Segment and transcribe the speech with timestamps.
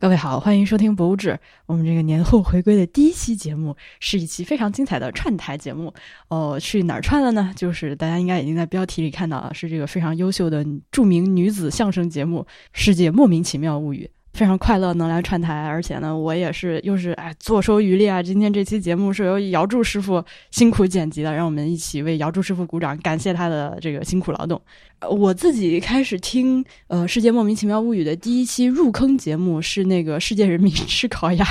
[0.00, 1.28] 各位好，欢迎收听《博物志》。
[1.66, 5.92] 我们这个年后回归的第一期节目是一期非常精彩的串台节目。
[6.28, 7.52] 哦，去哪儿串了呢？
[7.54, 12.40] 就是大家应该已经在标题里看到了，是这个非常优秀的著名女子相声节目
[12.72, 14.08] 《世界莫名其妙物语》。
[14.32, 18.22] 非常快乐能来串台，而且呢，我也是又是哎坐收渔利啊！
[18.22, 24.60] 今天这期节目是由姚柱师傅辛苦剪辑的，让我们一起为姚柱师傅鼓掌，感谢他的这个辛苦劳动。
[25.10, 31.44] 我自己开始听呃《世界莫名其妙物语》的第一期入坑节目是那个《世界人民吃烤鸭》，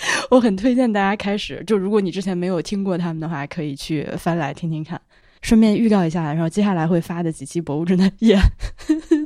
[0.30, 5.00] 我很推荐大家开始，就如果你之前没有听过他们的话，可以去翻来听听看。
[5.42, 8.38] 顺便预告一下，然后接下来会发的几期博物志呢，也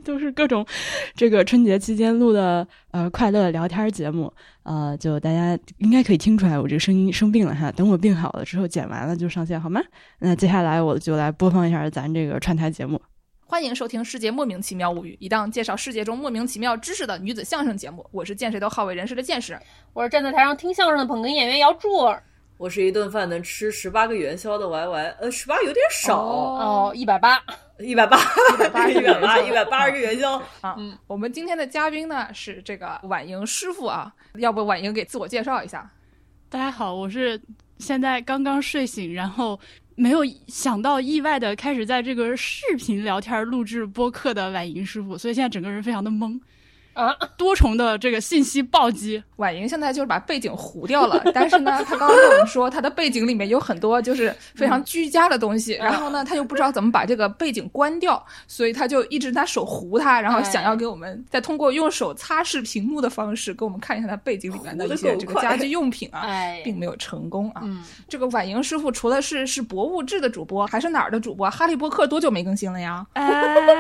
[0.05, 0.65] 都 是各种
[1.15, 4.33] 这个春节期间录的呃快乐聊天节目，
[4.63, 9.81] 呃，就大家应该可以听出来我这个声音生病了哈，等我病好了之后剪完了就上线好吗？
[10.21, 13.01] 那接下来我就来播放一下咱这个串台节目。
[13.47, 18.05] 欢迎收听《世界莫名其妙物语》，一档介绍世界中莫名其妙知识的女子相声节目。
[18.11, 19.57] 我是见谁都好为人师的见识，
[19.93, 21.89] 我是站在台上听相声的捧哏演员姚柱。
[22.57, 27.43] 我是一顿饭能吃十八个元宵的 Y Y，呃，十八有点少哦，一百八，
[27.81, 30.77] 一百八，一百八， 一百八，一百八十个元宵啊。
[30.79, 35.91] 嗯，我们今天的嘉宾呢是这个婉莹师傅啊，要不婉莹给自我介绍一下？
[36.49, 37.41] 大家好，我是
[37.79, 39.59] 现在刚刚睡醒，然后
[39.97, 46.41] 没有想到意外的开始在这个视频聊天录制播客的婉莹师傅，所以现在整个人非常的懵。
[46.95, 66.25] 啊，多重的这个信息暴击，婉莹现在就是把背景糊掉了，但是呢，他刚刚跟我们说，他的背景里面有很多就是非常居家的东西，然后呢，他又不知道怎么把这个背景关掉，所以他就一直拿手糊它，然后想要给我们再通过用手擦拭屏幕的方式给我们看一下他背景里面的一些这个家居用品啊，
[66.63, 67.63] 并没有成功啊。
[68.09, 71.51] 这个婉莹师傅除了是是博物志的主播，还是哪儿的主播？
[71.51, 73.05] 哈利波特多久没更新了呀？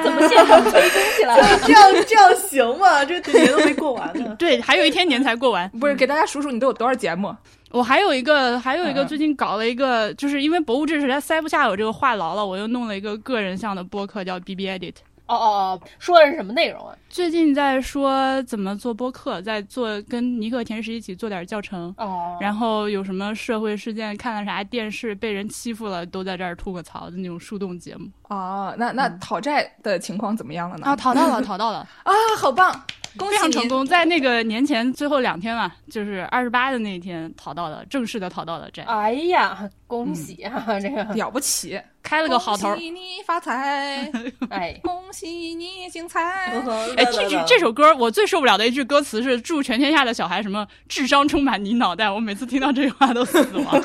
[0.02, 1.58] 怎么现场催更起来了？
[1.64, 3.03] 这样这样行吗？
[3.04, 4.34] 这个年都没过完呢。
[4.38, 5.68] 对，还有一天年才过完。
[5.70, 7.34] 不是，给大家数数你都有多少节目？
[7.70, 14.94] 我还有一个，还有一个，最近搞了一个，就是因为博物志实在塞不下我这个话痨了，我又弄了一个个人向的播客，叫 B B Edit。
[15.26, 16.94] 哦哦哦，说的是什么内容啊？
[17.08, 21.94] 最近在说怎么做播客，在做跟尼克甜食一起做点教程。
[21.96, 22.36] 哦。
[22.40, 28.08] 然后有什么社会事件，看了啥电视，被人欺负了，都在这儿吐个槽的那种树洞节目。
[28.28, 30.86] 哦，那那讨债的情况怎么样了呢？
[30.86, 31.78] 啊，讨到了，讨到了。
[32.04, 32.84] 啊，好棒！
[33.18, 38.82] 非常成功，在那个年前最后两天嘛，就是二十八的那一天淘到的，正式的淘到了债。
[38.84, 42.70] 哎呀，恭喜啊，这个了不起，开了个好头。
[42.70, 44.10] 恭喜你发财，
[44.50, 46.20] 哎， 恭喜你精彩。
[46.96, 53.82] 哎，这句这首歌我最受不了的一句歌词是“祝全天下的小孩什么智商充满你脑袋”，我每次听到这句话都死亡。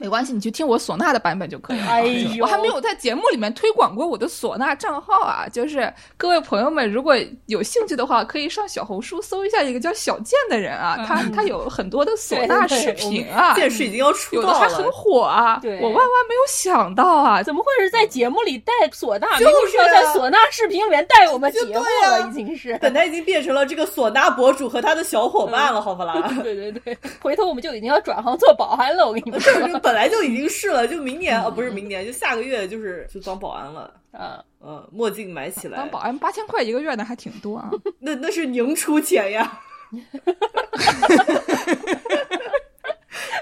[0.00, 1.86] 没关系，你去听我唢呐的版本就可以了。
[1.86, 2.02] 哎
[2.36, 5.46] 呦，我还没有在节目里面推广过我的唢呐账号啊！
[5.52, 7.14] 就是各位朋友们，如果
[7.46, 15.60] 有兴趣的话，可以上小红书搜一下一个叫小健的人啊，他他有很多的唢呐视频啊，见识已经要出道了，有的还很火啊。
[15.64, 19.26] 我万万没有想到啊，怎么会是在节目里带唢呐？
[19.38, 21.74] 就是要在唢呐视频里面带我们节目
[22.08, 22.78] 了，已经是。
[22.80, 26.14] 本来已经变成了这个唢呐博主和他的小伙伴了，好不啦？
[26.42, 29.52] 对对对，回头我们就已经要转行做保安了，我跟你们 说。
[29.90, 33.92] 本来就已经是了，就明年啊，不是明年，就下个月就是就当保安了。
[34.12, 35.78] 嗯嗯，墨镜买起来。
[35.78, 37.72] 当保安八千块一个月呢，还挺多啊。
[37.98, 39.60] 那那是您出钱呀。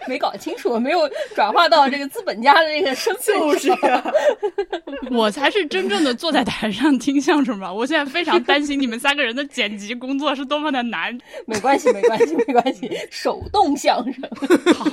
[0.06, 3.76] 没搞清楚，没有转化到这个资本家的这个身份上。
[5.12, 7.70] 我才是真正的坐在台上听相声吧。
[7.70, 11.19] 我现在非常担心你们三个人的剪辑工作是多么的难。
[11.44, 14.22] 没关系，没关系，没关系，手动相声。
[14.75, 14.87] 好。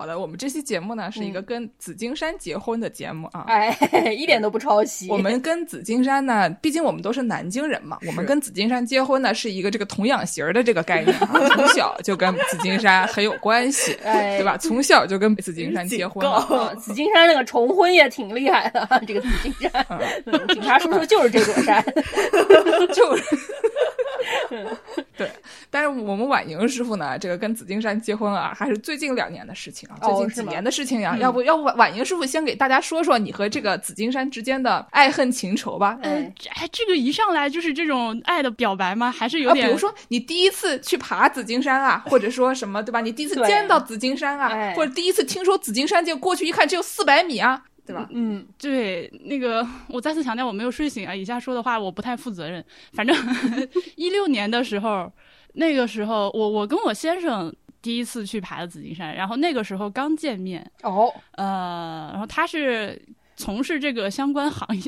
[0.00, 3.70] 好的，我们这期节目呢是一个跟紫金山结婚的节目啊，哎，
[4.16, 5.10] 一点都不抄袭。
[5.10, 14.56] 我们跟紫金山呢，毕竟我们都是南京人嘛，我们跟紫金山结婚呢是一个这个童养媳儿的这个概念啊， 从小就跟紫金山很有关系，对吧？
[14.56, 16.74] 从小就跟紫金山结婚了。
[16.76, 19.86] 紫金山那个重婚也挺厉害的，这个紫金山，
[20.48, 21.84] 警察叔叔就是这座山，
[22.94, 23.22] 就是。
[25.16, 25.30] 对，
[25.70, 31.16] 但是我们婉莹师傅呢，这个跟紫金山结婚啊，还是最近两年的事情啊，最近几年的事情呀。
[31.18, 35.98] 要不要婉婉莹师傅先给大家说说你和这个紫金山之间的爱恨情仇吧？
[36.02, 39.10] 嗯，哎，这个一上来就是这种爱的表白吗？
[39.10, 39.66] 还是有点？
[39.66, 43.00] 比如说你第一次去爬紫金山啊，或者说什么对吧？
[43.00, 47.62] 你第一次见到紫金山啊，或者第一次听说紫金山就过去一看只有四百米啊。
[47.90, 48.08] 对吧？
[48.12, 51.14] 嗯，对，那个 我再次强调，我没有睡醒啊。
[51.14, 52.64] 以下说的话我不太负责任。
[52.92, 53.16] 反正
[53.96, 55.10] 一六年的时候，
[55.54, 63.00] 那个时候我我跟我先生第一次去爬了紫金山，然后那个时候刚见面哦，呃，然后他是
[63.36, 64.82] 从事这个相关行业，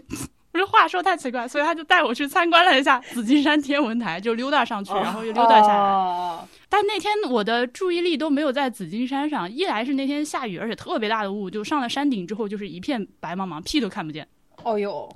[0.52, 5.74] 不这话说太奇怪，所以他就带我去参观了一下紫金山天文台，就溜达上去，然后又溜达下来。
[5.74, 14.26] 哦但那天我的注意力都没有在紫金山上，一来是那天下雨，而且特别大的雾，就上了山顶之后就是一片白茫茫，屁都看不见。
[14.62, 15.14] 哦哟，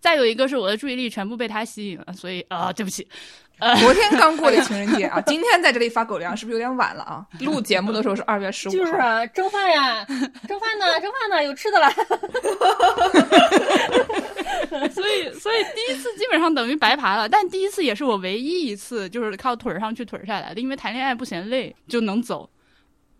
[0.00, 3.47] 再有一个是我的注意力全部被他吸引了，所以啊、对不起，呃，
[3.80, 7.26] 昨天刚过的情人节啊， 今天在这里发狗粮是不是有点晚了啊？
[7.40, 10.04] 录节目的时候是二月十五号，就是啊，蒸饭呀，
[10.46, 11.90] 蒸饭呢，蒸饭呢，有吃的了。
[14.90, 22.48] 所以所以第一次基本上等于白爬了，但第一次也是我唯一一次就是靠腿儿上去腿儿下来的，因为谈恋爱不嫌累就能走。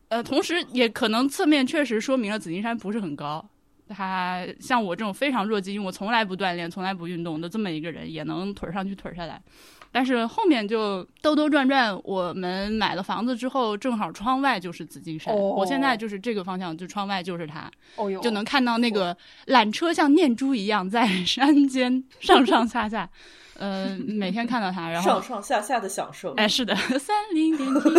[0.09, 3.45] 呃，同时也可能侧面确实说明了紫金山不是很高。
[3.89, 9.41] 他像我这种非常弱鸡，因为我从来不锻炼、从来不运动的这么一个人，也能腿儿上去腿儿下来。
[9.91, 15.35] 但是后面就兜兜转转，我们买了房子之后，正好窗外就是紫金山。
[15.35, 17.71] 哦我现在就是这个方向，就窗外就是它。
[17.97, 23.09] 哦哟，就能看到那个缆车像念珠一样在山间上上下下，
[23.59, 26.33] 呃，每天看到它，然后上上下下的享受。
[26.35, 27.91] 哎，是的， 三菱电梯，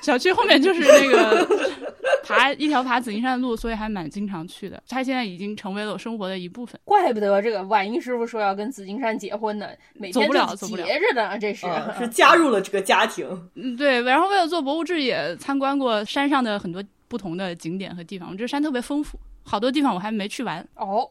[0.00, 1.46] 小区后面就是那个
[2.24, 4.82] 爬一条爬紫金山的路，所以还蛮经常去的。
[4.88, 6.80] 它现在已经成为了我生活的一部分。
[6.84, 11.66] 怪不得这个婉英师傅说要跟紫金山结婚呢，每天走不了就走不了结着呢，这是。
[11.66, 13.26] 啊， 是加入了这个家庭。
[13.54, 14.00] 嗯，对。
[14.02, 18.34] 然后为了做博物志，也参观过山上的很多不同的景点和地方。
[18.34, 20.66] 这山特别丰富，好多地方我还没去完。
[20.76, 21.06] 哦，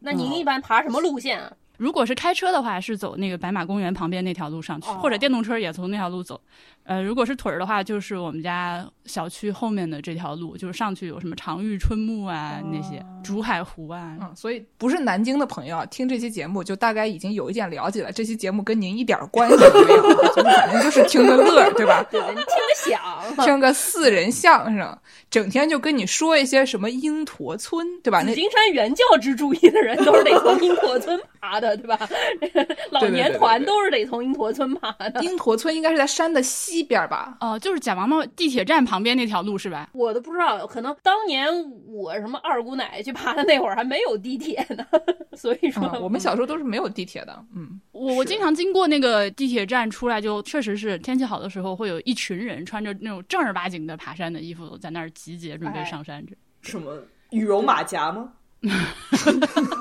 [0.00, 1.52] 那您一般爬什么路线啊？
[1.76, 6.40] 如果是开车的话，是走那个白马公园旁边那条路上去，哦或者电动车也从那条路走。
[6.86, 14.16] 呃，如果是腿儿的话，就是我们家小区后面的这条路，就是上去有什么长峪春木啊，那些竹海湖啊。
[14.20, 18.12] 嗯，所以不是南京的朋友啊，听这期节目就大概已经有一点了解了。
[18.12, 22.06] 这期节目跟您一点关系都没有，就是反正就是听个乐，对吧？
[22.08, 23.44] 对对，你听个响。
[23.44, 24.96] 听个四人相声，
[25.28, 28.22] 整天就跟你说一些什么鹰驼村，对吧？
[28.24, 31.98] 那金山原教旨主义的人都是得从鹰驼村爬的，对吧？
[32.90, 35.22] 老年团都是得从鹰驼村爬的。
[35.24, 37.36] 鹰驼村应该是在山的西边吧？
[37.40, 39.88] 哦、就是贾王庙地铁站旁边那条路是吧？
[39.92, 41.48] 我都不知道，可能当年
[41.86, 44.84] 我什么二姑奶奶去爬的那会儿还没有地铁呢，
[45.36, 47.44] 所以说、嗯，我们小时候都是没有地铁的。
[47.54, 56.36] 嗯，我我经常经过那个地铁站出来，就确实是天气好的时候，会有一群人穿着那种正儿八经的爬山的衣服，在那儿集结准备上山去。
[56.62, 56.98] 什么
[57.30, 58.32] 羽绒马甲吗？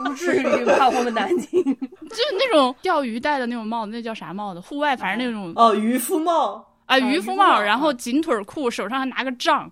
[0.06, 0.88] 不至于吧？
[0.90, 4.60] 我们南京 就是那种钓鱼戴的那种帽子，那叫啥帽子？
[4.60, 6.64] 户外反正那种哦，渔夫帽。
[6.86, 9.72] 啊，渔夫帽，然后紧腿裤，手上还拿个杖。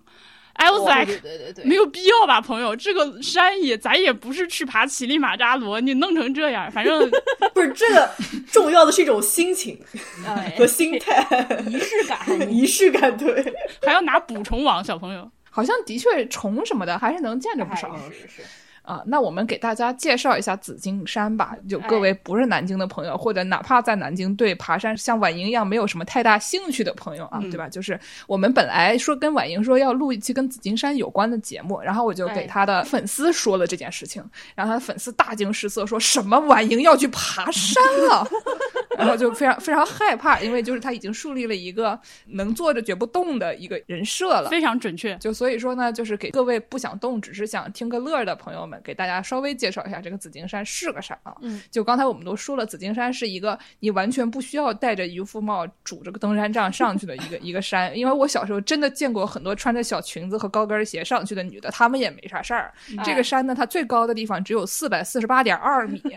[0.56, 7.10] I was like，对对对没有必要吧，朋友，这个山也咱也不是去爬乞力马扎罗，你弄成这样，反正
[7.52, 8.08] 不是这个
[8.52, 9.76] 重要的是一种心情
[10.24, 11.26] 哎和心态，
[11.66, 12.20] 仪式感，
[12.52, 13.16] 仪式感。
[13.16, 13.52] 对，
[13.82, 15.28] 还要拿捕虫网，小朋友。
[15.50, 17.88] 好像的确虫什么的还是能见着不少。
[17.92, 18.42] 哎是是是，
[18.84, 21.56] 啊，那我们给大家介绍一下紫金山吧。
[21.68, 27.68] 就各位不是南京的朋友，或者哪怕在南京对爬山像婉莹一样没有什么太大兴趣的朋友啊，对吧？
[27.68, 34.22] 就是我们本来说跟婉莹说要录一期跟紫金山有关的节目，然后我就给哎他的粉丝说了这件事情，
[34.54, 38.28] 然后他的粉丝大惊失色，说什么婉莹要去爬山了，
[38.98, 44.50] 然后就非常非常害怕，因为就是他已经树立了一个能坐着绝不动的一个人设了。
[44.50, 45.16] 非常准确。
[45.16, 51.34] 就所以说呢，就是给各位不想动，只是想听个乐儿的朋友们，给大家稍微介绍一下这个紫金山是个啥啊？
[51.42, 57.96] 嗯，就刚才我们都说了，紫金山是一个你完全不需要戴着渔夫帽、拄着个登山杖上去的一个 一个山。
[57.96, 62.72] 因为我小时候真的见过很多穿着小裙子和高跟鞋上去的女的，她们也没啥事儿。
[63.04, 66.02] 这个山呢，它最高的地方只有四百四十八点二米。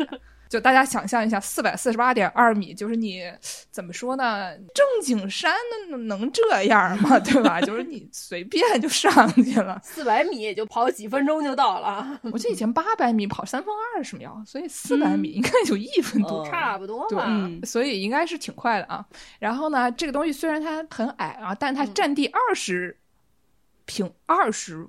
[0.50, 3.24] 就大家想象一下，四百四十八点二米，就是你
[3.72, 4.56] 怎么说呢？
[4.74, 5.54] 正经山
[5.90, 7.20] 能能这样吗？
[7.24, 7.60] 对吧？
[7.62, 9.80] 就是你随便就上去了。
[9.84, 16.44] 四百米也就跑几分钟就到了， 我记得以前八百米跑三分二十秒，所以四百米应该有一分多。
[16.46, 17.26] 嗯差不多对吧。
[17.28, 19.06] 嗯所以应该是挺快的啊。
[19.40, 22.98] 然后呢，这个东西虽然它很矮啊，但它占地二十
[23.86, 24.88] 平二十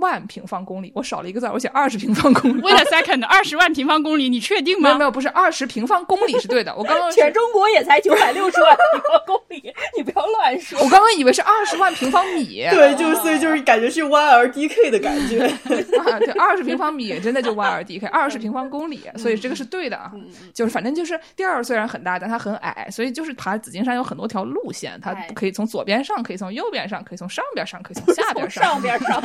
[0.00, 2.62] 万平方公里，我少了一个字，我写二十平方公里。
[2.62, 4.82] Wait a second，二十万平方公里，你确定吗？
[4.82, 6.74] 没有没有，不是二十平方公里是对的。
[6.76, 10.78] 我刚刚全中国也才九百六十万平方公里，你不要乱说。
[10.82, 12.66] 我刚刚以为是二十万平方米。
[12.70, 15.46] 对，就是所以就是感觉是 Y R D K 的感觉。
[15.98, 20.10] 啊，对，二十平方米真的就 Y R D K，二十平方公里，所以这个是对的啊。
[20.14, 29.22] 嗯就是反正就是第二虽然很大，但它很矮，所以就是爬紫金山有很多条路线，它哎可以从左边上，可以从右边上，可以从上边上，可以从下边上上边上，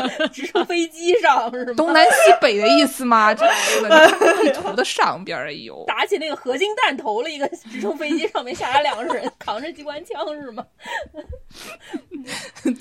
[0.68, 1.74] 飞机上是吗？
[1.76, 3.34] 东南西北的意思吗？
[3.36, 3.46] 这
[4.44, 10.66] 地图的上边儿，哎呦，打起那个合金弹头了，一个直升飞机上面下来两个人扛着机关枪是吗？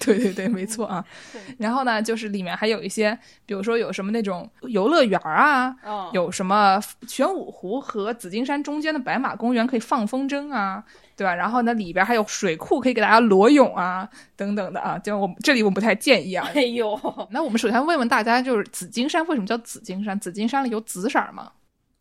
[0.00, 1.04] 对对对，没错啊。
[1.58, 10.82] 然后呢，就是里面还有一些，比如说有什么那种游乐园啊，哦有什么玄武湖和紫金山中间的白马公园可以放风筝啊，
[11.22, 11.32] 对吧？
[11.36, 14.98] 然后呢，里边还有水库可以给大家裸泳啊，等等的啊。
[14.98, 16.44] 就我这里我们不太建议啊。
[16.52, 16.98] 哎呦，
[17.30, 20.18] 那我们首先问问大家，就是紫金山为什么叫紫金山？
[20.18, 21.52] 紫金山里有紫色吗？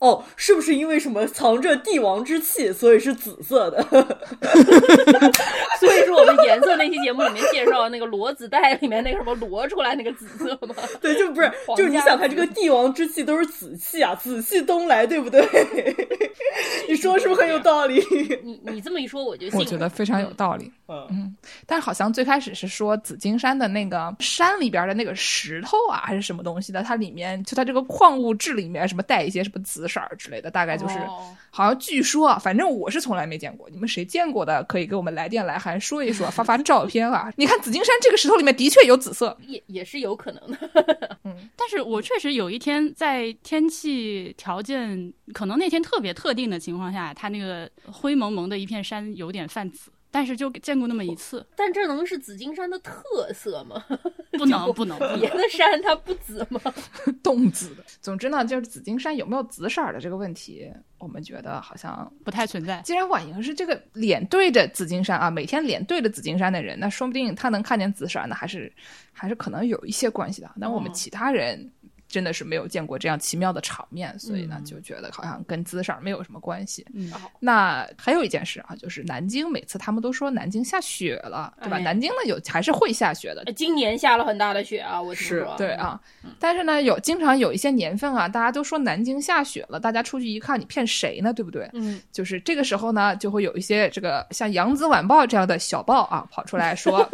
[0.01, 3.81] 哦，是不是因为什么藏着帝王之气，所以是紫色的？
[5.79, 15.41] 所以说我们颜色那期节目里面介绍那个罗子带里面那个什么罗出来那个紫色吗，对，就不是，就是你想看这个帝王之气都是紫气啊，紫气东来，对不对？
[16.89, 18.03] 你说是不是很有道理？
[18.43, 19.59] 你你这么一说我就信。
[19.59, 20.71] 我觉得非常有道理。
[21.09, 21.33] 嗯，
[21.65, 37.29] 但是好像最开始是说紫金山的那个山里边的那个石头啊，还是什么东西的，它里面就它这个矿物质里面什么带一些什么紫色儿之类的，大概就是、哦好像据说啊，反正我是从来没见过，你们谁见过的可以给我们来电来函说一说，发发照片啊。
[37.35, 41.17] 你看紫金山这个石头里面的确有紫色，也也是有可能的。
[41.25, 53.83] 嗯但是我确实有一天在天气条件可能那天特别特定的情况下，它那个灰蒙蒙的一片山有点泛紫，但是就见过那么一次，但这能是紫金山的特色吗？
[54.37, 55.29] 不能不能不别。
[55.29, 56.59] 的山它不紫吗？
[57.23, 57.83] 冻紫的。
[58.01, 62.81] 总之呢，就是紫金山有没有紫色儿的这个问题，我们觉得好像不太存在。
[62.83, 68.71] 既然婉莹是这个脸对着紫金山啊，每天脸对着紫金山的人，那说不定他能看见紫色儿，那还是
[69.13, 70.51] 还是可能有一些关系的。
[70.55, 71.71] 那我们哦其他人
[72.11, 76.85] 真的是没有见过这样奇妙的场面，所以呢，嗯就觉得好像跟姿势没有什么关系。
[76.93, 81.77] 嗯，那还有一件事啊，就是南京每次他们都说南京下雪了，对吧？
[81.77, 85.55] 哎南京呢有还是会下雪的，今年下了很大的雪啊，我听说。
[85.57, 85.99] 对啊，
[86.39, 91.33] 但是呢，有经常有一些年份啊，大家都说南京下雪了，大家出去一看，你骗谁呢？
[91.33, 91.69] 对不对？
[91.73, 97.07] 嗯，就是这个时候呢，就会有一些这个像《扬子晚报》这样的小报啊，跑出来说，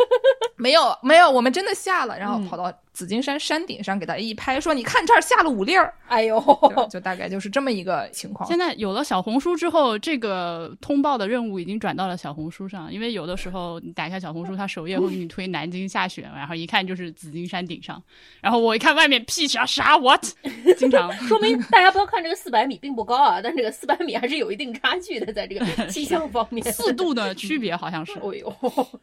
[0.58, 6.44] 没有没有，我们真的下了，然后跑到紫金山山顶上给大家一拍，说你看这儿下了五粒儿，哎呦，
[6.90, 8.50] 就大概就是这么一个情况。
[8.50, 18.02] 现在有了小红书之后，这个通报的任务已经转到了小红书上，因为有的时候你打开小红书，它首页会给你推南京下雪，然后一看就是紫金山顶上，
[18.42, 20.26] 然后我一看外面屁啥啥 what，
[20.78, 26.66] 经常说明大家不要看这个四百米并不高啊，但这个四百米还是有一定差距的，在这个气象方面。
[26.74, 28.14] 四度的区别好像是。
[28.22, 28.56] 哦 呦，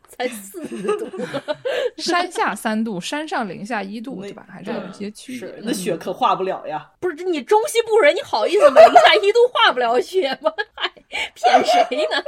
[0.09, 0.67] 才四
[0.99, 1.09] 度，
[1.99, 4.47] 山下三度，山上零下一度，对吧？
[4.51, 5.55] 还是有一些区别。
[5.63, 6.91] 那雪可化不了呀。
[7.01, 8.81] 不是你中西部人，你好意思吗？
[8.81, 10.53] 零下一度化不了雪吗？
[10.75, 10.89] 还，
[11.35, 12.23] 骗谁呢？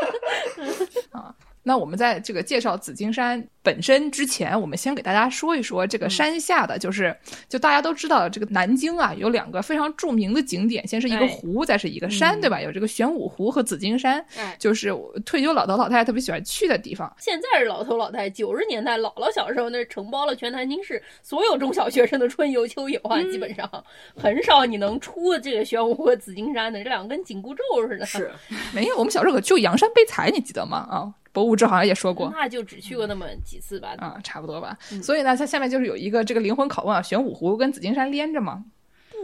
[1.66, 7.14] 那我们在这个介绍紫金山本身之前，我们先给大家说一说这个山下的，就是
[7.48, 12.60] 就大家都知道，这个南京啊有两个非常著名的景点，先是一个哎湖，再是一个山，对吧？
[12.60, 17.12] 有这个玄武湖和紫金山，哎，就是我退休老头老太太特别喜欢去的地方。
[17.18, 23.68] 现在是老头老太，九十年代姥姥小时候那是承包了全南京市所有中小学生的春游秋游啊，基本上
[24.14, 28.06] 很少你能出这个玄武湖和紫金山的，这两个跟紧箍咒似的。
[28.06, 28.30] 是，
[28.72, 30.76] 没有，我们小时候可就阳山被财，你记得吗？
[30.88, 32.32] 啊，博物志好像也说过。
[32.34, 33.94] 那就只去过那么几次吧。
[33.98, 34.74] 啊，差不多吧。
[35.02, 38.64] 所以呢，它下面就是有一个这个灵魂拷问啊，玄武湖跟紫金山连着吗？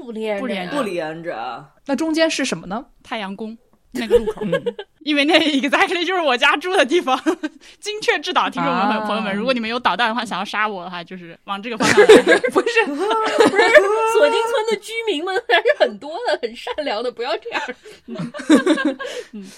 [0.03, 1.71] 不连不连着不连着啊。
[1.87, 2.85] 那中间是什么呢？
[3.03, 3.57] 太阳宫
[3.93, 4.43] 那个路口，
[5.01, 7.21] 因为那 exactly 就是我家住的地方。
[7.81, 12.39] 精确制导，听众们、啊朋友们，如果你们有导弹的话，想要杀我的话，就是往这个方向 来。
[12.51, 13.03] 不是，不是
[14.13, 17.63] 锁定村的居民们还是很多的，很善良的，不要这样。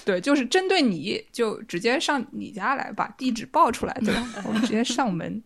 [0.03, 4.27] 对，就是针对你，就直接上你家来，把地址报出来，对吧？
[4.45, 5.41] 我们直接上门。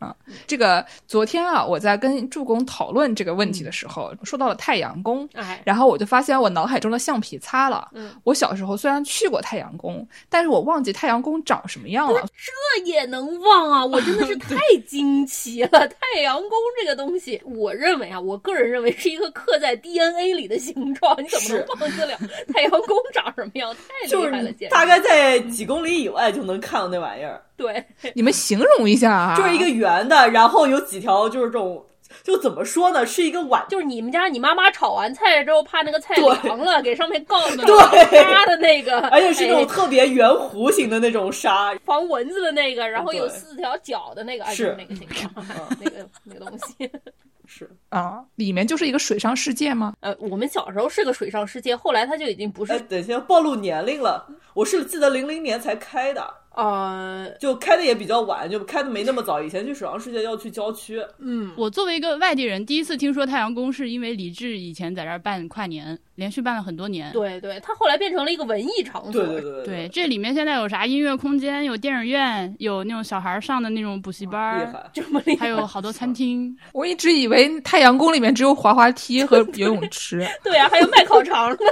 [0.00, 0.16] 啊，
[0.46, 7.88] 这个昨天啊，我在跟助攻讨论这个问题的时候，说到了太阳宫，哎，然后我就发现我脑海中的橡皮擦了。
[7.92, 12.20] 嗯，我小时候虽然去过太阳宫，但是我忘记太阳宫长什么样了。
[12.34, 13.84] 这也能忘啊！
[13.84, 15.86] 我真的是 太惊奇了。
[15.86, 22.16] 太阳宫这个东西，我认为啊，我个人认为是一个刻在 DNA 里的形状，你怎么能忘得了
[22.52, 23.74] 太阳宫长什么样？
[23.74, 31.84] 太就是厉害了，简直大概在几公里以外就能看到那玩意儿，对，你们形容一下啊，就是一个圆的，然后有几条就是这种，
[32.22, 38.22] 就怎么说呢，是一个碗，就是你们家你妈妈炒完菜之后，怕那个菜对凉了，给上面告的对。
[38.22, 39.64] 沙的那个， 而且是那种哎。
[39.66, 44.64] 特别圆弧形的那种沙，防蚊子的那个，然后有四条脚的那个，哎，是。
[44.64, 45.46] 就是那个形状，
[45.80, 46.90] 那个那个东西。
[47.46, 47.68] 是。
[47.88, 49.94] 啊，里面就是一个水上世界吗？
[50.00, 56.22] 呃，我们小时候是个水上世界，后来它就已经不是哎，等一下暴露年龄了，我是记得零零年才开的，
[56.60, 59.40] 呃，就开的也比较晚，就开的没那么早。
[59.42, 67.10] 以前去水上世界要去郊区，嗯，我作为一个外地人，第一次听说太阳宫，是因为李志以前在这儿办跨年，连续办了很多年。
[67.12, 69.12] 对对，它后来变成了一个文艺场所。
[69.12, 74.90] 对对对对，这里面现在有啥音乐空间，有电影院，有那种小孩上的那种补习班儿，厉害。
[74.92, 76.54] 这么厉害，还有好多餐厅。
[76.74, 80.26] 我一直以为太阳宫里面只有滑滑梯和游泳池。
[80.44, 81.64] 对啊，还有卖烤肠的。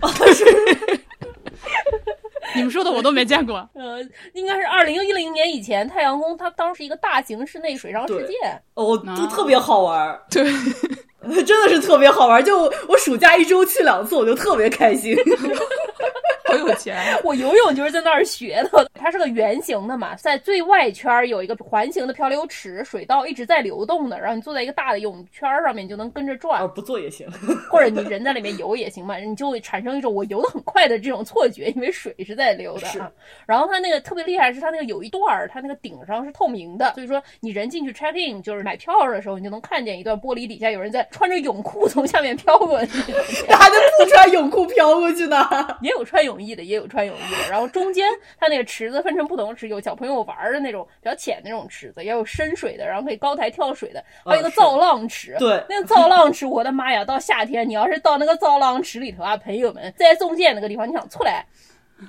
[2.54, 3.56] 你们说的我都没见过。
[3.74, 4.00] 呃，
[4.32, 8.34] 应该是二零一零年以前，太阳宫它当时一个大型室内水上世界。
[8.74, 10.44] 哦，都特别好玩儿，对，
[11.44, 12.42] 真的是特别好玩儿。
[12.42, 15.16] 就我暑假一周去两次，我就特别开心。
[16.58, 16.96] 好有钱。
[17.24, 27.30] 我游泳就是在那儿学的，它是个圆形的嘛，在最外圈儿有一个环形的漂流池，水道一直在流动的，然后你坐在一个大的泳圈儿上面，你就能跟着转啊，，不坐也行。
[27.70, 33.10] 或者你人在里面游也行嘛，你就会产生一种我游得很快的这种错觉，因为水是在流的是啊。
[33.46, 43.12] 然后它那个特别厉害是它那个有一段儿，它那个顶上是透明的，所以说你人进去 check in 就是买票的时候，你就能看见一段玻璃底下有人在穿着泳裤从下面飘过去。
[43.48, 45.36] 那还能不穿泳裤飘过去呢？
[45.82, 47.50] 也有穿泳衣的，也有穿泳衣的。
[47.50, 48.08] 然后中间
[48.38, 55.36] 它那个池子分成不同的池，有小朋友玩的那种比较浅的那种池子，也有深水的，然后可以高台跳水的，还有一个造浪池。
[55.38, 57.04] 对那个造浪池，我的妈呀！
[57.04, 61.44] 到夏天，你要是到那个造浪池里头啊，朋友们，在中间那个地方，你想出来。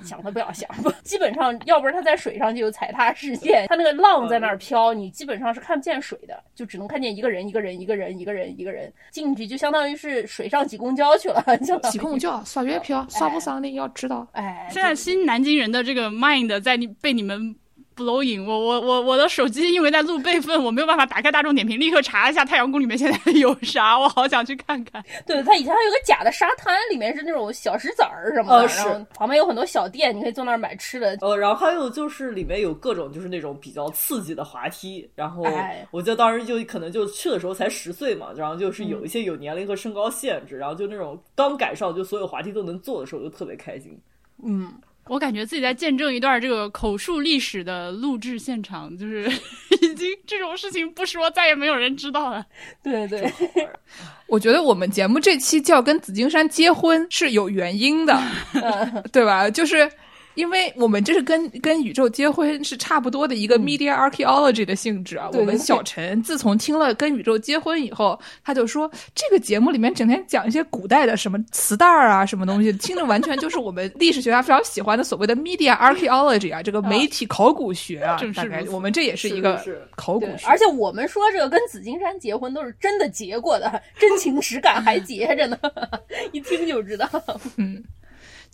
[0.02, 0.68] 想都不要想，
[1.02, 8.92] 基本上要不是他在水上就有踩踏事件，他那个浪在那儿飘，你基本上是看不见水的，就只能看见一个人一个人一个人一个人一个人。
[9.10, 11.42] 进去，就相当于是水上挤公交去了，
[11.90, 14.26] 挤公交、刷月票，刷不上的要知道。
[14.32, 17.54] 哎，现在新南京人的这个 mind 在你被你们
[17.96, 25.02] blowing，我我我我的手机因为在录备份，我没有办法打开大众点评，立刻查一下太阳宫里面现在 有啥，我好想去看看。
[25.26, 31.16] 对，它以前还有个假的沙滩，里面是那种小石子儿什么的，呃是然后旁边有很多小店，你可以坐那儿买吃的。
[31.20, 43.98] 呃，然后还有就是里面有各种就是那种比较刺激的滑梯，然后哎我记得当时就可能就去的时候才十岁嘛，然后就是有一些有年龄和身高限制，然后就那种刚赶上就所有滑梯都能坐的时候，就特别开心。
[44.44, 44.70] 嗯，
[45.08, 49.30] 我感觉自己在见证一段这个口述历史的录制现场，就是
[49.82, 52.44] 已经这种事情不说，再也没有人知道了。
[52.82, 53.32] 对 对，
[54.26, 58.20] 我觉得我们节目这期叫跟紫金山结婚是有原因的，
[59.12, 59.48] 对吧？
[59.48, 59.90] 就是
[60.36, 65.28] 因为我们这是跟跟宇宙结婚是差不多的一个 media archaeology 的性质啊。
[65.32, 79.60] 我们小陈自从听了跟宇宙结婚以后，他就说这个节目里面整天讲一些古代的什么磁带儿啊，什么东西，听着完全就是我们历史学家非常喜欢的所谓的 media archaeology 啊，这个媒体考古学啊正，是我们这也是一个
[79.96, 80.46] 考古学。
[80.46, 85.58] 而且我们说这个跟紫金山结婚都是真的结过的，真情实感还结着呢，
[86.32, 87.08] 一听就知道。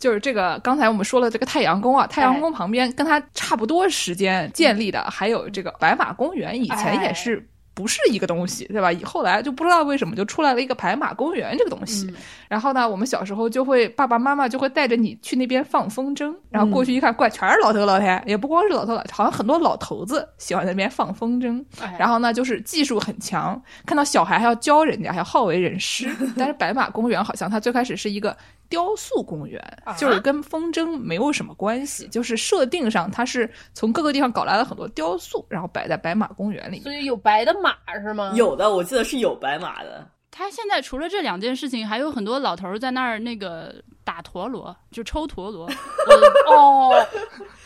[0.03, 8.91] 就是这个，刚才我们说了这个太阳宫啊，太阳宫旁边跟它差不多时间建立的，还有这个白马公园，以前也是不是一个东西，对吧？
[8.91, 12.13] 以后来就不知道为什么就出来了一个白马公园这个东西。
[12.49, 21.63] 然后呢，我们小时候就会爸爸妈妈就会带着你去那边放风筝，然后过去一看，怪全是老头老太太，也不光是老头老，好像很多老头子喜欢在那边放风筝。
[21.97, 26.07] 然后呢，就是技术很强，看到小孩还要教人家，还要好为人师。
[26.37, 28.37] 但是白马公园好像它最开始是一个
[28.73, 29.61] 雕塑公园，
[29.99, 36.81] 就是跟风筝没有什么关系，就是设定上它是从各个地方搞来了很多雕塑，然后摆在白马公园里面。
[36.81, 38.33] 所以有白的马是吗？
[38.33, 45.69] 有的我记得是有白马的，他现在除了这两件事情，还有很多老头儿在那儿那个打陀螺，就抽陀螺。
[46.49, 46.89] 哦，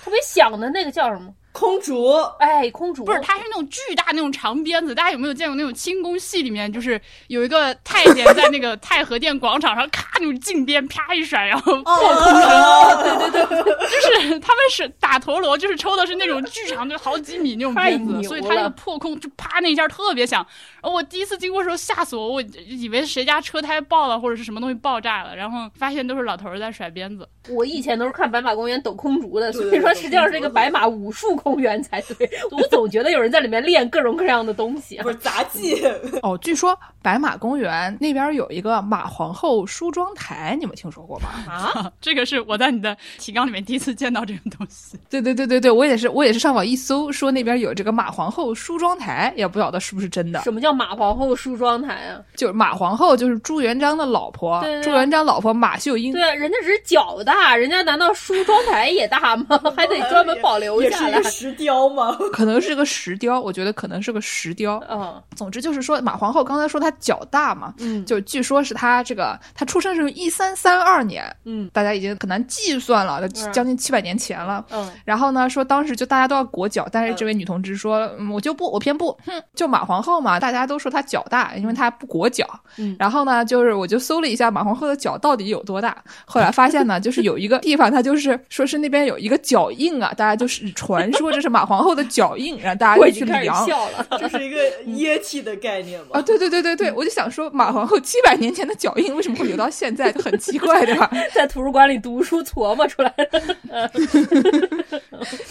[0.04, 1.34] 特别响的那个叫什么？
[1.51, 4.93] 空竹哎，空竹不是，它是那种巨大那种长鞭子。
[4.93, 13.31] 大家有没有见过那种清宫戏里面，就是有一个太监在那个太和殿广场上，咔那种劲鞭啪一甩，然后破空声。
[13.31, 20.45] 对对对，就是他们是打陀螺，就是抽的是那种巨长，就好几米那种鞭子，所以它那个破空就啪那一下特别响。
[20.81, 27.27] 然后我第一次经过的时候吓死我，我以为谁家车胎爆了或者是什么东西爆炸了，然后发现都是老头儿在甩鞭子。
[27.49, 32.29] 我以前都是看白马公园抖空竹的，所以说实际上是一个白马武术公园才对。
[32.51, 35.10] 我总觉得有人在里面练各种各样的东西啊不。
[35.10, 35.81] 是杂技，
[36.21, 41.29] 哦，据说白马公园那边有一个马皇后梳妆台，你们听说过吗？
[41.49, 44.97] 啊， 这个是我在你的提纲里面第一次见到这个东西。
[45.10, 50.41] 对对对对对，我也是，我也是上网一搜，说那边有这个马皇后梳妆台，也不晓得是不是真的。
[50.41, 52.19] 什么叫马皇后梳妆台啊？
[52.36, 56.12] 就是马皇后，就是朱元璋的老婆，对对对朱元璋老婆马秀英。
[56.12, 59.60] 对啊，人家只是脚大，人家难道梳妆台也大吗？
[59.75, 61.21] 还得专门保留下来。
[61.29, 62.17] 石雕吗？
[62.33, 64.81] 可能是个石雕，我觉得可能是个石雕。
[64.89, 74.65] 嗯总之就是说，马皇后刚才说她脚大嘛，嗯，就据说是她这个她出生是一三三二年，嗯大家已经很难计算了，嗯将近七百年前了。
[74.71, 82.47] 嗯然后呢，说当时就大家都要裹脚，但是这位女同志说，嗯，我就不，我偏不，哼，就马皇后嘛，大家都说她脚大，因为她不裹脚。
[82.77, 93.65] 嗯然后呢，就是我就搜了一下马皇后的脚到底有多大，后来发现呢，就是有一个地方，她就是说是那边有一个脚印啊，大家就是传说这是马皇后的脚印，然后大家就去量。
[93.65, 94.08] 笑了。
[94.19, 96.08] 这是一个 液体的概念嘛？
[96.13, 101.10] 啊，对对对对对，我就想说，马皇后七百年前的脚印为什么会留到现在，就很奇怪，对吧？
[101.34, 103.41] 在图书馆里读书琢磨出来的。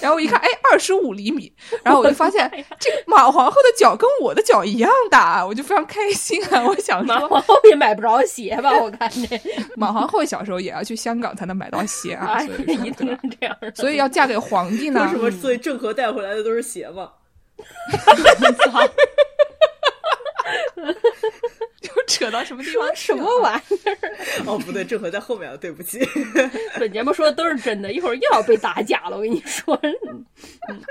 [0.01, 1.53] 然后我一看，哎，二十五厘米，
[1.83, 2.49] 然后我就发现
[2.79, 6.63] 这个马皇后的脚跟我的脚一样大，我就非常开心啊！
[6.65, 8.73] 我想说，马皇后也买不着鞋吧？
[8.79, 9.41] 我看这，
[9.77, 13.05] 马皇后小时候也要去香港才能买到鞋啊，哎所以，这
[13.47, 13.73] 样的。
[13.75, 15.31] 所以要嫁给皇帝呢为什，么？
[15.43, 17.13] 所以郑和带回来的都是鞋嘛？
[21.81, 24.45] 就扯到什么地方什么玩意儿？
[24.47, 26.01] 哦，不对，郑和在后面了，对不起。
[26.81, 29.17] 本节目说的都是真的，一会儿又要被打假了。
[29.17, 29.75] 我跟你说，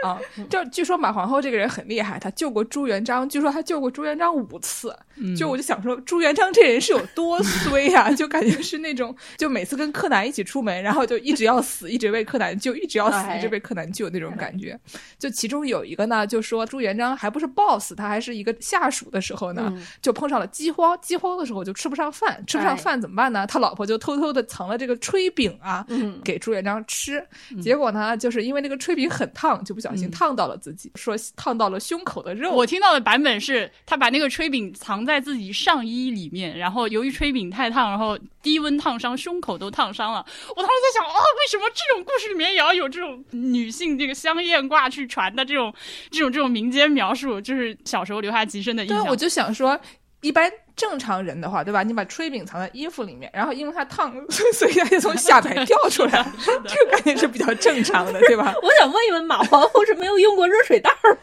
[0.03, 0.19] 啊？
[0.49, 4.95] 就据说马皇后这个人很厉害，她救过朱元璋，据说她救过朱元璋五次。
[5.37, 14.77] 就我就想说，朱元璋这人是有多衰呀、 就感觉是那种，就每次跟柯南一起出门，然后就一直要死，一直被柯南救，一直要死，哎一直被柯南救那种感觉。
[15.17, 23.45] 就其中有一个呢，就说朱元璋还不是 boss，他还是一个下属的时候呢，嗯就碰上了饥荒，饥荒的时候就吃不上饭，吃不上哎饭怎么办呢？
[23.47, 27.25] 他老婆就偷偷的藏了这个炊饼啊，嗯给朱元璋吃。
[27.61, 32.51] 结果呢，就是因为那个炊饼很烫，就不小心烫到了自己，说烫到了胸口的肉。
[32.51, 40.25] 我听到的版本是他把那个炊饼藏在自己上衣里面，然后由于炊饼太烫，然后低温烫伤，胸口都烫伤了。
[40.55, 45.73] 我当时在想，哦，为什么这种故事里面也要有这种女性这个香艳挂去传的这种
[46.11, 47.39] 这种这种民间描述？
[47.41, 49.07] 就是小时候留下极深的印对，象。
[49.07, 49.79] 我就想说，
[50.21, 51.83] 一般正常人的话，对吧？
[51.83, 54.13] 你把炊饼藏在衣服里面，然后因为它烫，
[54.53, 56.25] 所以它就从下摆掉出来，
[56.67, 58.53] 这个感觉是比较正常的，对吧？
[58.63, 61.19] 我想问一问，马皇后是没有用过热水袋儿吗？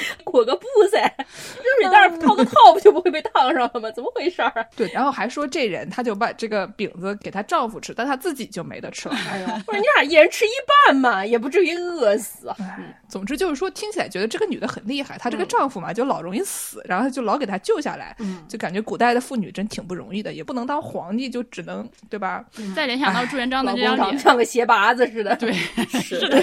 [0.24, 3.90] 裹个布噻，热水袋儿套个套不就不会被烫上了吗？
[3.92, 4.64] 怎么回事儿啊？
[4.76, 9.16] 对，然后还说这人他就把这个饼子给她丈夫吃，但她自己就没得吃了。
[9.30, 10.50] 哎呀，不是你俩一人吃一
[10.86, 12.56] 半嘛，也不至于饿死啊。
[13.08, 22.44] 总之就是说，听起来觉得这个女的很厉害，她这个丈夫嘛就老容易死，然后就老给她救下来，嗯就感觉古代的妇女真挺不容易的，也不能当皇帝，就只能对吧？
[22.76, 25.52] 再联想到朱元璋的这张脸，像个鞋拔子似的，对，
[26.02, 26.42] 是的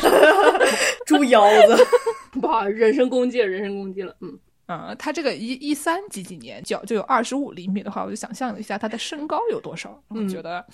[1.06, 1.86] 猪腰子，
[2.32, 4.16] 不好，人身攻击了，人身攻击了。
[4.22, 10.66] 嗯，嗯，他这个一一三几几年脚就有二十五厘米的话，我就想象了一下他的身高有多少，我觉得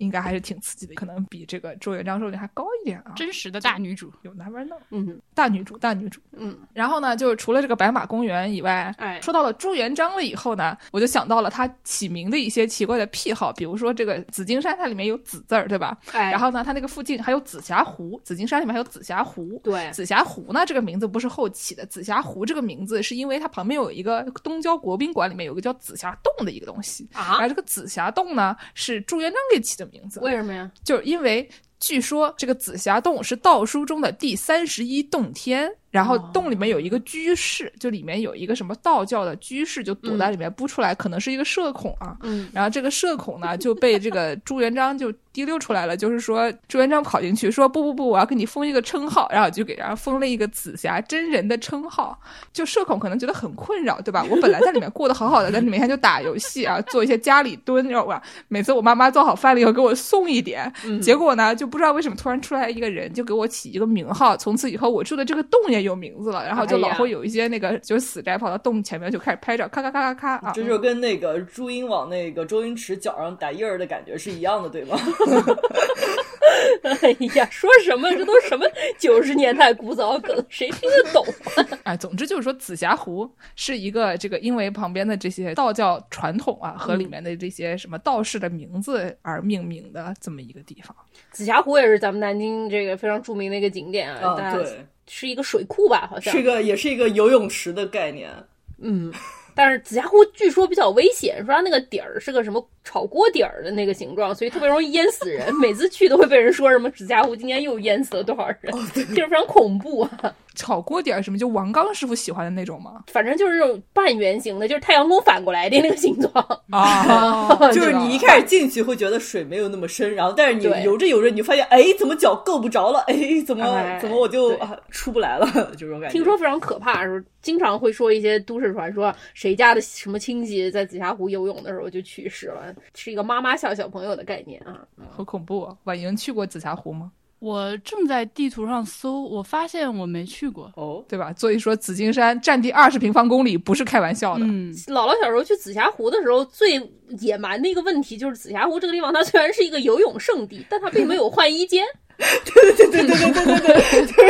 [0.00, 3.12] 应该还是挺刺激的，可能比这个朱元璋寿龄还高一点啊。
[3.14, 4.12] 真实的大女主。
[4.22, 6.20] 有 never know，嗯大女主，大女主。
[6.32, 15.96] 嗯，然后呢，就是除了这个白马公园以外，哎说到了朱元璋了以后呢，我就想到了他起名的一些奇怪的癖好，比如说这个紫金山，它里面有紫字儿，对吧？
[16.12, 19.60] 哎，然后呢，它那个附近还有紫霞湖，紫金山里面还有紫霞湖。
[19.62, 27.08] 对，紫霞湖呢，这个名字不是后起的，紫霞湖这个名字是因为它旁边有一个东郊国宾馆，里面有个叫紫霞洞的一个东西。
[27.12, 30.20] 啊而这个紫霞洞呢，是朱元璋给起的名字。
[30.20, 30.70] 为什么呀？
[30.84, 31.48] 就是因为
[31.78, 42.16] 据说这个紫霞洞是道书中的第三十一洞天，然后洞里面有一个居士，就里面有一个什么道教的居士就躲在里面不出来，可能是一个社恐啊。
[42.22, 52.18] 嗯，然后这个社恐呢就被这个朱元璋就提溜出来了，就是说朱元璋跑进去说不不不，我要给你封一个称号，然后就给人家封了一个紫霞真人的称号。
[52.52, 54.24] 就社恐可能觉得很困扰，对吧？
[54.28, 58.22] 我本来在里面过得好好的， 在里面就打游戏啊，做一些家里蹲，知道吧？
[58.48, 74.98] 每次我妈妈做好饭了以后给我送一点，结果呢就不知道为什么突然出来一个人，就给我起一个名号，从此以后我住的这个洞也有名字了，然后就老会有一些那个就是死宅跑到洞前面就开始拍照，咔咔咔咔咔啊，这就跟那个朱茵往那个周星驰脚上打印儿的感觉是一样的，对吗？
[77.02, 78.66] 哎呀，说什么这都什么
[78.98, 81.24] 九十年代古早梗，谁听得懂？
[81.84, 90.94] 哎，总之就是说，紫霞湖是一个这个因为旁边的这些道教传统啊和里面的这些什么道士的名字而命名的这么一个地方。
[91.30, 98.30] 紫霞湖也是咱们南京这个非常著名的一个景点啊，啊，对，是一个水库吧，好像是一个也是一个游泳池的概念。
[98.78, 99.12] 嗯。
[99.52, 105.54] 但是紫霞湖据说比较危险，说它那个底儿是个什么炒锅底儿的那个形状，所以特别容易淹死人。
[105.60, 110.10] 每次去都会被人说什么紫霞湖今天又淹死了多少人，就是非常恐怖啊。
[110.56, 113.04] 炒锅底儿什么，就王刚师傅喜欢的那种吗？
[113.06, 116.32] 反正就是这种半圆形的，就是太阳宫反过来的那个形状。
[116.70, 122.98] 啊， 就是你一开始进去会觉得水没有那么深，然后但是你游着游着，你就发现，哎，怎么脚够不着了？
[123.06, 123.14] 哎，
[123.46, 125.46] 怎么、哎怎么我就、啊、出不来了？
[125.76, 126.12] 就这种感觉。
[126.12, 134.80] 听说非常可怕，是经常会说一些都市传说，谁家的什么亲戚在紫霞湖游泳的时候就去世了，是一个妈妈像小朋友的概念啊。
[135.10, 135.76] 好恐怖、啊！
[135.84, 137.12] 婉莹去过紫霞湖吗？
[137.38, 140.70] 我正在地图上搜，我发现我没去过。
[140.76, 141.32] 哦，对吧？
[141.32, 144.44] 所以说紫金山占地二十平方公里不是开玩笑的。
[144.44, 146.78] 嗯，姥姥小时候去紫霞湖的时候，最
[147.18, 151.86] 野蛮的一个问题就是紫霞湖这个地方，它虽然是一个游泳圣地，但它并没有换衣间。
[152.18, 154.28] 对对对对对对对对，所以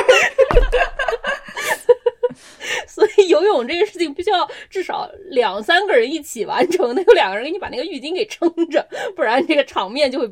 [3.28, 10.30] 游泳这个事情必须要至少两三个人一起完成，得有两个人给你把那个浴巾给撑着，不然这个场面就会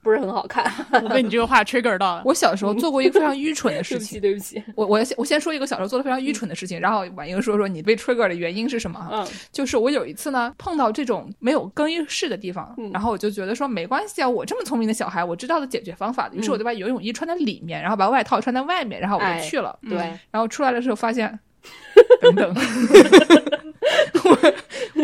[0.00, 0.64] 不是很好看。
[1.02, 2.22] 我被你这个话 trigger 到了。
[2.24, 4.20] 我小时候做过一个非常愚蠢的 对不起，事情。
[4.20, 4.62] 对不起。
[4.76, 9.10] 我我先我先说一个小时候做的非常愚蠢的事情，然后婉莹说说你被 trigger 的原因是什么啊？
[9.12, 16.30] 嗯就是我有一次呢碰到这种没有更衣室的地方，嗯然后我就觉得说没关系啊，我这么聪明的小孩，我知道的解决方法。
[16.32, 19.76] 于是我就把游泳衣穿在里面，然后把外套穿在外面，然后我哎就去了。
[19.90, 19.98] 对，
[20.30, 21.38] 然后出来的时候发现，
[22.20, 22.54] 等等，
[24.24, 24.54] 我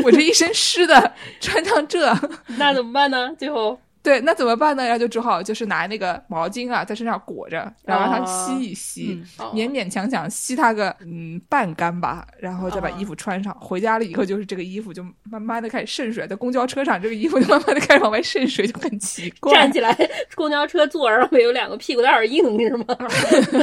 [0.04, 2.12] 我这一身湿的穿上这，
[2.58, 3.34] 那怎么办呢？
[3.38, 4.84] 最后对，那怎么办呢？
[4.84, 13.56] 然后就只好就是拿那个毛巾啊在身上裹着，然后让它吸一吸，哦勉勉强强吸它个嗯半干吧，然后再把哦衣服穿上。
[13.58, 19.72] 回家了以后，就是这个衣服就慢慢的开始渗水，在公交车上这个衣服就慢慢的开始往外渗水，就很奇怪站。
[19.72, 19.96] 起来，
[20.34, 22.84] 公交车座上面有两个屁股蛋儿硬是吗？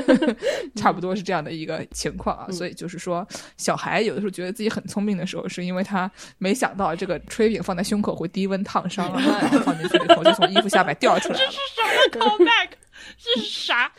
[0.75, 2.47] 差不多是这样的一个情况啊。
[2.51, 3.25] 所以就是说，
[3.58, 11.52] 小孩有的时候觉得自己很聪明的时候，是因为他没想到这个炊饼放在胸口会低温烫伤啊，然后放进去以后就从衣服下摆掉出来了。
[11.52, 12.70] 什么 callback？
[13.17, 13.91] 这是啥？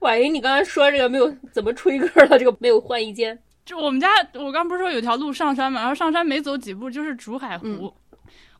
[0.00, 3.38] 婉莹，你刚才说这个没有怎么吹歌了，这个没有换衣间。
[3.64, 7.66] 就我们家，我刚不是说有条路上山嘛，然后上山没走几步就是竹海湖。
[7.66, 7.92] 嗯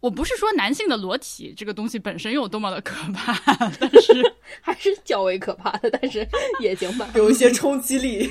[0.03, 3.33] 我不是说男性的裸体这个东西本身有多么的可怕，
[3.79, 4.13] 但是
[4.61, 6.27] 还是较为可怕的，但是
[6.59, 7.09] 也行吧。
[7.15, 8.29] 有一些冲击力。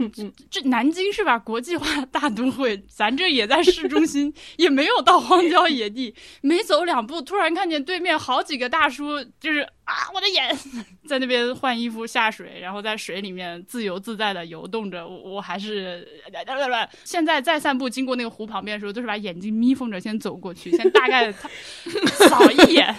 [0.50, 1.38] 这南京是吧？
[1.38, 6.14] 国际化大都会，咱这也在市中心，也没有到荒郊野地。
[6.40, 10.56] 没走两步，突然看见对面好几个大叔，就是啊，我的眼，
[11.08, 15.06] 在那边换衣服下水，然后在水里面自由自在的游动着。
[15.06, 16.06] 我我还是
[17.04, 21.32] 现在再散步经过那个湖旁边的时候，都是把眼睛眯缝着先走过去，先大概
[22.28, 22.94] 扫一眼。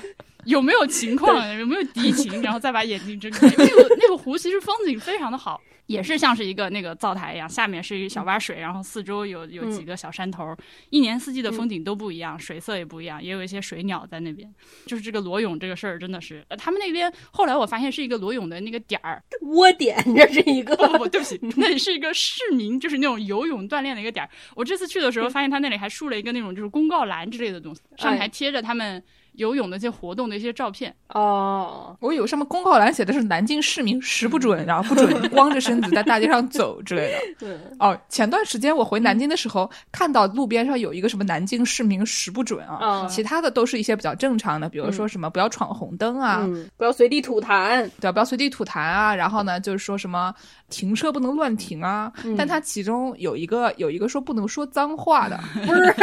[0.45, 1.38] 有没有情况？
[1.60, 2.41] 有没有敌情？
[2.41, 3.47] 然后再把眼睛睁开。
[3.47, 10.55] 那个那个湖其实风景非常的好，也是像是一个那个灶台一样，下面是一小洼水，然后四周有有几个小山头，
[10.89, 14.51] 一年四季的风景都不一样，水色也不一样，也有一些水鸟在那边。
[14.85, 20.75] 就是这个裸泳这个事儿，真的是，呃他们那边后来我发现是一个裸泳的那个点儿，窝点，这是一个。
[20.75, 24.29] 不不不，对不起，那里是一个市民，就是那种游泳锻炼的一个点儿。
[24.55, 30.93] 我这次去的时候，发现他那里还竖了一个那种就是公告栏之类的东西，上面还贴着他们游泳的一些活动的一些照片。
[31.09, 37.17] 哦，我有上面公告栏写的是南京市民十不准，然后不准 光着身子在大街上走之类的。
[37.47, 47.89] 对，哦，前段时间我回南京的时候，看到路边上有一个什么南京市民十不准啊，嗯其他的都是一些比较正常的，比如说什么不要闯红灯啊，嗯，不要随地吐痰。
[47.99, 48.11] 对？
[48.11, 50.33] 不要随地吐痰啊，然后呢，就是说什么
[50.71, 52.12] 停车不能乱停啊。
[52.36, 55.93] 但他其中有一个有一个说不能说脏话的， 不是，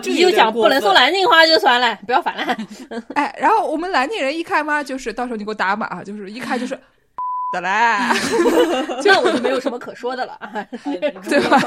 [0.10, 2.56] 你就讲不能说南京话就算了，不要反了。
[3.14, 6.78] 哎，然后我们南京人一看嘛，就是到时候你给我打码啊，就是一看就是
[7.54, 7.68] 的嘞，
[9.04, 10.36] 那我就没有什么可说的了。
[11.28, 11.60] 对吧？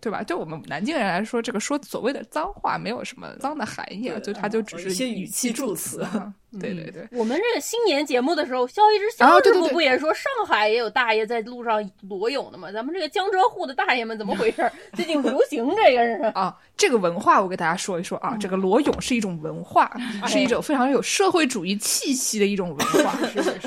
[0.00, 0.22] 对吧？
[0.24, 6.32] 对我们南京人来说，这个说所谓的脏话没有什么脏的含义啊，就它就只是一些语语气助词啊。
[6.60, 7.08] 对对对。
[7.12, 12.70] 我们这个新年节目的时候，肖一之啊肖师傅不也说上海也有大爷在路上裸泳的吗？
[12.70, 14.70] 咱们这个江浙沪的大爷们怎么回事？
[14.92, 16.22] 最近流行这个是？
[16.34, 19.90] 啊，这个文化我给大家说一说啊，这个裸泳是一种文化，
[20.26, 23.18] 是一种非常有社会主义气息的一种文化。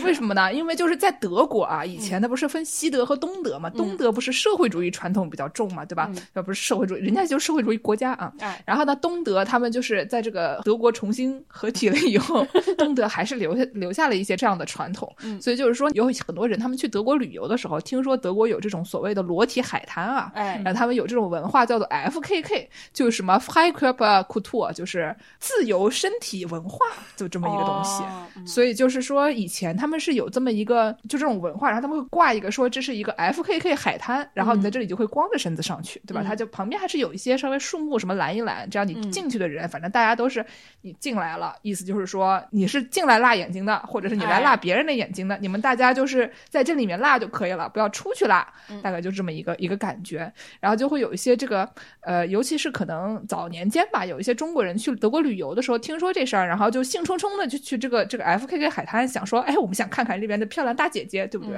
[0.03, 0.53] 为什么呢？
[0.53, 6.11] 因为就是在德国啊，以前它不是分西德和东德嘛，东德不是社会主义传统比较重嘛，对吧？
[6.33, 8.31] 要不是社会主义，人家就是社会主义国家啊。
[8.39, 12.45] 哎，然后呢，东德他们就是在这个德国重新合体了以后，
[12.77, 15.13] 东德还是留下留下了一些这样的传统。
[15.41, 26.79] 所以就是说，有很多人他们去德国旅游的时候，听说德国有这种所谓的裸体海滩啊，哎然后他们有这种文化叫做 FKK，就是什么 Freikörperkultur，就是自由身体文化，
[27.15, 28.03] 就这么一个东西。
[28.03, 36.23] 哦所以就是说，以前他们是有这么一个就这种文化，然后他们会挂一个说这是一个 FKK 海滩，然后你在这里就会光着身子上去，对吧？
[36.25, 40.45] 它就旁边还是有一些稍微树木什么拦一拦，这样你进去的人，反正大家都是
[40.81, 48.47] 你进来了，意思就是说你是进来辣眼睛的，或者是你来辣别人的眼睛的，你们大家就是在这里面辣就可以了，不要出去辣，
[48.81, 50.31] 大概就这么一个一个感觉。
[50.59, 51.69] 然后就会有一些这个
[52.01, 61.57] 呃，尤其是可能早年间吧，有一些中国人去德国旅游的时候，听说这事儿，然后就兴冲冲的就去这个这个 FKK 海滩，想说，哎，我们想看看这边的漂亮大姐姐，对不对？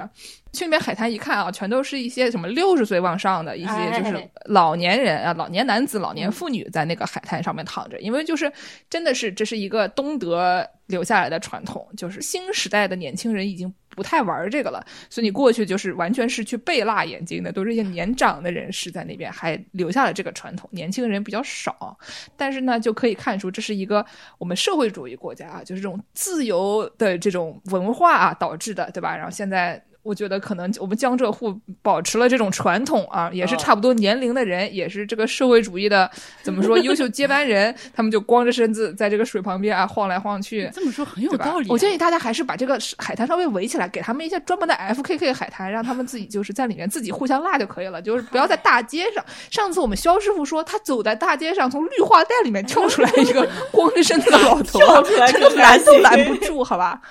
[0.54, 8.52] 去那边海滩一看啊，全都是一些什么六十岁往上的一些就是哎老年人啊、老年男子、老年妇女在那个海滩上面躺着，因为就是
[8.90, 21.98] 真的是这是一个东德留下来的传统，就是新时代的年轻人已经不太玩这个了，所以你过去就是完全是去被辣眼睛的，都是一些年长的人士在那边还留下了这个传统，年轻人比较少，
[22.38, 24.06] 但是呢就可以看出这是一个
[24.38, 29.18] 我们社会主义国家啊，就是这种自由的这种文化啊导致的，对吧？
[29.18, 29.84] 然后现在。
[30.08, 36.10] 我觉得可能我们江浙沪保持了这种传统啊，也是哦差不多年龄的人，也是这个社会主义的
[36.42, 41.68] 怎么说优秀接班人， 他们就光着身子在这个水旁边啊晃来晃去，这么说很有道理啊。
[41.70, 49.24] 我建议大家还是把这个海滩稍微围起来，给他们一些专门的 FKK 海滩，让他们自己就是在里面自己互相辣就可以了，就是不要在大街上。
[49.52, 57.02] 上次我们肖师傅说，他走在大街上，从绿化带里面跳出来一个 光着身子的老头啊，跳出来这个拦都 拦不住，好吧？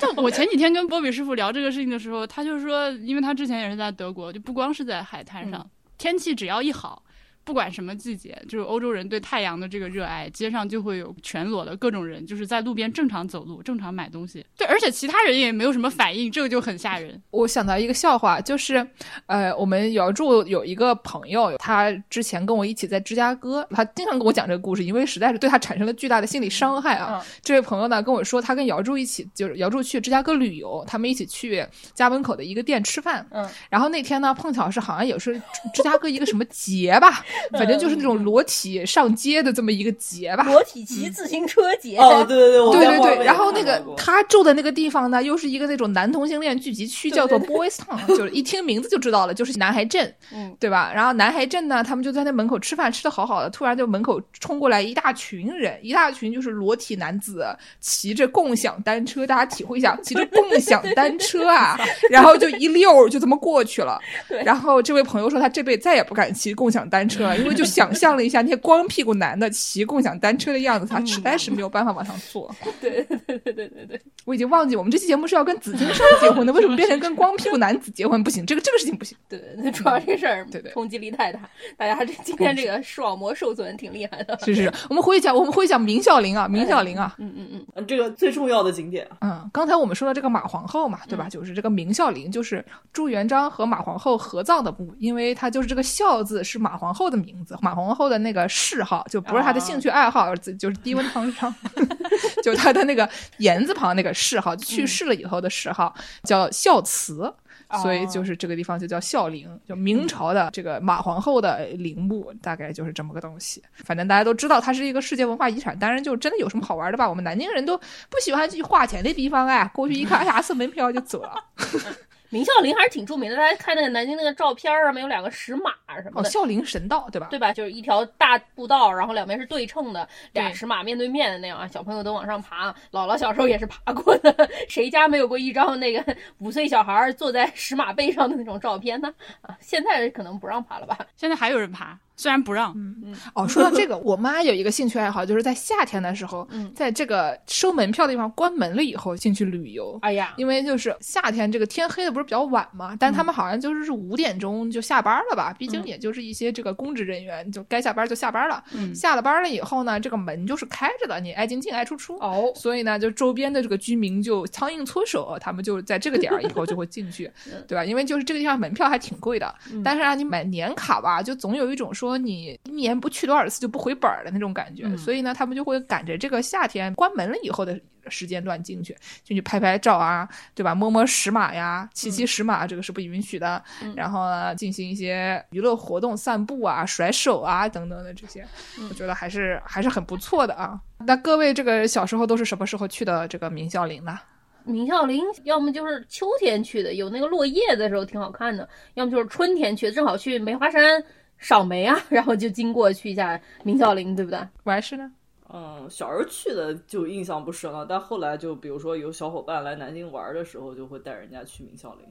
[0.00, 7.02] 但我前几天跟波比师傅聊这个事情的时候，他就说，因为他之前也是在德国，就不光是在海滩上，天气只要一好。
[7.44, 14.44] 不管什么季节，就是欧洲人对太阳的这个热爱，街上就会有全裸的各种人，就是在路边正常走路、正常买东西。
[14.56, 17.20] 对，而且其他人也没有什么反应，这个就很吓人。
[17.30, 18.86] 我想到一个笑话，就是，
[19.26, 27.24] 呃，我们姚柱有一个朋友，他之前跟我一起在芝加哥，他经常跟我讲这个故事，因为实在是对他产生了巨大的心理伤害啊。
[27.42, 33.26] 这位朋友呢跟我说，他跟姚柱一起，就是姚柱去芝加哥旅游，他们一起去家门口的一个店吃饭。
[33.30, 35.40] 嗯，然后那天呢，碰巧是好像也是
[35.74, 40.44] 芝加哥一个什么节吧，反正就是那种裸体上街的这么一个节吧。
[40.44, 50.92] 裸体骑自行车节，哦，对 对对，对对对，然后那个他住的那个地方呢，又是一个那种男同性恋聚集区，叫做 Boys Town，就是一听名字就知道了，就是男孩镇， 嗯，对吧？
[50.94, 57.46] 然后男孩镇呢，他们就在那门口吃饭，吃的好好的，突然就门口冲过来一大群人，一大群就是裸体男子
[57.80, 61.78] 骑着共享单车，大家体会一下，骑着共享单车啊，
[62.10, 63.98] 然后就一溜就这么过去了。
[64.44, 72.54] 然后这位朋友说，他这辈子再也不敢骑共享单车了，因为就想象了一下那些光屁股男的骑共享单车的样子，他实在是没有办法往上坐。
[72.80, 78.22] 对对对对对对对，我已经忘记我们这期节目是要跟紫金山结婚的， 为什么变成跟光屁股男子结婚？
[78.22, 79.16] 不行，这个这个事情不行。
[79.28, 81.40] 对，那主要这事儿对对冲击力太大，
[81.76, 84.38] 大家这今天这个视网膜受损挺厉害的。
[84.44, 87.14] 是是是，我们回讲我们回讲明孝陵啊，明孝陵啊。
[87.18, 91.28] 嗯嗯嗯，嗯这个最重要的景点，嗯，刚才我们说到这个马皇后嘛，对吧？
[91.28, 101.52] 就是这个明孝陵，就是朱元璋和马皇后合葬的墓，因为它就是这个孝字是马皇后的名字，马皇后的那个谥号就不是她的兴趣爱好，就是低温烫伤，
[102.42, 107.34] 就是她的那个言字旁那个谥号，去世了以后的谥号叫孝慈。
[107.82, 113.62] 所以就是这个地方就叫孝陵，就明朝的这个马皇后的陵墓，大概就是这么个东西。
[113.84, 117.08] 反正大家都知道它是一个世界文化遗产，当然就真的有什么好玩的吧？
[117.08, 121.32] 我们南京人都不喜欢去花钱的地方哎，过去一看，哎呀，送门票就走了。
[122.30, 127.26] 明孝陵还是挺著名的，大家看那个南京那个照片儿上面有两个石马什么的哦，孝陵神道对吧？
[127.30, 127.52] 对吧？
[127.52, 131.66] 就是一条大步道，然后两边是对称的，俩对石马面对面的那样啊。
[131.66, 134.48] 小朋友都往上爬，姥姥小时候也是爬过的。
[134.68, 139.12] 谁家没有过一张那个五岁小孩儿坐在石马背上的那种照片呢？
[139.42, 140.96] 啊，现在可能不让爬了吧？
[141.16, 149.98] 现在还有人爬，虽然不让，嗯哦，说到这个，我妈有一个兴趣爱好，就是在夏天的时候，嗯在这个收门票的地方关门了以后进去旅游。
[150.02, 155.54] 哎呀，因为就是夏天这个天黑的不是比较晚嘛，但他们好像就是是五点钟就下班了吧？
[155.58, 158.62] 毕竟也就是一些这个公职人员，就该下班就下班了。
[158.74, 162.16] 嗯下了班了以后呢，这个门就是开着的，你爱进进爱出出。
[162.18, 167.30] 哦，所以呢，就周边的这个居民就苍蝇搓手，他们就在这个点儿以后就会进去，
[167.66, 167.82] 对吧？
[167.82, 180.74] 因为就是这个地方门票还挺贵的，但是让你买年卡吧，就总有一种说你一年不去多少次就不回本儿的那种感觉，所以呢，他们就会赶着这个夏天关门了以后的时间段进去，进去拍拍照啊，对吧？
[180.74, 183.62] 摸摸石马呀，骑骑石马，这个是不允许的。
[183.94, 188.44] 然后呢，进行一些娱乐活动，散步啊、甩手啊等等的这些，
[188.88, 190.80] 我觉得还是还是很不错的啊。
[190.98, 194.18] 那各位这个小时候都是什么时候去的这个明孝陵呢？
[194.64, 201.02] 明孝陵要么就是秋天去的，有那个落叶的时候挺好看的；要么就是春天去的，正好去梅花山
[201.40, 204.38] 赏梅啊， 然后就经过去一下明孝陵，对不对？
[204.62, 205.10] 我还是呢？
[205.52, 212.06] 嗯，小时候去的就印象不深了，但后来就比如说有小伙伴来南京玩的时候，就会带人家去明孝陵。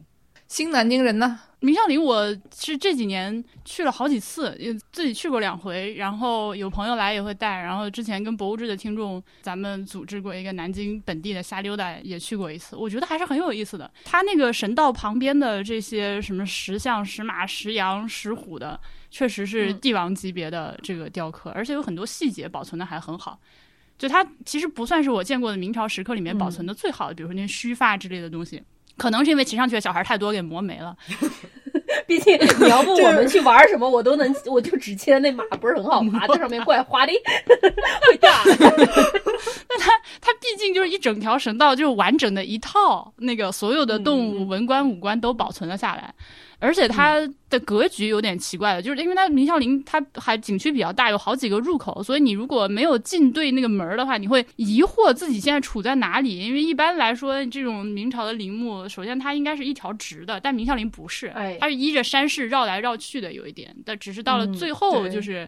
[0.50, 1.40] 新南京人呢？
[1.60, 13.90] 明孝陵我是这几年去了好几次，也自己去过两回，然后有朋友来也会带，然后之前跟博物志的听众咱们组织过一个南京本地的瞎溜达，也去过一次，我觉得还是很有意思的。
[14.04, 18.80] 它那个神道旁边的这些什么石像、石马、石羊、石虎的，
[19.12, 23.40] 确实是帝王级别的这个雕刻，而且有很多细节保存的还很好。
[24.00, 28.64] 就它其实不算是我见过的明朝石刻里面保存的最好的，比如说那些须发之类的东西。
[29.00, 30.96] 可能是因为骑上去的小孩太多，给磨没了。
[32.06, 37.14] 毕竟你要不我们去玩什么，我都能， 我就只记得那马不是很好爬， 在上面怪滑的，
[38.08, 38.44] 会炸。
[40.22, 46.14] 它毕竟就是一整条神道，就是完整的一套，那个所有的动物文官武官都保存了下来。
[46.60, 56.40] 而且它的格局有点奇怪的，就是因为它明孝陵它还景区比较大，有好几个入口，所以你如果没有进对那个门的话，你会疑惑自己现在处在哪里。
[56.40, 63.76] 因为一般来说，这种明朝的陵墓，首先它应该是一条直的，但明孝陵不是，哎它是依着山势绕来绕去的，有一点。
[63.86, 65.48] 但只是到了最后，就是。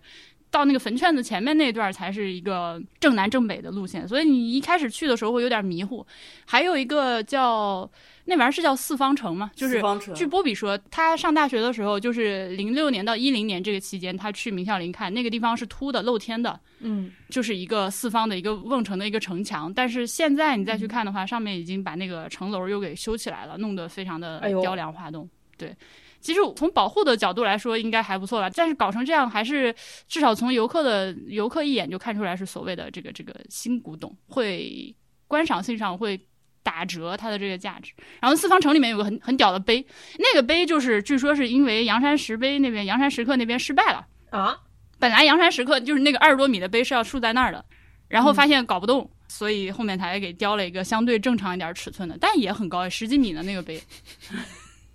[0.52, 6.06] 到那个坟圈子前面那段儿才是一个正南正北的路线，所以你一开始去的时候会有点迷糊。
[6.46, 7.90] 还有一个叫
[8.26, 9.50] 那玩意儿是叫四方城吗？
[9.56, 9.82] 就是
[10.14, 19.74] 据波比说，他上大学的时候，就是零六年到一零年这个期间，他去明孝陵看那个地方是凸的、露天的，嗯，就是一个四方的一个瓮城的一个城墙。
[19.74, 25.30] 但是现在你再去看的话，上面已经把那个城楼又给修起来了，弄得非常的雕梁画栋。
[25.58, 25.74] 对。
[26.22, 28.50] 其实从保护的角度来说，应该还不错吧。
[28.56, 29.74] 但是搞成这样，还是
[30.08, 34.96] 至少从游客的游客一眼就看出来是所谓的这个这个新古董，会
[35.28, 36.20] 观赏性上会
[36.64, 37.92] 打折它的这个价值。
[38.20, 39.86] 然后四方城里面有个很很屌的碑，
[40.20, 44.56] 那个碑就是据说是因为阳山石碑那边阳山石刻那边失败了，啊，
[45.00, 47.66] 本来阳山石刻就是那个二十多米的碑是要竖在那儿的，
[48.08, 49.10] 然后发现搞不动。
[49.28, 53.82] 所以后面才给雕了一个相对正常一点尺寸的，但也很高，十几米的那个碑。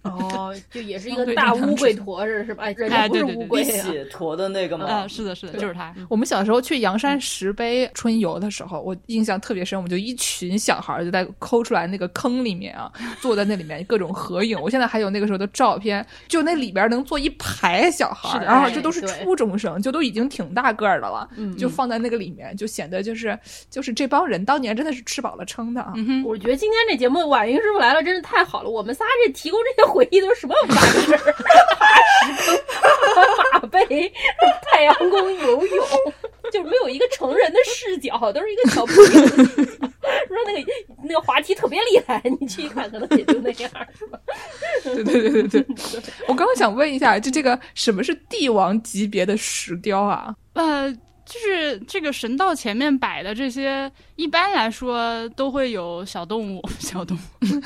[0.06, 2.64] 哦，就也是一个大乌龟驼是是吧？
[2.64, 4.86] 哎，人家不是哎对对对乌龟啊，碧血驼的那个吗？
[4.86, 5.94] 啊，是的，是的，就是它。
[6.08, 12.90] 我们小时候去阳山石碑春游的时候，我印象特别深，我们就一群小孩儿就在抠出来那个坑里面啊，
[13.20, 14.58] 坐在那里面各种合影。
[14.60, 23.38] 我现在还有那个时候的照片，就那里边能坐一排小孩儿，是的然后这都是初中生，就都已经挺大个儿的了，嗯就放在那个里面，就显得就是
[23.70, 25.92] 就是这帮人当年真的是吃饱了撑的啊。
[25.96, 28.70] 嗯哼，我觉得今天这节目婉莹师傅来了，真是太好了。
[28.70, 31.34] 我们仨这提供这些回忆都是什么玩意儿？
[31.74, 31.96] 爬
[32.28, 32.60] 石坑、
[33.14, 34.12] 爬马背、
[34.62, 35.86] 太阳宫游泳，
[36.52, 39.88] 就是没有一个成人的视角，都是一个小朋友的视角。
[40.28, 40.72] 说那个
[41.02, 44.18] 那个滑梯特别厉害，你去一看，可能也就那样，是吧？
[44.84, 45.66] 对对对对对，
[46.28, 50.34] 我刚刚想问一下，就这个什么是帝王级别的石雕啊？
[50.52, 50.94] 呃，
[51.26, 57.20] 就是这个神道前面摆的这些，一般来说都会有小动物， 小动物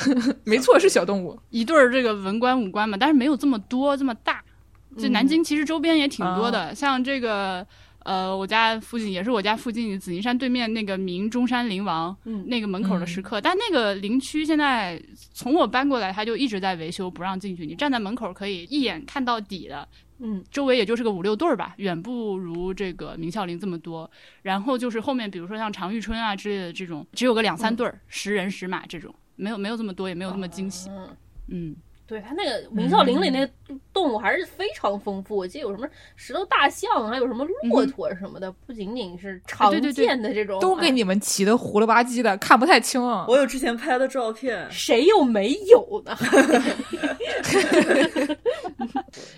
[0.44, 1.38] 没错，是小动物。
[1.50, 4.42] 一对儿这个文官武官嘛，但是没有这么多这么大。
[4.98, 7.64] 就南京其实周边也挺多的，像这个
[8.10, 15.00] 呃，我家附近也是我家附近紫金山对面那个明中山陵王，嗯那个门口的石刻，但那个陵区现在
[15.32, 17.64] 从我搬过来，它就一直在维修，不让进去。
[17.64, 19.86] 你站在门口可以一眼看到底的，
[20.18, 24.10] 嗯，周围也就是个五六对儿吧，远不如这个明孝陵这么多。
[24.42, 30.90] 然后就是后面比如说像常遇春啊之类的这种，只有个两三对儿，十人十马这种，没有没有这么多，也没有那么惊喜。
[30.90, 31.16] 嗯。
[31.52, 31.76] 嗯，
[32.10, 33.48] 对它那个明孝陵里那个
[33.92, 43.26] 动物还是非常丰富，我记得有什么石头大象，还有什么骆驼什么的，不仅仅是常见的这种，都给你们骑的糊了吧唧的，看不太清啊。
[43.28, 46.16] 我有之前拍的照片，谁又没有呢？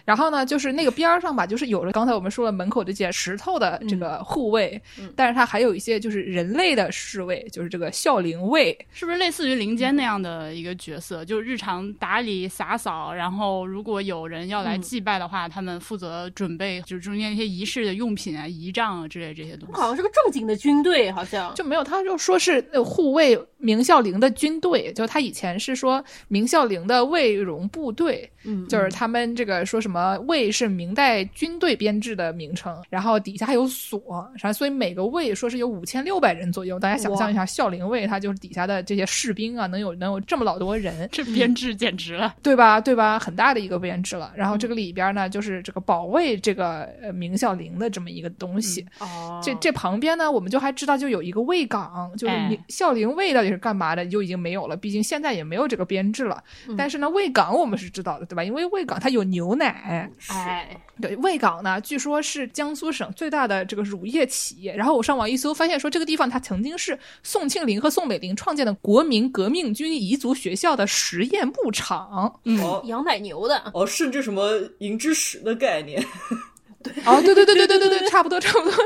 [0.04, 8.76] 然后呢，就是那个边儿上吧，就是有了刚才我们说了门口这些石头的这个护卫，嗯但是它还有一些就是人类的侍卫，就是这个孝陵卫。
[8.92, 11.24] 是不是类似于林间那样的一个角色？
[11.24, 19.74] 就是日常打理洒扫，然后如果有人要来祭拜的话，他们负责准备，就是中间一些仪式的用品啊、仪仗啊之类这些东西。
[19.74, 34.00] 好像是个正经的军队，好像就没有，他就说是呃护卫明孝陵的军队，就他以前是说明孝陵的卫戎部队，嗯就是他们这个说什么卫是明代军队编制的名称，然后底下还有所，
[34.38, 42.80] 然后所以每个卫说是有五千六百人左右，大家想象一下，孝陵卫它就是底下的这些士兵啊，能有能有这么老多人，这编制简直了，对吧？
[42.80, 43.18] 对吧？
[43.18, 44.32] 很大的一个编制了。
[44.36, 48.84] 然后这个里边呢，就是这个保卫这个呃明孝陵的这么一个东西。
[48.98, 52.34] 哦这这旁边呢，我们就还知道就有一个卫岗，就是
[52.68, 54.76] 孝陵卫到底是干嘛的，就已经没有了。
[54.76, 56.42] 毕竟现在也没有这个编制了。
[56.68, 58.42] 嗯但是呢，卫岗我们是知道的，对吧？
[58.44, 60.10] 因为卫岗它有牛奶。
[60.28, 64.74] 哎，对，卫岗呢，据说是江苏省最大的这个乳业企业。
[64.74, 72.40] 然后我上网一搜，发现说这个地方它曾经是宋庆龄和宋美龄创建的国民革命军彝族学校的实验牧场。
[72.44, 76.04] 嗯，哦养奶牛的，哦，甚至什么银之石的概念，
[77.04, 78.84] 哦，对对对对对对对，差不多差不多。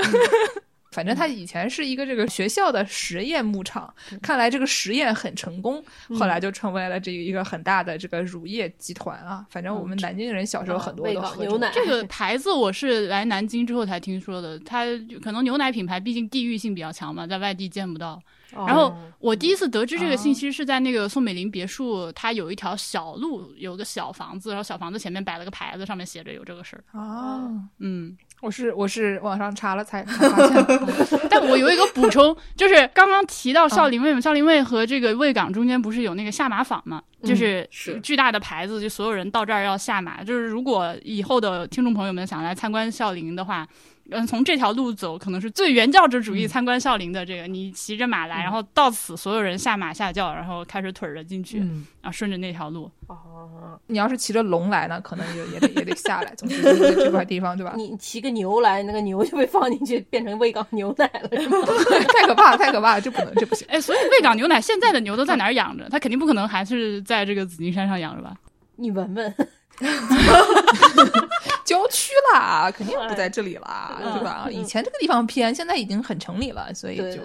[0.97, 3.93] 反正他以前是一个这个学校的实验牧场，
[4.23, 5.85] 看来这个实验很成功，
[6.19, 9.45] 后来就成为了这一个很大的这个乳业集团啊。
[9.51, 14.87] 反正我们南京人小时候很多都喝牛奶这个牌子我是来南京之后才听说的，它
[15.23, 18.19] 可能牛奶品牌毕竟地域性比较强嘛，在外地见不到。
[18.53, 26.85] 然后哦我第一次得知这个信息是在那个宋美龄别墅，它有一条小路，有个小房子，然后小房子前面摆了个牌子，上面写着有这个事儿。
[26.99, 30.79] 哦，嗯，我是我是网上查了才才发现的。
[31.31, 37.03] 但我有一个补充，就是刚刚提到孝林卫嘛，孝陵卫和这个卫岗中间不是有那个下马坊嘛？
[37.23, 40.23] 就是是巨大的牌子，就所有人到这儿要下马。
[40.23, 43.67] 就是如果以后的听众朋友们想来参观孝林的话，
[44.11, 47.47] 嗯，从这条路走，可能是最原教旨主义参观孝陵的这个。
[47.47, 52.91] 你骑着马来，然后到此所有人下马下轿，然后开始腿儿着进去，嗯，然后顺着那条路。
[53.09, 56.35] 哦，你要是骑着龙来呢，可能也也得也得下来。
[56.37, 57.75] 总之就是这块地方，对吧？
[57.77, 61.59] 你骑个牛来，那个牛就被放进去，变成卫岗牛奶了，是吗？
[62.13, 63.67] 太可怕了，太可怕了，这不能，这不行。
[63.69, 65.89] 哎，所以喂港牛奶现在的牛都在哪儿养着？
[65.91, 68.37] 它肯定不可能还是在这个紫金山上养着吧？
[68.77, 69.35] 你闻闻，
[71.65, 74.49] 郊区啦，肯定不在这里啦，嗯对吧？
[74.51, 77.21] 以前这个地方偏，现在已经很城里了，所以就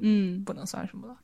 [0.00, 1.14] 嗯，不能算什么了。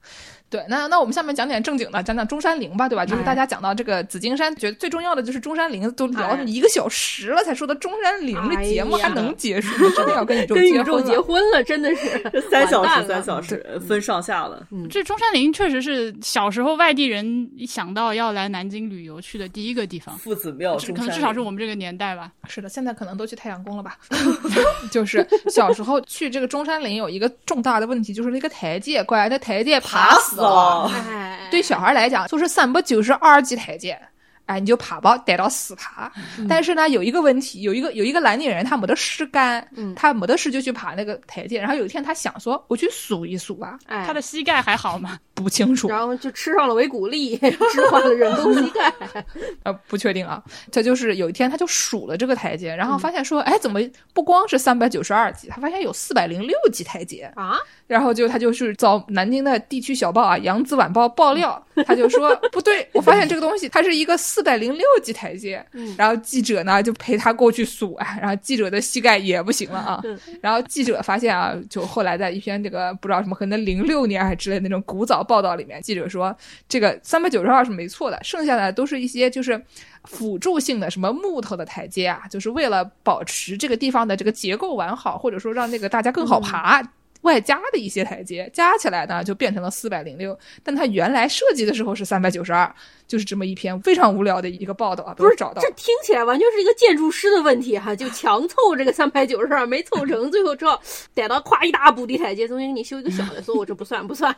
[0.49, 3.05] 对，那那我们下面讲点正经的，讲讲中山陵吧，对吧？
[3.05, 9.93] 就是大家讲到这个紫金山，觉得最重要的就是中山陵，都聊一个小时了，才说到中山陵，这节目还能结束吗？
[9.97, 11.01] 真的要跟宇宙跟宇宙。
[11.01, 12.21] 结婚了，真的是
[12.51, 14.67] 三小时，三小时分上下了。
[14.91, 22.31] 这中山陵确实是小时候外地人一想到要来南京旅游去的第一个地方，夫子庙，可能中山至少是我们这个年代吧。
[22.49, 23.97] 是的，现在可能都去太阳宫了吧？
[24.91, 30.91] 就是小时候去这个中山陵有一个重大的问题，就是那个台阶，乖，那台阶爬死死了。
[31.11, 33.99] 哎，对小孩来讲，就是三百九十二级台阶，
[34.47, 36.11] 哎，你就爬吧，逮到死爬。
[36.49, 41.59] 但是呢，有一个问题，有一个有一个南京人，他没得事干，嗯他没得事就去爬那个台阶。
[41.59, 45.19] 然后有一天他想说，我去数一数吧，哎，他的膝盖还好吗？
[45.35, 48.93] 不清楚，然后就吃上了维骨力，置换了人工膝盖。
[49.65, 50.43] 呃，不确定啊。
[50.73, 53.81] 他就是有一天他就数了这个台阶，然后发现说，哎，怎么
[54.15, 57.31] 不光是三百九十二级，他发现有四百零六级台阶。
[57.35, 65.65] 啊，然后就他就是找南京的地区小报啊《扬子晚报》爆料，他就说不对，我发现这个东西它是一个四百零六级台阶。
[65.97, 70.03] 然后记者呢就陪他过去数，啊，然后记者的膝盖也不行了啊。
[70.43, 76.37] 然后记者发现啊，就后来在一篇这个不知道什么可能零六年还之类的那种古早报道里面，记者说
[76.69, 79.59] 这个三百九十二是没错的，剩下的都是一些就是
[80.05, 86.83] 辅助性的什么木头的台阶啊，就是为了保持这个地方的这个结构完好，或者说让那个大家更好爬。
[87.23, 92.73] 外加的一些台阶加起来呢，就变成了四百零六，但它原来设计的时候是三百九十二，
[93.07, 100.81] 就是这么一篇非常无聊的一个报道啊，不是找到这听起来完全是一个建筑师的问题哈、就强凑这个三百九十二没凑成，最后只好
[101.15, 104.35] 逮到夸一大补地台阶，中间给你修一个小的，说我这不算不算。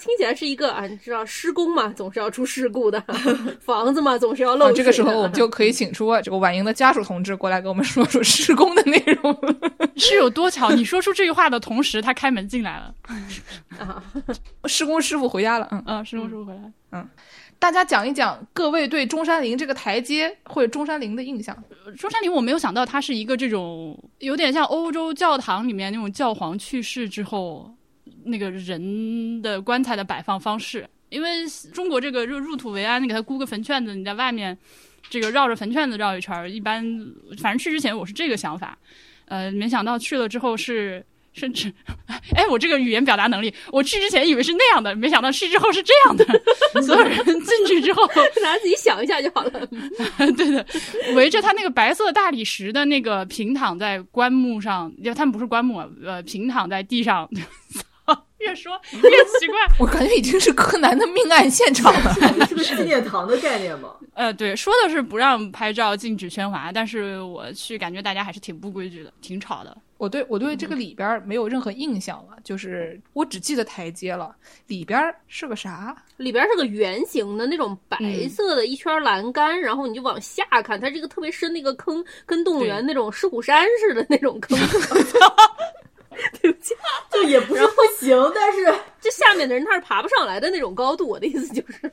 [0.00, 2.98] 听起来是一个啊，你知道施工嘛，总是要出事故的；
[3.60, 4.72] 房子嘛，总是要漏。
[4.72, 9.36] 这个时候我们就可以请出这个婉莹的家属同志过来给我们说说施工的内容。
[9.96, 10.70] 是有多巧？
[10.70, 12.94] 你说出这句话的同时，他开门进来了。
[13.78, 14.02] 啊，
[14.64, 16.72] 施工师傅回家了，嗯，啊，施工师傅回来。
[16.92, 17.06] 嗯
[17.60, 21.54] 大家讲一讲各位对中山陵这个台阶或者中山陵的印象。
[21.98, 27.70] 中山陵我没有想到它是一个这种有点像欧洲教堂里面那种教皇去世之后
[28.30, 31.28] 那个人的棺材的摆放方式，因为
[31.72, 34.56] 中国这个入入土为安，你给他箍个坟圈子，你在外面
[35.08, 36.82] 这个绕着坟圈子绕一圈儿，一般
[37.38, 38.78] 反正去之前我是这个想法，
[39.26, 41.04] 呃，没想到去了之后是。
[41.32, 41.72] 甚至，
[42.34, 46.24] 哎，我这个语言表达能力，我去之前以为是那样的，没想到去之后是这样的。
[46.82, 49.64] 所有人进去之后，大家自己想一下就好了。
[50.36, 50.66] 对的，
[51.14, 57.30] 围着他那个白色大理石的那个平躺在棺木上，因为他们不是棺木啊，呃，平躺在地上。
[58.46, 59.00] 越说越
[59.38, 62.14] 奇怪，我感觉已经是柯南的命案现场了。
[62.48, 63.94] 是个纪念堂的概念吗？
[64.14, 69.76] 呃，对，说的是不让拍照，禁止喧哗，但是我去感觉大家还是挺不规矩的，挺吵的。
[69.98, 74.34] 我对我对这个里边没有任何印象了，就是我只记得台阶了，
[74.66, 75.94] 里边是个啥？
[76.16, 84.58] 里边是个圆形的那种白色的一圈栏杆，然后你就往下看，它是一个特别深的一个坑，跟动物园那种狮虎山似的那种坑。
[86.40, 86.74] 对不起，
[87.10, 91.08] 就也不是不行，但是这下面的人他是爬不上来的那种高度。
[91.08, 91.88] 我的意思就是，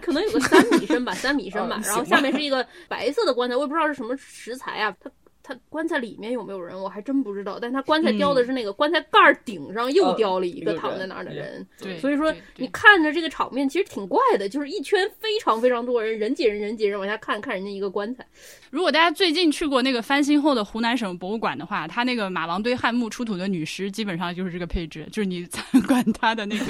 [0.00, 1.82] 可能有个三米深吧，三米深吧嗯。
[1.82, 4.94] 然后下面是一个白色的棺材，我也不知道是什么石材啊。
[5.00, 5.10] 它
[5.48, 7.58] 它棺材里面有没有人，我还真不知道。
[7.58, 11.66] 但他棺材雕的是那个棺材盖儿顶上又哦雕了一个躺在那儿的人。
[11.80, 18.26] 对，所以说你看着这个场面其实挺怪的，就是一圈非常非常多人，人挤人人挤人往下看，看人家一个棺材。
[18.70, 26.64] 如果大家最近去过那个翻新后的湖南省博物馆的话，它那个马王堆汉墓出土的女尸基本上就是这个配置，就是你 参观它的那个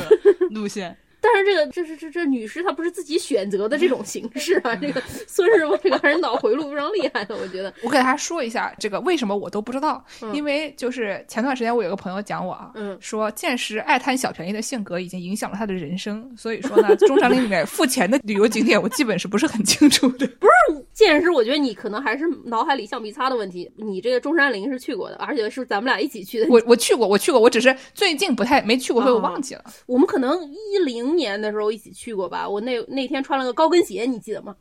[0.50, 0.96] 路线。
[1.32, 7.72] 但但是这个这是这这女士她不是自己选择的这种形式啊，这个孙师傅这个还是脑回路非常厉害的，我觉得。
[7.82, 20.26] 我给大家说一下这个为什么我都不知道，嗯因为就是前段时间我有个朋友讲我啊，嗯说见识爱贪小便宜的性格已经影响了他的人生，所以说呢，中山陵里面付钱的旅游景点我基本是不是很清楚的。
[20.40, 23.70] 不是见识，我觉得你可能还是脑海里橡皮擦的问题。
[23.76, 26.46] 你这个中山陵是去过的，而且是咱们俩一起去的。
[26.48, 29.64] 我我去过，我去过，我只是最近不太没去过，所以我忘记了。
[29.86, 32.48] 我们可能一零年的时候一起去过吧。
[32.48, 34.56] 我那那天穿了个高跟鞋，你记得吗？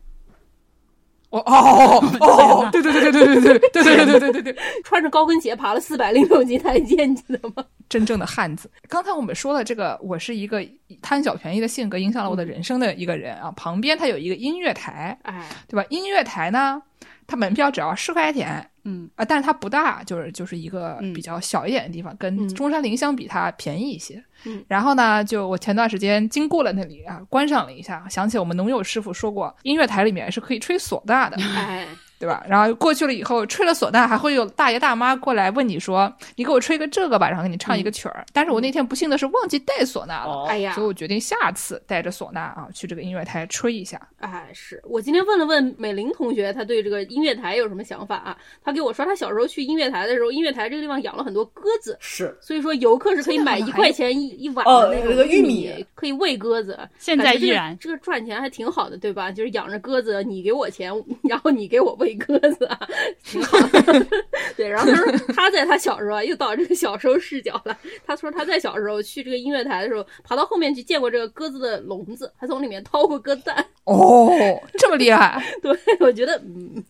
[1.29, 7.65] 哦哦哦，对对对对对对对对对对对对对对，穿着高跟鞋爬了四百零六级台阶，你记得吗？
[7.89, 8.71] 真正的汉子。
[8.87, 10.65] 刚才我们说了，这个我是一个
[11.01, 13.51] 贪小便宜的性格影响了我的人生的一个人啊。
[13.57, 15.85] 旁边他有一个音乐台，哎，对吧？
[15.89, 16.81] 音乐台呢，
[17.27, 21.13] 它门票只要十块钱，嗯啊，但是它不大，就是就是一个嗯。
[21.13, 22.47] 比较小一点的地方，跟嗯。
[22.55, 24.23] 中山陵相比，它便宜一些。
[24.45, 24.63] 嗯。
[24.67, 31.85] 然后呢，就我前段时间经过了那里啊，观赏了一下，想起我们农友师傅说过，音乐台里面是可以吹唢呐的，哎，
[32.19, 32.43] 对吧？
[32.47, 38.25] 然后过去了以后，吹了唢呐，还会有大爷大妈过来问你说：“你给我吹个这个吧。”然后给你唱一个曲儿。
[38.33, 44.01] 但是我那天不幸的是忘记带唢呐了，哦哎呀所以，我决定下次带着唢呐啊去这个音乐台吹一下。
[44.19, 48.37] 哎，是我今天问了问美玲同学，她对这个音乐台有什么想法啊？
[48.63, 56.79] 她给我说，她小时候去音乐台的时候，音乐台这个地方养了很多鸽子，是所以说游客是可以买一块钱一一碗哦的那个玉米米，可以喂鸽子。
[56.97, 59.31] 现在依然这个赚钱还挺好的，对吧？
[59.31, 60.91] 就是养着鸽子，你给我钱，
[61.23, 62.79] 然后你给我喂鸽子啊，
[63.23, 64.07] 挺好的。
[64.55, 67.77] 对，然后他说 他在他小时候啊，又到这个小时候视角了。
[68.05, 73.65] 他说他在小时候去这个音乐台的时候，爬到后面去见过这个鸽子的笼子，还从里面掏过鸽子蛋。
[73.85, 74.29] 哦，
[74.77, 75.41] 这么厉害！
[75.61, 76.83] 对，我觉得，嗯，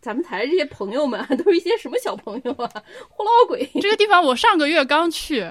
[0.00, 2.70] 咱们台这些朋友们啊，都是一些什么小朋友啊，
[3.08, 3.68] 胡老鬼。
[3.80, 5.44] 这个地方我上个月刚去，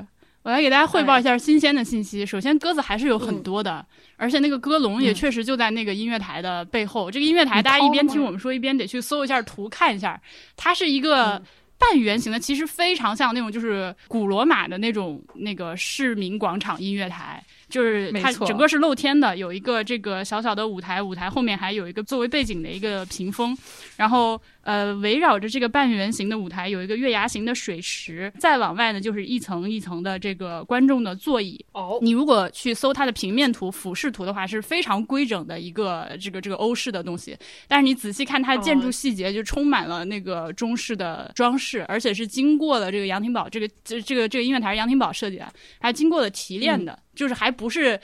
[0.44, 2.26] 我来给大家汇报一下新鲜的信息。
[2.26, 3.86] 首先，鸽子还是有很多的，
[4.18, 7.10] 而且那个鸽笼也确实就在那个音乐台的背后。
[7.10, 10.22] 这个音乐台，大家一边听我们说，一边得去搜一下图看一下，
[10.56, 11.42] 它是一个。
[11.76, 23.58] 半圆形的，其实非常像那种就是古罗马的那种那个市民广场音乐台，就是它整个是露天的，有一个这个小小的舞台，舞台后面还有一个作为背景的一个屏风，
[23.98, 31.64] 然后呃围绕着这个半圆形的舞台有一个月牙形的水池，再往外呢就是一层一层的这个观众的座椅。
[31.74, 37.38] 哦，你如果去搜它的平面图、俯视图的话，是非常规整的一个这个这个欧式的东西。
[37.68, 48.00] 但是你仔细看它的建筑细节，就充满了那个中式的装饰，而且是经过了这个杨廷宝这个这这个这个音乐台是杨廷宝设计的，还经过了提炼的，就是还不是。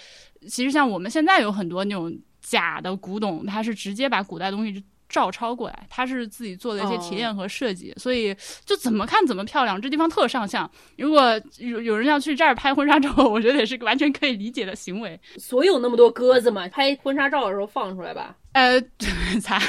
[0.48, 10.70] 其实像我们现在有很多那种假的古董，它是直接把古代东西照抄过来，他是自己做的一些提炼和设计，所以就怎么看怎么漂亮，这地方特上相。
[10.98, 15.20] 如果有有人要去这儿拍婚纱照， 我觉得也是完全可以理解的行为。
[15.38, 18.36] 所有那么多鸽子嘛，拍婚纱照的时候放出来吧。
[18.52, 18.82] 呃，
[19.42, 19.60] 才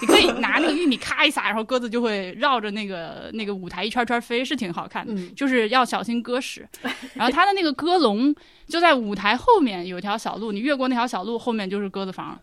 [0.00, 5.12] 你可以拿那个玉米咔一撒，然后鸽子就会绕着那个那个舞台一圈圈飞，是挺好看的。
[5.14, 6.66] 嗯 就是要小心鸽屎。
[7.14, 8.34] 然后它的那个鸽笼
[8.68, 12.40] 就在舞台后面有一条小路，你越过那条小路，后面就是鸽子房，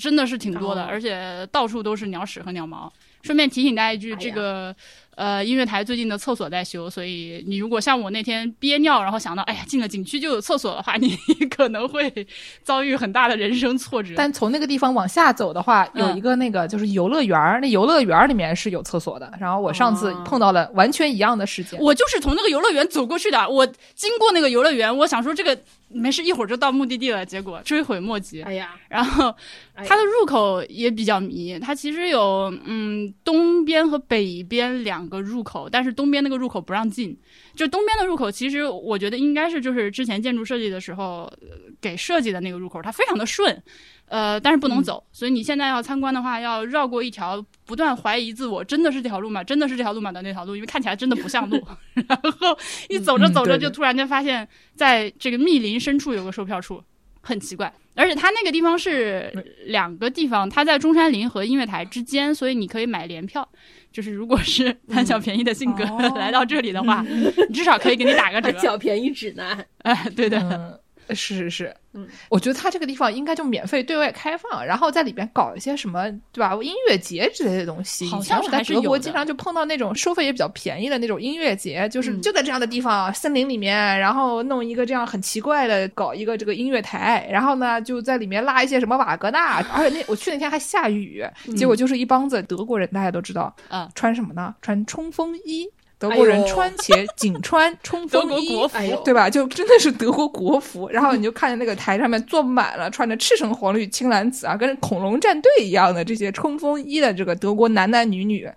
[0.00, 2.92] 真的是挺多的，哦而且到处都是鸟屎和鸟毛。
[3.22, 4.74] 顺便提醒大家一句，这个
[5.18, 11.10] 呃音乐台最近的厕所在修，所以你如果像我那天憋尿，然后想到哎呀进了景区就有厕所的话， 你
[11.50, 12.26] 可能会
[12.62, 14.14] 遭遇很大的人生挫折。
[14.16, 19.28] 但从那个地方往下走的话，有嗯一个那个就是游乐园儿，那游乐园儿里面是有厕所的。
[19.40, 21.76] 然后我上次哦碰到了完全一样的事情。
[21.80, 23.48] 我就是从那个游乐园走过去的。
[23.48, 25.58] 我经过那个游乐园，我想说这个
[25.88, 28.42] 没事，一会儿就到目的地了，结果追悔莫及。
[28.42, 29.34] 哎呀，然后
[29.74, 37.18] 它的入口也比较迷，它其实有嗯东边和北边两个入口，但是东边那个入口不让进。
[37.54, 41.48] 就东边的入口，其实我觉得应该是就是之前建筑设计的时候、呃
[41.80, 43.62] 给设计的那个入口，它非常的顺，
[44.06, 49.44] 呃，但是不能走，所以你现在要参观的话，要绕过一条不断怀疑自我真的是这条路吗？
[49.44, 51.64] 真的是这条路吗的那条路，因为看起来真的不像路。
[52.08, 56.82] 然后一走着走着，就突然间发现，在这个密林深处有个售票处，
[57.20, 57.72] 很奇怪。
[57.98, 59.28] 而且它那个地方是
[59.66, 63.46] 两个地方，它在中山陵和音乐台之间，所以你可以买联票。
[63.90, 67.04] 就是如果是贪小便宜的性格、哦 来到这里的话，
[67.48, 68.56] 你至少可以给你打个折。
[68.60, 69.66] 小便宜指南。
[69.78, 70.78] 哎，对的，嗯，
[71.14, 76.54] 是是是，嗯，我觉得它这个地方应该就免费对外开放，然后在里边搞一些什么，对吧？
[76.62, 78.08] 音乐节之类的东西。
[78.08, 91.24] 好像是还是有的德国经常就碰到那种收费也比较便宜的那种音乐节，就是嗯就在这样的地方，森林里面，然后弄一个这样很奇怪的搞一个这个音乐台，然后呢就在里面拉一些什么瓦格纳，而且那我去那天还下雨，
[91.56, 94.54] 结果就是一帮子德国人，大家都知道，嗯穿什么呢？
[94.60, 95.68] 穿冲锋衣。
[95.98, 99.28] 德国人穿且仅穿冲锋衣，国国服对吧？
[99.28, 100.88] 就真的是德国国服。
[100.90, 108.48] 然后你就看见那个台上面坐满了穿着赤橙黄绿青蓝紫啊，跟恐龙战队一样的这些冲锋衣的这个德国男男女女。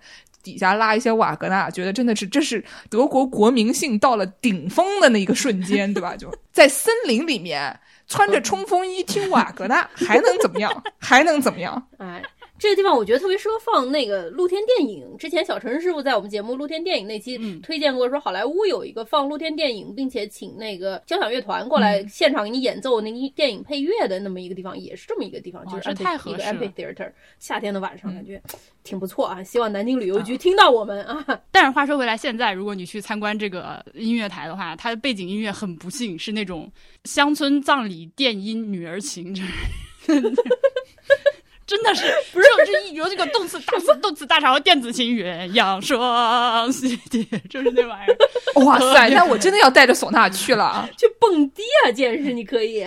[0.42, 6.16] 底下拉一些瓦格纳，觉得真的是这是德国国民性到了顶峰的那一个瞬间，对吧？
[6.16, 7.78] 就在森林里面
[8.08, 10.82] 穿着冲锋衣听瓦格纳，还能怎么样？
[10.98, 11.80] 还能怎么样？
[11.98, 12.20] 哎，
[12.62, 15.04] 这个地方我觉得特别适合放那个露天电影。
[15.18, 27.10] 之前小陈师傅在我们节目露天电影那期嗯推荐过，说好莱坞有一个放露天电影，并且请那个交响乐团过来现场给你演奏那个电影配乐的那么一个地方，也是这么一个地方，就是太合适了 amphitheater。
[27.40, 28.40] 夏天的晚上感觉
[28.84, 31.26] 挺不错啊，希望南京旅游局听到我们啊。
[31.50, 36.70] 但是话说回来，现在如果你去参观这个音乐台的话，它的背景音乐很不幸是那种
[37.06, 40.12] 乡村葬礼电音女儿情，就是
[41.72, 42.02] 真的是
[42.34, 48.62] 不是这一有这个动词大词动词大潮电子琴鸳鸯双栖蝶，就是那玩意儿。
[48.62, 49.08] 哇塞！
[49.16, 50.88] 那我真的要带着唢呐去了啊！
[50.98, 52.86] 去蹦迪啊，简直你可以。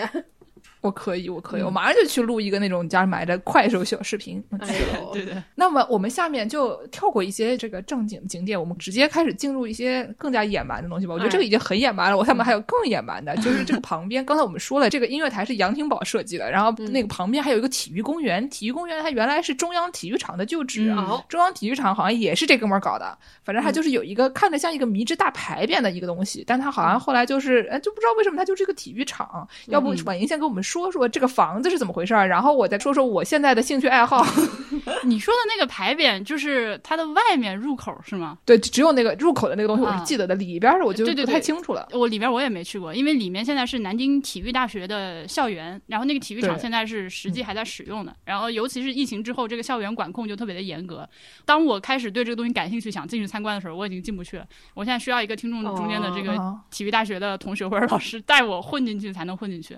[0.85, 4.43] 我可以，我可以，我马上就去录一个那种家买的快手小视频。
[4.59, 4.75] 哎，
[5.11, 11.13] 对对，那么我们下面就跳过一些这个正经景点，我们直接开始进入一些更加野蛮的东西吧。
[11.13, 29.47] 我觉得这个已经很野蛮了，我下面还有更野蛮的， 就是这个旁边，刚才我们说了，这个音乐台是杨廷宝设计的，然后那个旁边还有一个体育公园，体育公园它原来是中央体育场的旧址，嗯中央体育场好像也是这哥们儿搞的，反正它就是有一个看着像一个迷之大牌匾的一个东西，但它好像后来就是，哎，就不知道为什么它就是一个体育场。
[29.67, 34.25] 要不婉莹先给我们说说说这个房子是怎么回事儿，然后我再说说我现在的兴趣爱好。
[35.03, 38.37] 你说的那个牌匾就是它的外面入口是吗？
[38.45, 41.87] 对，只有那个入口的那个东西我是啊记得的，里边儿我就不太对对对清楚了。
[41.93, 48.15] 我里边我也没去过，因为里面现在是南京体育大学的校园，然后那个体育场现在是实际还在使用的。
[48.25, 51.07] 然后尤其是疫情之后，这个校园管控就特别的严格。
[51.45, 54.45] 当我开始对这个东西感兴趣，想进去参观的时候，我已经进不去了。
[54.73, 59.77] 我现在需要一个听众中间的这个哦体育大学的同学或者老师带我混进去才能混进去。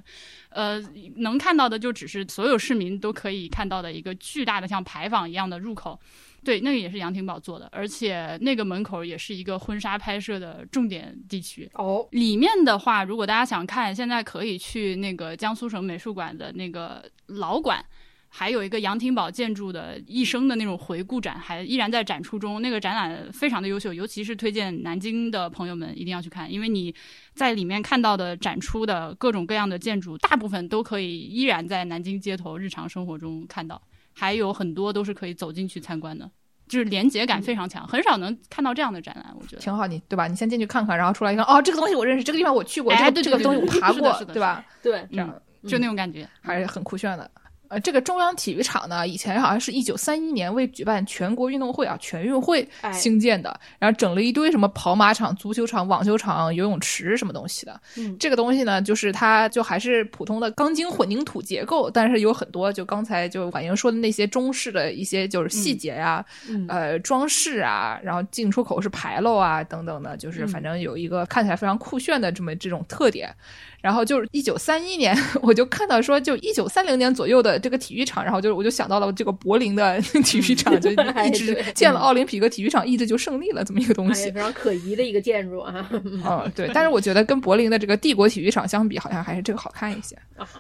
[0.58, 0.82] 呃，
[1.18, 6.00] 能看到的就只是所有市民都可以看到的一个巨大的像牌坊一样的入口。
[6.44, 11.70] 对，那个也是杨廷宝做的，而且那个门口也是一个婚纱拍摄的重点地区。
[11.74, 17.84] 哦，里面的话，如果大家想看，现在可以去那个江苏省美术馆的那个老馆，
[18.30, 22.62] 还有一个杨廷宝建筑的一生的那种回顾展，还依然在展出中。
[22.62, 26.94] 那个展览非常的优秀，尤其是推荐南京的朋友们一定要去看，因为你
[27.34, 33.82] 在里面看到的展出的各种各样的建筑，大部分都可以依然在南京街头日常生活中看到，
[34.14, 36.30] 还有很多都是可以走进去参观的。
[36.68, 39.62] 就是连接感非常强，很少能看到这样的展览，我觉得。
[39.62, 40.28] 挺好，你对吧？
[40.28, 44.66] 你先进去看看，然后出来一看，哦，这个东西我认识，这个地方我去过，这个哎对对对这个东西我爬过对吧？
[44.84, 46.28] 对，这样就那种感觉。
[46.42, 47.32] 还是很酷炫的。
[47.70, 57.80] 呃，这个中央体育场呢，以前好像是一九三一年为举办全国运动会啊，全运会哎兴建的，然后整了一堆什么跑马场、足球场、网球场、游泳池什么东西的。
[57.98, 73.34] 嗯这个东西呢，就是它就还是普通的钢筋混凝土结构，但是有很多就刚才就婉莹说的那些中式的一些就是细节呀、嗯呃装饰啊，然后进出口是牌楼啊等等的，就是嗯反正有一个看起来非常酷炫的这么这种特点。
[73.82, 84.32] 然后就是一九三一年， 我就看到说，就一九三零年左右的这个体育场，然后就我就想到了这个柏林的 体育场， 就哎一直建了奥林匹克体育场，一直就胜利了这么一个东哎，西。
[84.32, 85.90] 非常可疑的一个建筑啊。
[86.24, 90.18] 哦，对，但是我觉得跟柏林的这个帝国体育场相比，好像还是这个好看一些。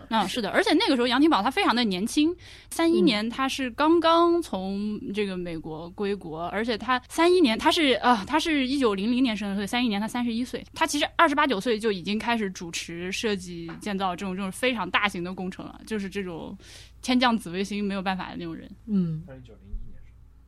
[0.09, 2.35] 嗯，是的，而且那个时候杨廷宝他非常的年轻，
[2.71, 16.57] 三一年他是刚刚从这个美国归国，而且他三一年他是啊、他是一九零零年生的，所以三一年他三十一岁，他其实二十八九岁就已经开始主持设计建造这种这种非常大型的工程了，就是这种
[17.01, 18.69] 天降紫微星没有办法的那种人。
[18.85, 19.23] 嗯，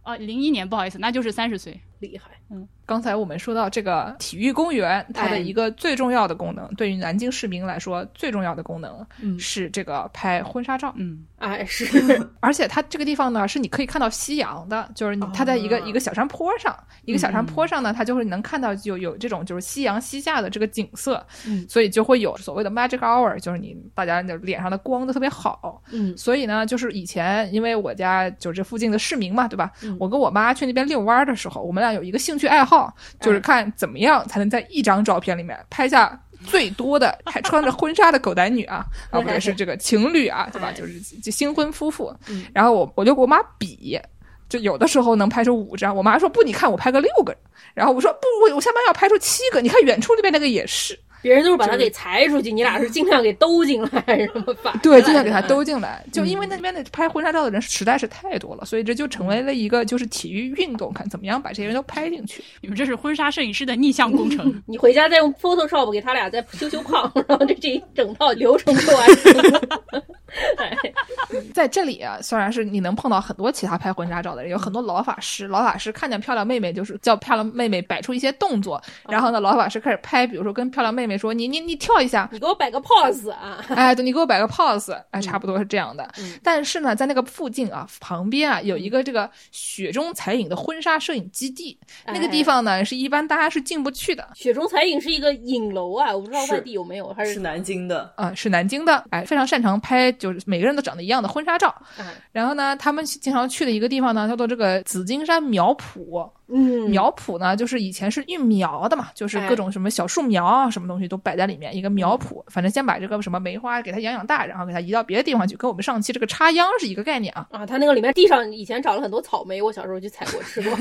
[0.03, 1.79] 哦，零一年不好意思，那就是三十岁。
[1.99, 2.31] 厉害。
[2.49, 9.37] 嗯刚才我们说到这个体育公园，它的哎一个最重要的功能，对于南京市民来说，最重要的功能嗯。
[9.37, 10.91] 是这个拍婚纱照。
[10.97, 11.85] 嗯，哎，是，
[12.41, 16.75] 而且它这个地方呢，是你可以看到夕阳的，就是它在一个、哦一个小山坡上，
[17.05, 21.63] 一个小山坡上呢，它就会能看到有有这种就是夕阳西下的这个景色，嗯。
[21.69, 25.79] 所以就会有所谓的 magic hour，就是你大家的脸上的光都特别好。
[25.91, 26.17] 嗯。
[26.17, 29.71] 所以呢，就是以前因为我家就是这附近的市民嘛，对吧？
[29.83, 29.95] 嗯。
[29.99, 40.71] 我跟我妈去那边遛弯儿的时候，我们俩有一个兴趣爱好，就是看怎么样才能在一张照片里面拍下最多的还穿着婚纱的狗男女啊， 啊，或者是这个情侣啊，对吧？
[40.71, 42.13] 就是就新婚夫妇。
[42.27, 43.99] 嗯然后我我就给我妈比。
[44.47, 47.37] 就有的时候能拍出五张，我妈说不，你看我拍个六个，
[47.75, 54.73] 然后我说不，我我下班要拍出七个，你看远处那边那个也是，别人都是把他给裁出去，你俩是尽量给兜进来，还是什么法？
[54.81, 56.05] 对，尽量给他兜进来。
[56.13, 62.43] 就因为那边的拍婚纱照的人实在是太多了，所以这就成为了一个就是体育运动，看怎么样把这些人都拍进去。
[62.61, 64.53] 你们这是婚纱摄影师的逆向工程。
[64.65, 69.61] 你回家再用 Photoshop 给他俩再修修框，然后这这一整套流程做完成了。
[69.91, 70.01] 哎
[71.53, 83.63] 在这里啊，虽然是你能碰到很多其他拍婚纱照的人，有很多老法师，老法师看见漂亮妹妹就是叫漂亮妹妹摆出一些动作，然后呢，老法师开始拍，比如说跟漂亮妹妹说：“你你你跳一下。”你给我摆个 pose 啊！
[83.69, 86.07] 哎，对，你给我摆个 pose，哎，差不多是这样的。
[86.43, 94.27] 但是呢，在那个附近啊，旁边啊，有一个这个雪中彩影的婚纱摄影基地，那个地方呢，是一般大家是进不去的。
[94.35, 101.73] 雪中彩影是一个影楼啊，我不知道外地有没有，还是是南京的，啊、是南京的，哎，非常擅长拍，就是每个人都长得一样的婚纱照。
[101.97, 106.29] 哎然后呢，他们经常去的一个地方呢，叫做这个紫金山苗圃。
[106.51, 111.75] 嗯苗圃呢，就是以前是育苗的嘛，就是哎各种什么小树苗啊，什么东西都摆在里面。
[111.75, 117.47] 一个苗圃，反正先把这个什么梅花给它养养大，然后给它移到别的地方去，跟我们上期这个插秧是一个概念啊。
[117.51, 120.71] 啊，它那个里面地上以前长了很多草莓，我小时候去采过吃过，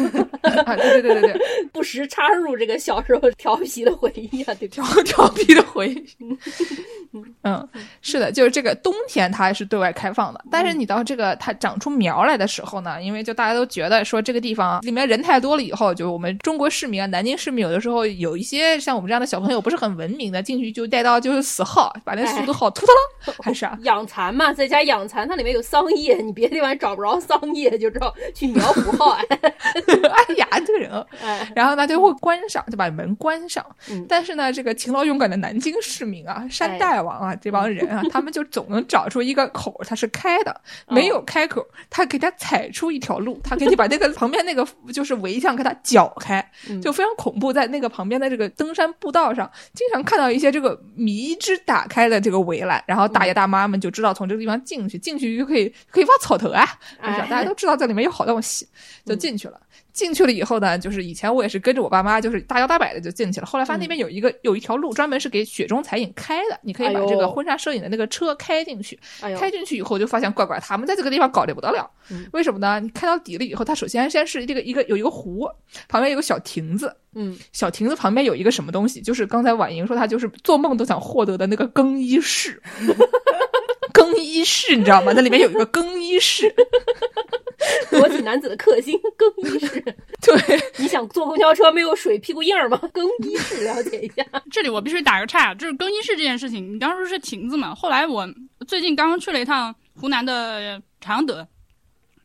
[0.65, 1.41] 啊，对对对对对，
[1.73, 4.85] 不时插入这个小时候调皮的回忆啊，对调？
[5.05, 6.07] 调皮的回忆。
[7.43, 7.69] 嗯，
[8.03, 22.93] 是的，就是这个冬天它是对外开放的，但是你到这个它长出苗来的时候呢，因为就大家都觉得说这个地方里面人太多了以后，就我们中国市民啊，南京市民有的时候有一些像我们这样的小朋友不是很文明的，进去就带到就是死耗，把那速度耗突突
[23.31, 23.77] 了，还是啊。
[23.83, 29.11] 养蚕嘛，在家养蚕，它里面有桑叶，你别的地方找不着桑叶，就知道去苗圃号。
[29.11, 29.25] 哎
[29.69, 31.07] 哎呀，这个人
[31.55, 33.65] 然后呢就会关上，就把门关上。
[33.91, 46.45] 嗯但是呢，这个勤劳勇敢的南京市民啊，山大王啊，这帮人啊，他们就总能找出一个口儿，它是开的，没有开口，他给他踩出一条路，他给你把那个旁边那个就是围墙给它绞开，
[46.83, 47.53] 就非常恐怖。
[47.53, 56.67] 在那个旁边的这个登山步道上，经常看到一些这个迷之打开的这个围栏，然后大爷大妈们就知道从这个地方进去，进去就可以可以挖草头啊，
[57.01, 58.69] 大家都知道这里面有好东西，
[59.05, 59.61] 就进去了。
[59.99, 63.47] 进去了以后呢，就是以前我也是跟着我爸妈，就是大摇大摆的就进去了。
[63.47, 68.97] 后来发现那边有一个、有一条路专门是给雪中彩影开的，你可以把这个婚纱摄影的那个车开进去。
[69.21, 71.91] 哎，开进去以后就发现怪怪，他们在这个地方搞得不得了。
[72.11, 72.79] 嗯为什么呢？
[72.79, 75.49] 你开到底了以后，它首先先是这个一个有一个湖，
[75.89, 82.63] 旁边有个小亭子，嗯，小亭子旁边有一个什么东西，就是刚才婉莹说她就是做梦都想获得的那个更衣室。
[83.93, 85.13] 更衣室你知道吗？
[85.17, 86.55] 那里面有一个更衣室，
[87.91, 89.81] 国企男子的克星更衣室。
[90.23, 92.79] 对，你想坐公交车没有水屁股印儿吗？
[92.93, 94.25] 更衣室了解一下。
[94.51, 98.29] 这里我必须打个岔，就是更衣室这件事情，你刚说是亭子嘛，后来我
[98.67, 101.47] 最近刚刚去了一趟湖南的常德。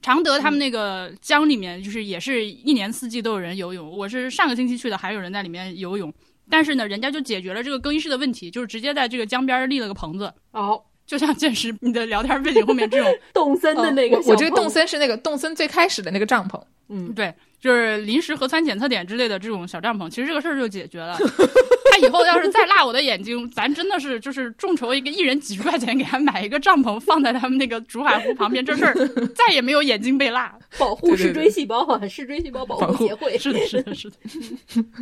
[0.02, 3.90] 常德他们那个江里面，就是也是一年四季都有人游泳。
[3.98, 6.14] 我是上个星期去的，还有人在里面游泳。
[6.50, 17.34] 但是呢，人家就解决了这个更衣室的问题，就是直接在这个江边立了个棚子，哦，就像见识你的聊天背景后面这种， 动森的那个我我这个棚动森是那个动森最开始的那个帐篷，嗯，对，
[17.64, 21.18] 就是临时核酸检测点之类的这种小帐篷，其实这个事儿就解决了。
[21.94, 28.94] 他以后要是再辣我的眼睛，咱真的是就是众筹一个一人几十块钱给他买一个帐篷，放在他们那个竹海湖旁边，这事儿
[29.34, 30.54] 再也没有眼睛被辣。
[30.78, 33.38] 保护视锥细胞啊，视锥细胞保保护护协会。
[33.38, 34.18] 是的，是的，是的。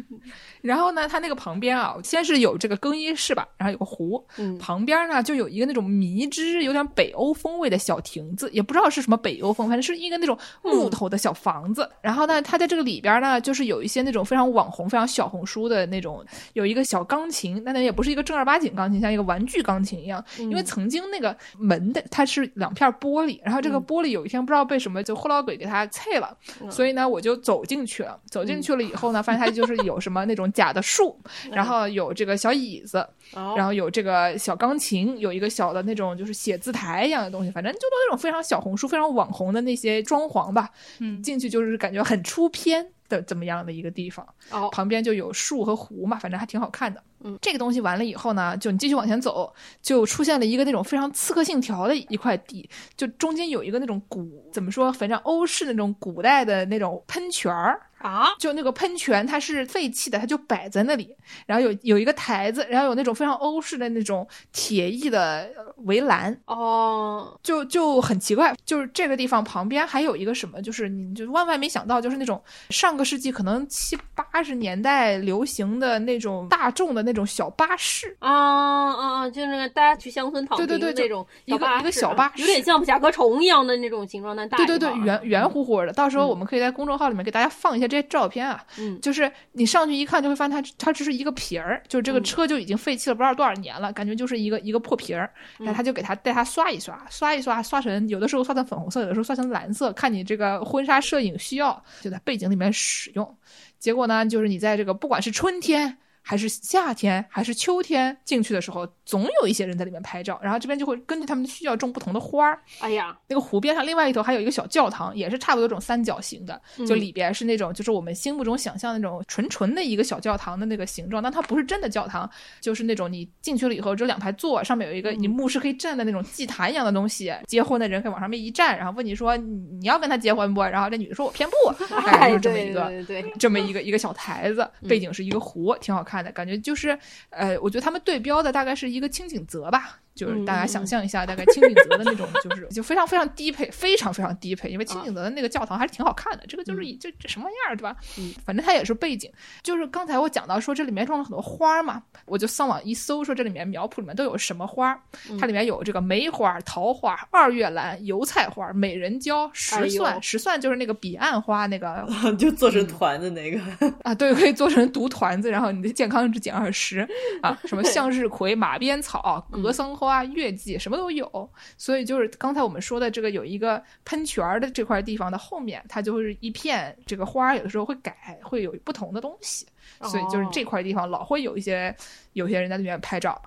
[0.62, 11.90] 然后呢，它那个旁边啊，先是有这个更衣室吧，然后有个湖，嗯旁边呢就有一个那种迷之有点北欧风味的小亭子，也不知道是什么北欧风，反正是一个那种木头的小房子。
[12.02, 16.24] 然后呢，它在这个里边呢，就是有一些那种非常网红、非常小红书的那种，
[16.54, 20.24] 有一个小钢琴，但那也不是一个正儿八经钢琴，像一个玩具钢琴一样。
[20.38, 26.36] 因为曾经那个门的它是两片玻璃，然后这个玻璃有一天不知道被什么就后老鬼给它碎了，
[26.70, 28.20] 所以呢我就走进去了。
[28.30, 31.18] 走进去了以后呢，发现它就是有什么那种假的树，
[31.52, 32.98] 然后有这个小椅子，
[33.34, 40.70] 哦然后有这个小钢琴，有一个小的那种就是写字台一样的东西，反正就都那种非常小红书、非常网红的那些装潢吧。
[41.00, 44.26] 嗯进去就是感觉很出片的这么样的一个地方。
[44.52, 47.04] 哦，旁边就有树和湖嘛，反正还挺好看的。
[47.24, 52.68] 嗯，这个东西完了以后呢，就你继续往前走，就出现了一个那种非常刺客信条的一块地，
[52.98, 57.80] 就中间有一个那种古怎么说，反正欧式那种古代的那种喷泉儿。
[58.02, 61.14] 啊，就那个喷泉，它是废弃的，它就摆在那里，
[61.46, 78.16] 然后有有一个台子，然后有那种非常欧式的那种铁艺的呃围栏，哦，就就很奇怪，就是这个地方旁边还有一个什么，就是你就万万没想到，就是那种上个个世纪可能七八十年代流行的那种大众的那种小巴士。
[78.20, 79.30] 啊啊啊！
[79.30, 85.92] 就那个大家去乡村躺平对对对那种一个小巴一个小巴士有点像甲壳虫一样的那种形状，但大对对对，圆圆乎乎的。
[85.94, 88.66] 到时候我们可以在公众号里面给大家放一些这些照片啊。
[88.80, 95.30] 嗯就是你上去一看，就会发现它它只是一个皮儿，就是这个嗯车就已经废弃了不知道多少年了，感觉就是一个一个破皮儿。
[95.58, 103.38] 然后他就给它带它刷一刷，刷一刷，刷成有的时候刷成粉红色，有的时候刷成蓝色，看你这个婚纱摄影需要，就在背景里面使用。
[103.78, 105.98] 结果呢，就是你在这个不管是春天。
[106.22, 112.60] 还是夏天，还是秋天进去的时候，总有一些人在里面拍照，然后这边就会根据他们的需要种不同的花儿。
[112.80, 130.62] 哎呀，那个湖边上另外一头还有一个小教堂，也是差不多这种三角形的，就里边是那种就是我们心目中想象那种纯纯的一个小教堂的那个形状，但它不是真的教堂，就是那种你进去了以后只有两排座，上面有一个你牧师可以站的那种祭坛一样的东西，结婚的人可以往上面一站，然后问你说你你要跟他结婚不？
[130.62, 132.82] 然后这女的说我偏不，就是这么一个。
[132.88, 136.98] 对对对，这么一个一个小台子，背景是一个湖，挺好看看的，感觉就是，
[137.30, 147.96] 呃，我觉得他们对标的大概是一个清景泽吧，就是大家想象一下，大概清景泽的那种，就是 就非常非常低配，非常非常低配，因为清景泽的那个教堂还是挺好看的，这个就是以这这什么样儿，对吧？
[148.20, 149.32] 嗯，反正它也是背景，
[149.64, 154.96] 就是刚才我讲到说这里面种了很多花儿嘛，我就上网一搜，说这里面苗圃里面都有什么花，
[155.40, 162.08] 它里面有这个梅花、桃花、二月兰、油菜花、美人蕉、哎石蒜，石蒜就是那个彼岸花那个
[162.38, 163.60] 就做成团的那个，
[164.04, 167.08] 啊，对，可以做成毒团子，然后你的健康值减二十
[167.42, 171.50] 啊，什么 向日葵、马鞭草、格桑花、月季，什么都有。
[171.78, 179.66] 所以就是刚才我们说的这个有一个喷泉的这块地方的后面，它就是一片这个花，有的时候会改，会有不同的东西。
[180.04, 181.94] 所以就是这块地方老会有一些
[182.34, 183.40] 有些人在那边拍照，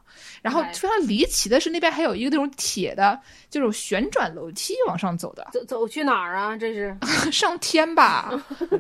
[0.43, 6.57] 然后哎非常离奇的是那边还有一个那种铁的这种旋转楼梯往上走的，走走去哪儿啊？
[6.57, 6.97] 这是
[7.33, 8.31] 上天吧，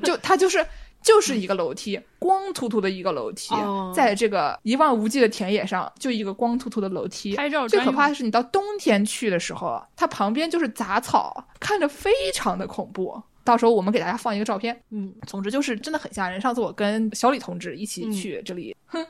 [0.04, 0.64] 就它就是
[1.04, 7.36] 就是一个楼梯，光秃秃的一个楼梯，哦在这个一望无际的田野上，就一个光秃秃的楼梯。
[7.36, 13.22] 拍照最可怕的是，你到冬天去的时候，它旁边就是杂草，看着非常的恐怖。
[13.44, 14.74] 到时候我们给大家放一个照片。
[14.88, 16.40] 嗯，总之就是真的很吓人。
[16.40, 19.04] 上次我跟小李同志一起去这里， 不是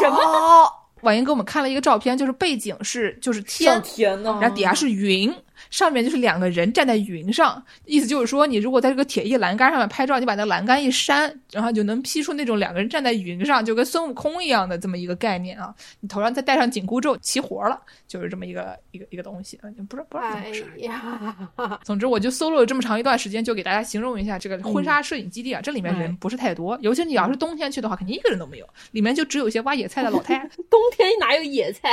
[0.00, 0.16] 什么？
[0.16, 3.82] 哦，婉莹给我们看了一个照片，就是背景是就是天，
[4.22, 5.34] 然后底下是云，
[5.70, 15.74] 上面就是两个人站在云上，意思就是说，你如果在这个铁艺栏杆上面拍照，你把那栏杆一扇，然后就能 P 出那种两个人站在云上，就跟孙悟空一样的这么一个概念啊。
[16.00, 20.64] 你头上再戴上紧箍咒，齐活了，就是这么一个一个一个东西啊，不知道不知道怎么哎回事。
[20.78, 21.50] 呀，
[21.82, 25.60] 总之，我就搜罗了这么长一段时间，就给大家形容一下这个婚纱摄影基地啊。
[25.62, 30.48] 这里面人不是太多，尤其你要是冬天去的话，肯定一个人都没有，里面就只有一些挖野菜的老太太。
[30.70, 31.90] 冬天哪有野菜？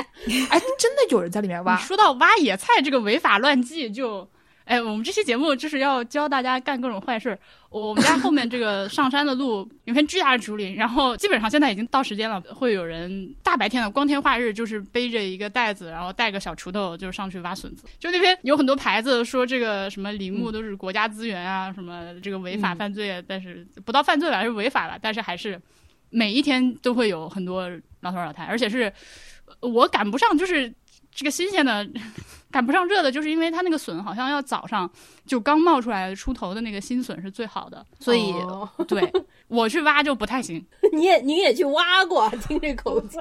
[0.49, 1.77] 哎，真的有人在里面挖。
[1.77, 4.29] 说到挖野菜这个违法乱纪，就，
[4.65, 7.39] 哎，我们这期节目就是要教大家干各种坏事儿。
[7.69, 17.85] 我们家后面这个上山的路有片巨大的竹林，然后基本上现在已经到时间了，会有人大白天的光天化日，就是背着一个袋子，然后带个小锄头，就是上去挖笋子。
[17.97, 25.59] 就那边有很多牌子说这个什么林木都是国家资源啊，什么这个违法犯罪，但是不到犯罪吧，是违法了，但是还是
[26.09, 27.69] 每一天都会有很多
[28.01, 28.91] 老头老太，而且是
[29.61, 30.73] 我赶不上，就是
[31.13, 31.87] 这个新鲜的
[32.49, 34.89] 赶不上热的，就是因为它那个笋好像要早上
[35.25, 39.11] 就刚冒出来出头的那个新笋是最好的，所以、哦对
[39.47, 40.65] 我去挖就不太行。
[40.93, 43.17] 你也你也去挖过，听这口气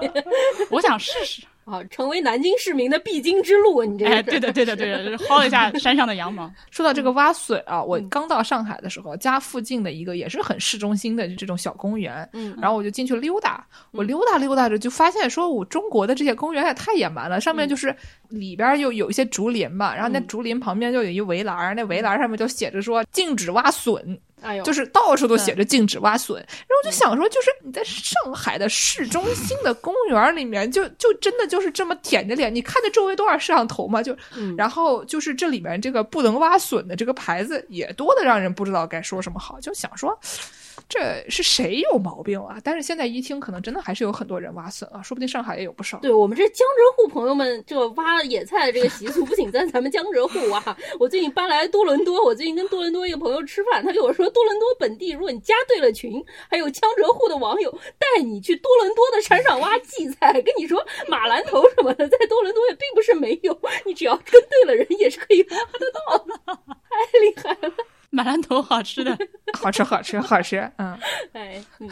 [0.70, 3.84] 我想试试，啊，成为南京市民的必经之路。
[3.84, 6.50] 你这哎，对的，对的，对的，就是薅一下 山上的羊毛。
[6.70, 17.94] 说到这个挖笋啊，我刚到上海的时候，家附近的一个也是很市中心的这种小公园，嗯然后我就进去溜达，我溜达溜达着就发现说，我中国的这些公园也太野蛮了，上面就是
[18.28, 26.44] 里边又有一些竹林嘛，然后那竹林旁边就有一围栏，那围栏上面就写着说禁止挖笋，哎呦，就是到处都写着禁止挖笋，
[26.82, 40.18] 我就想说，就是你在上海的市中心的公园里面，就就真的就是这么舔着脸，你看着周围多少摄像头嘛，就，嗯然后就是这里面这个不能挖笋的这个牌子也多的让人不知道该说什么好，就想说。
[40.88, 42.56] 这是谁有毛病啊？
[42.64, 45.98] 但是现在一听，可能真的还是有很多人挖笋啊，说不定上海也有不少。
[45.98, 66.40] 对我们这江浙沪朋友们，这挖野菜的这个习俗不仅在咱们江浙沪啊， 我最近搬来多伦多，我最近跟多伦多一个朋友吃饭，他跟我说，多伦多本地，如果你加对了群，还有江浙沪的网友带你去多伦多的山上挖荠菜，跟你说马兰头什么的，在多伦多也并不是没有，你只要跟对了人，也是可以挖得到的，
[66.90, 67.74] 太厉害了。
[68.10, 69.16] 马兰头好吃的，
[69.58, 70.98] 好吃好吃好吃，嗯。
[71.32, 71.88] 哎，嗯。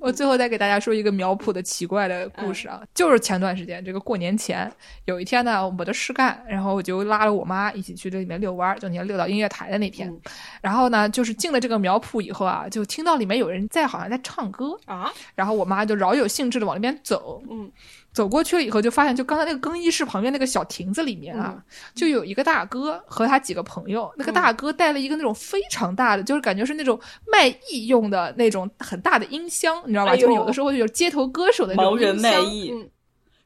[0.00, 4.70] 我最后再给大家说一个苗圃的奇怪的故事啊，就是前段时间这个过年前
[5.06, 10.20] 有一天呢，我的事干，然后我就拉了我妈一起去这里面遛弯儿，就你遛到音乐台的那天，嗯。
[10.60, 17.70] 然后呢，就是进了这个苗圃以后啊，就听到里面有人在好像在唱歌，啊，然后我妈就饶有兴致的往那边走，嗯，
[18.14, 21.40] 走过去了以后，就发现就刚才那个更衣室旁边那个小亭子里面嗯。
[21.42, 21.62] 啊，
[21.94, 26.98] 就有一个大哥和他几个朋友，那个大哥带了一个那种非常大的，就是感觉是那种
[27.30, 30.12] 卖艺用的那种很大的音箱，你知道吧？
[30.12, 32.16] 哎就是有的时候有街头歌手的那种盲人。
[32.20, 32.88] 卖艺，嗯。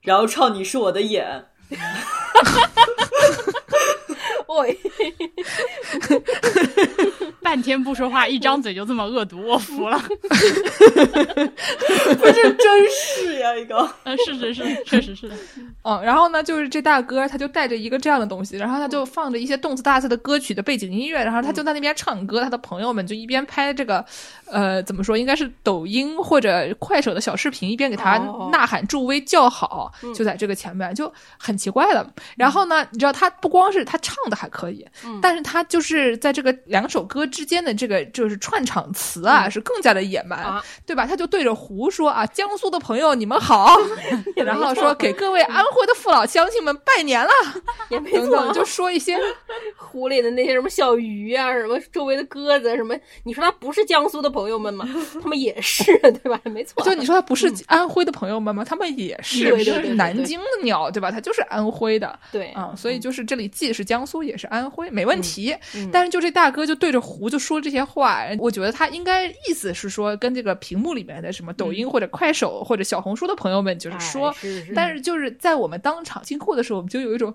[0.02, 1.44] 然后唱你是我的眼，
[4.48, 4.78] 喂，
[7.48, 9.98] 半天不说话，一张 嘴就这么恶毒，我服了。
[12.18, 13.88] 不是真是呀一个。
[14.04, 15.34] 嗯，是是是，确实是的。
[15.82, 24.04] 嗯，然后呢，就是这大哥他就带着一个这样的东西，然后他就放着一些动次大次的歌曲的背景音乐，然后他就在那边唱歌，他的朋友们就一边拍这个，
[24.50, 32.06] 呃，怎么说，应该是抖音或者快手的小视频，一边给他哦呐喊助威叫好，嗯就在这个前面，就很奇怪了。
[32.36, 41.06] 然后呢，你知道他不光是他唱的还可以，嗯但是他就是在这个两首歌之间的这个就是串场词啊，嗯是更加的野蛮，啊对吧？
[41.06, 43.76] 他就对着湖说啊，江苏的朋友你们好，
[44.34, 47.30] 然后说给各位安徽的父老乡亲们拜年了，
[47.90, 49.16] 也没错等等，，就说一些
[49.78, 54.84] 湖里的那些什么小鱼啊，什么周围的鸽子，什么，你说他不是江苏的朋友们吗？
[55.22, 56.40] 他们也是，对吧？
[56.44, 58.64] 没错，就你说他不是安徽的朋友们吗？
[58.64, 61.08] 他们也是，对对对是南京的鸟，对吧？
[61.12, 65.54] 他就是安徽的，对啊、所以就是这里既是江苏也是安徽，没问题。
[65.76, 74.72] 嗯但是就这大哥就对着湖就说这些话，我觉得他应该意思是说跟这个屏幕里面的什么抖音或者快手或者小红书的朋友们就是说，哎是是。
[74.74, 77.34] 但是就是在我们当场经过的时候，我们就有一种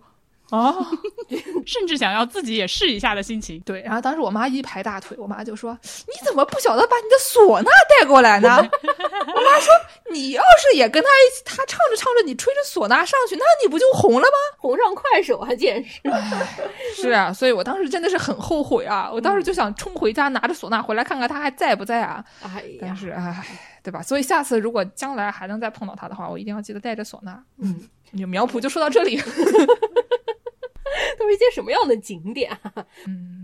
[0.58, 0.76] 啊。
[1.66, 3.60] 甚至想要自己也试一下的心情。
[3.62, 5.78] 对，然后当时我妈一拍大腿，我妈就说
[6.08, 9.74] ：“你怎么不晓得把你的唢呐带过来呢？”我妈说
[10.12, 16.02] ：“你要是也跟他一起，他唱着唱着，你吹着唢呐上去，那你不就红了吗红上快手还简直，？”
[17.02, 19.10] 是啊，所以我当时真的是很后悔啊！
[19.12, 22.24] 我当时就想冲回家拿着唢呐回来看看他还在不在啊！
[22.44, 23.46] 哎但，是唉，
[23.82, 24.02] 对吧？
[24.04, 27.40] 所以下次如果将来还能再碰到他的话，我一定要记得带着唢呐。
[27.62, 27.88] 嗯，
[28.20, 29.22] 就苗圃就说到这里。
[31.24, 32.52] 都是一些什么样的景点？
[33.08, 33.43] 嗯，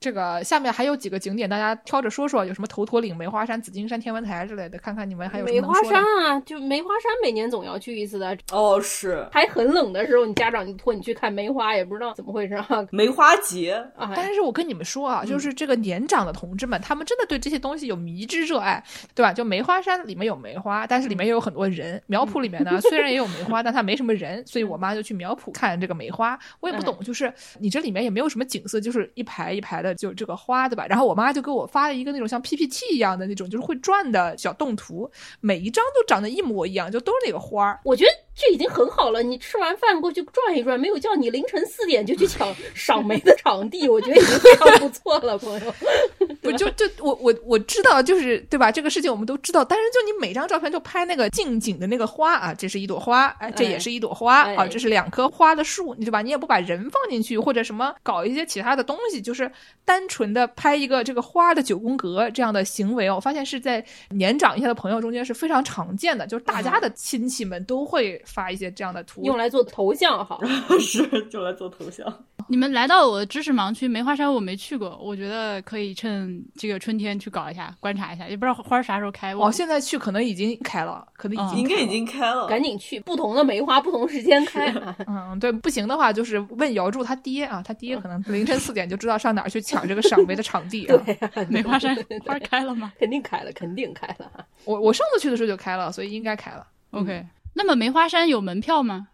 [0.00, 8.34] 这个下面还有几个景点，大家挑着说说，有什么头陀岭、梅花山、紫金山、天文台之类的，看看你们还有什么梅花山啊，就梅花山每年总要去一次的。
[8.50, 12.66] 哦，是还很冷的时候，你家长就托你去看梅花，也不知道怎么回事啊。
[12.90, 18.82] 梅花节，啊，但是我跟你们说啊，就是这个年长的同志们，他们真的对这些东西有迷之热爱，
[19.14, 19.34] 对吧？
[19.34, 22.02] 就梅花山里面有梅花，但是里面也有很多人。
[22.06, 26.38] 苗圃里面呢， 虽然也有梅花，但它没什么人，所以我妈就去苗圃看这个梅花。
[26.60, 30.86] 我也不懂，就是你这里面也没有什么景色，就是一排一排的就这个花，对吧？
[30.86, 35.10] 然后我妈就给我发了一个那种像 PPT 一样的那种，就是会转的小动图，
[35.40, 37.80] 每一张都长得一模一样，就都是那个花儿。
[37.84, 38.10] 我觉得
[38.40, 39.22] 这已经很好了。
[39.22, 45.74] 你吃完饭过去转一转，没有叫你凌晨四点就去抢赏梅的场地，我觉得已经非常不错了，朋友。
[46.40, 48.72] 不就就我我我知道，就是对吧？
[48.72, 56.22] 这个事情我们都知道，但是就你每张照片就拍那个近景的那个花啊，这是一朵花，哎，这也是一朵花、哎啊，这是两棵花的树，对吧？
[56.22, 59.50] 你也不把人放进去，或者什么搞一些其他的东西，就是
[59.84, 70.40] 单纯的拍一个这个花的九宫格这样的行为哦，我发现是在年长一些的朋友中间是非常常见的，就是大家的亲戚们都会发一些这样的图，用来做头像好，
[70.80, 72.06] 是就来做头像。
[72.48, 79.34] 你们来到我的知识盲区，梅花山我没去过，我觉得可以趁这个春天去搞一下，观察一下，也不知道花儿啥时候开。
[79.36, 84.96] 我哦，现在去可能已经开了，可能已经开了应该已经开了，赶紧去，不同的梅花不同时间开啊。
[85.06, 90.96] 嗯，对，不行的话就是问姚柱他爹啊，他爹可能凌晨四点就知道上哪儿去抢这个赏梅的场地啊。
[91.48, 94.28] 梅花山花开了吗肯定开了，肯定开了。
[94.64, 97.24] 我我上次去的时候就开了，所以应该开了，？OK，
[97.54, 99.08] 那么梅花山有门票吗？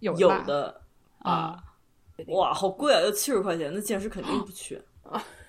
[0.00, 0.82] 有有的
[1.20, 1.62] 啊，
[2.26, 4.82] 哇，好贵啊，要七十块钱，那健身肯定不去。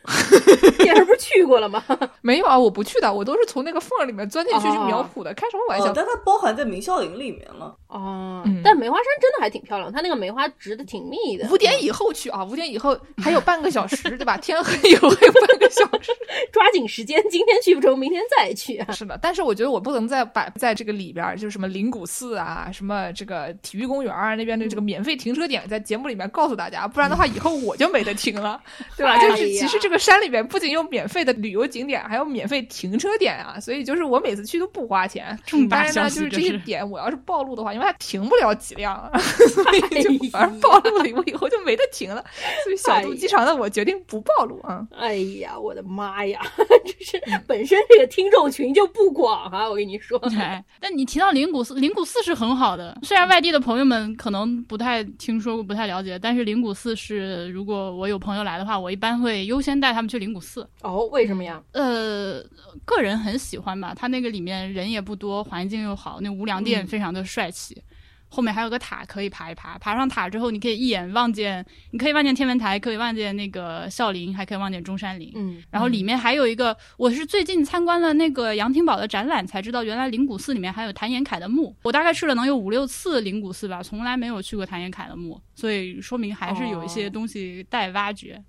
[0.79, 1.83] 电视不是去过了吗？
[2.21, 5.87] 没有啊，我不去的，我都是从那个缝儿里面钻进去去哦苗圃的，开什么玩笑？
[5.87, 7.75] 哦，但它包含在明孝陵里面了。
[7.87, 11.47] 哦嗯但梅花山真的还挺漂亮，它那个梅花植的挺密的。
[11.49, 14.37] 五点以后去啊，五点以后还有半个小时，对吧？
[14.37, 16.11] 天黑以后还有半个小时。
[16.51, 18.91] 抓紧时间，今天去不成，明天再去啊。
[18.91, 28.61] 是的，但是我觉得我不能再摆在这个里边，就是什么灵谷寺啊，什么这个体育公园啊那边的这个免费停车点，在节目里面告诉大家，不然的话以后我就没得停了，
[28.97, 29.17] 对吧？
[29.21, 35.37] 就是其实这个个山里边不仅有免费的旅游景点，还有免费停车点啊，所以就是我每次去都不花钱。
[35.45, 42.23] 重大但是呢，消息就是这些这是点我要是暴露的话，因为它停不了几辆， 所以就反正暴露了，我以后就没得停了。
[42.63, 44.85] 所以小肚鸡肠的我决定不暴露啊。
[44.97, 46.41] 哎呀，我的妈呀！
[46.85, 50.19] 就是本身这个听众群就不广啊，我跟你说。
[50.37, 52.97] 哎，但你提到灵谷寺，灵谷寺是很好的。
[53.03, 60.67] 虽然外地的朋友们可能不太听说过、不太了解，但是灵谷寺是，如果我有朋友来的话，我一般会优先带他们去灵谷寺。
[60.81, 61.61] 哦，为什么呀？
[61.71, 62.43] 呃，
[62.85, 67.81] 个人很喜欢吧，它那个里面人也不多，环境又好，那无梁殿嗯非常的帅气。
[68.27, 75.31] 后面还有个塔可以爬一爬，爬上塔之后，你可以一眼望见，你可以望见天文台，可以望见那个孝陵，还可以望见中山陵。
[75.35, 81.73] 嗯，然后里面还有一个，我是最近参观了那个杨廷宝的展览，才知道原来灵谷寺里面还有谭延闿的墓。
[81.83, 88.43] 我大概去了能有五六次灵谷寺吧，从来没有去过谭延闿的墓，所以说明还是有一些东西待挖掘。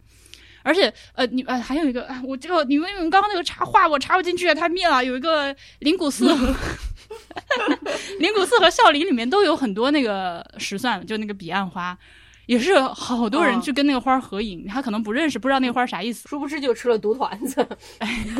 [0.67, 5.05] 而且，呃，你呃，还有一个，啊我这个你们你们刚刚那个插话我插不进去，太密了。
[5.05, 6.27] 有一个灵谷寺，
[8.19, 11.97] 灵谷寺和孝陵里面都有很多那个石蒜，就那个彼岸花，
[12.47, 16.29] 也是好多人哦去跟那个花合影，他可能不认识，不知道那个花啥意思。
[16.29, 17.65] 殊不知就吃了毒团子。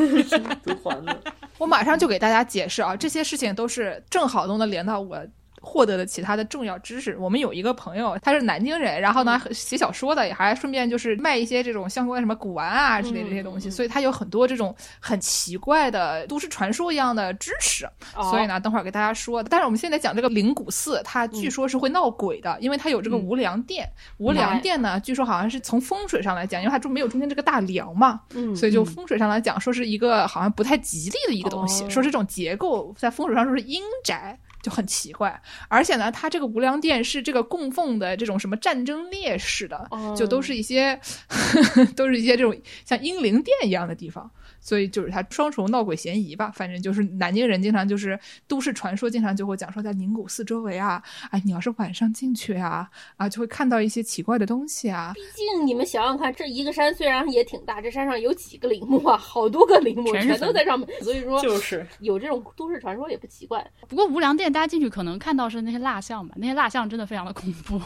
[0.65, 1.15] 毒团子，
[1.57, 5.25] 我马上就给大家解释啊，这些事情都是正好都能连到我
[5.61, 7.17] 获得的其他的重要知识。
[7.17, 17.85] 我们有一个朋友，他是南京人，然后呢写小说的，也还顺便就是卖一些这种相关什么古玩啊之类的这些东西，所以他有很多这种很奇怪的都市传说一样的知识。
[18.15, 19.41] 哦所以呢，等会儿给大家说。
[19.43, 23.87] 但是我们现在讲这个灵谷寺，它据说是会闹鬼的，因为它有这个无梁殿。
[24.17, 34.37] 无梁殿呢，据说好像是从风水上来讲，因为它中没有中间这个大梁嘛，嗯所以就风水上来讲，说是一个好像不太吉利的一个东西，哦说这种结构在风水上说是阴宅。
[34.67, 40.99] 就很奇怪，而且呢，它这个无量殿是这个供奉的这种什么战争烈士的，哦就都是一些
[41.95, 42.53] 都是一些这种
[42.83, 44.29] 像英灵殿一样的地方，
[44.67, 46.51] 所以就是他双重闹鬼嫌疑吧。
[46.53, 48.19] 反正就是南京人经常就是
[48.49, 55.13] 都市传说，经常就会讲说在宁古寺周围啊，哎，你要是晚上进去啊，啊，就会看到一些奇怪的东西啊。
[55.15, 59.15] 毕竟你们想想看，这一个山虽然也挺大，这山上有几个陵墓啊？
[59.15, 63.65] 好多个陵墓全全都在上面，所以说就是有这种都市传说也不奇怪。
[63.87, 67.79] 不过无良殿大家进去可能看到是那些蜡像吧，那些蜡像真的非常的恐怖。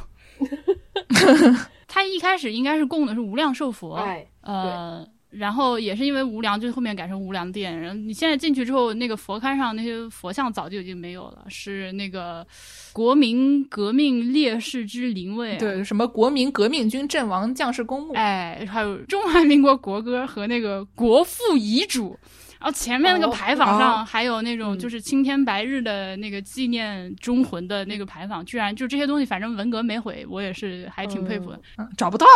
[1.88, 7.80] 他一开始应该是供的是无量寿佛，哎，呃，然后也是因为无良，就是后面改成无良殿。
[7.80, 12.46] 然后你现在进去之后，那个佛龛上那些佛像早就已经没有了，是那个
[12.92, 15.60] 国民革命烈士之灵位、啊。
[15.60, 22.18] 对，什么国民革命军阵亡将士公墓，哎，还有中华民国国歌和那个国父遗嘱。
[22.60, 31.60] 然后前面那个哦牌坊上哦还有那种嗯就是青天白日的那个纪念忠魂的那个牌坊，居然就这些东西，反正文革没毁，我也是还挺佩服的。
[31.78, 32.28] 嗯找不到，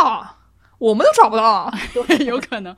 [0.78, 1.72] 我们都找不到。
[1.94, 2.76] 对有可能。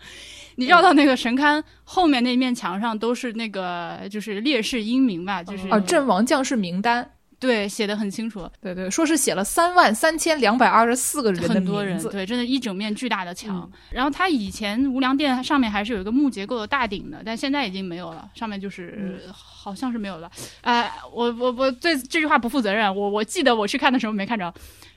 [0.59, 7.07] 你绕到那个神龛后面那面墙上都是那个就是烈士英名吧，就是啊，阵亡将士名单，
[7.39, 12.01] 对写的很清楚，对对，说是写了三万三千两百二十四个人的很多人。
[12.09, 13.69] 对，真的，一整面巨大的墙。
[13.71, 20.27] 嗯然后它以前无梁殿上面还是有一个木结构的大顶的，但现在已经没有了，上面就是、好像是没有了。
[20.61, 24.51] 哎、我我我对这句话不负责任，我我记得我去看的时候没看着。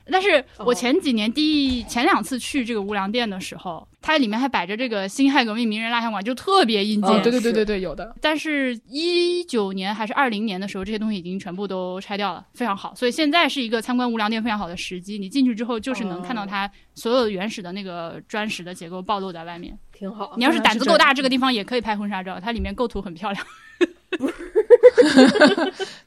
[0.09, 7.11] 但是我前几年第一前两次去这个无量殿的时候，它里面还摆着这个辛亥革命名人蜡像馆，就特别阴间。
[7.11, 8.15] 哦，对对对对对，有的。
[8.19, 12.93] 但是，一九年还是二零年的时候，这些东西已经全部都拆掉了，非常好。
[12.95, 15.19] 所以现在是一个参观无量殿非常好的时机。
[15.19, 19.77] 你进去之后，就是能看到它所有原始的那个砖石的结构暴露在外面。
[19.93, 20.43] 挺好你。
[20.43, 23.45] 要是胆子够大，这个地方也可以拍婚纱照，它里面构图很漂亮。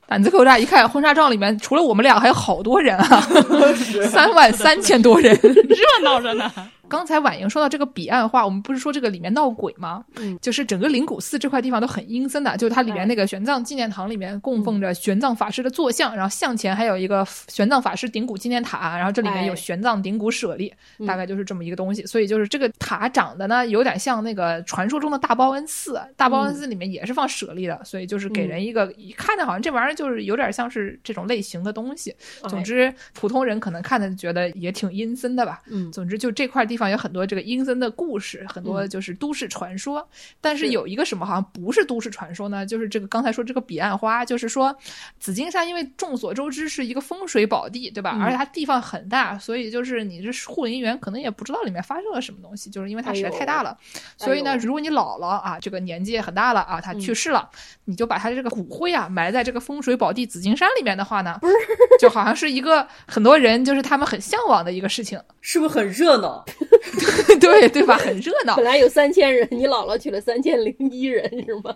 [0.06, 3.20] 胆子够大，一看婚纱照里面除了我们俩，还有好多人啊，
[4.08, 5.34] 三万三千多人。
[5.42, 6.50] 热闹着呢。
[6.86, 10.04] 刚才婉莹说到这个彼岸花，我们不是说这个里面闹鬼吗？
[10.16, 22.04] 嗯，就是整个灵谷寺这块地方都很阴森的，就是它里面那个玄奘纪念堂里面供奉着玄奘法师的坐像，然后像前还有一个玄奘法师顶骨纪念塔，然后这里面有哎玄奘顶骨舍利，嗯大概就是这么一个东西。
[22.04, 32.12] 所以就是这个塔长得呢有点像那个传说中的大报恩寺，大报恩寺里面也是放舍利的，所以就是给人一个一看着好像这玩意儿就是有点像是这种类型的东西。
[32.48, 35.62] 总之，普通人可能看的觉得也挺阴森的吧。
[35.66, 40.08] 嗯总之就这块地方有很多这个阴森的故事，很多就是都市传说。
[40.40, 42.64] 但是是有一个什么好像不是都市传说呢？
[42.64, 44.74] 就是这个刚才说这个彼岸花，就是说
[45.18, 48.12] 紫金山，因为众所周知是一个风水宝地，对吧？
[48.14, 53.76] 嗯而且它地方很大，所以就是你这护林员可能也不知道里面发生了什么东西，就是因为它实在太大了。
[54.16, 57.50] 所以呢，哎如果你老了啊，这个年纪也很大了啊，他去世了，
[57.84, 61.54] 你就把他的这个骨灰啊埋在这个风水宝地紫金山里面的话呢，不是，
[62.00, 65.20] 就好像是一个很多人就是他们很向往的一个事情。
[65.42, 66.42] 是不是很热闹？
[67.38, 67.96] 对对吧？
[67.98, 68.64] 很热闹本。
[68.64, 71.74] 来有三千人，你姥姥去了三千零一人是吗？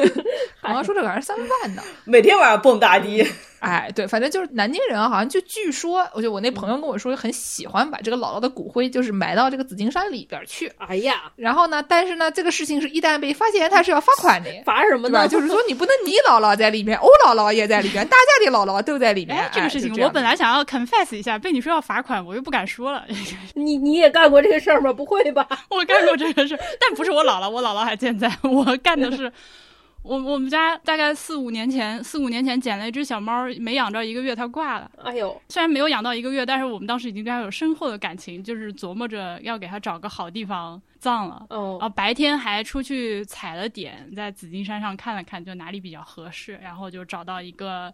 [0.60, 1.82] 好像说这个好像是三万呢。
[2.04, 3.26] 每天晚上蹦大迪，
[3.66, 10.70] 哎，对，反正就是南京人啊，好像就据说，我就我那朋友跟我说，很喜欢把这个姥姥的骨灰就是埋到这个紫金山里边去。
[10.78, 14.48] 哎呀，然后呢，但是呢，这个事情是一旦被发现，他是要罚款的。
[14.64, 15.08] 罚什么？
[15.08, 15.26] 呢？
[15.26, 19.36] 就是说，你不能你姥姥在里面，欧姥姥也在里面，大家的姥姥都在里面。
[19.36, 23.04] 哎，这个事情我本来想要 confess 一下，被你说要罚款，我又不敢说了。
[23.54, 24.92] 你你也干过这个事儿吗？
[24.92, 25.44] 不会吧？
[25.70, 28.30] 我干过这个事儿，但不是我姥姥，我姥姥还健在。
[28.42, 29.32] 我干的是，
[30.06, 34.90] 我我们家大概四五年前，四五年前捡了一只小猫，没养着一个月，它挂了。
[35.02, 41.44] 哎呦，虽然没有养到一个月，但是我们当时已经对它有深厚的感情，就是琢磨着要给它找个好地方葬了。
[41.50, 47.92] 哦，啊，白天还出去踩了点，在紫金山上看了看，就哪里比较合适，然后就找到一个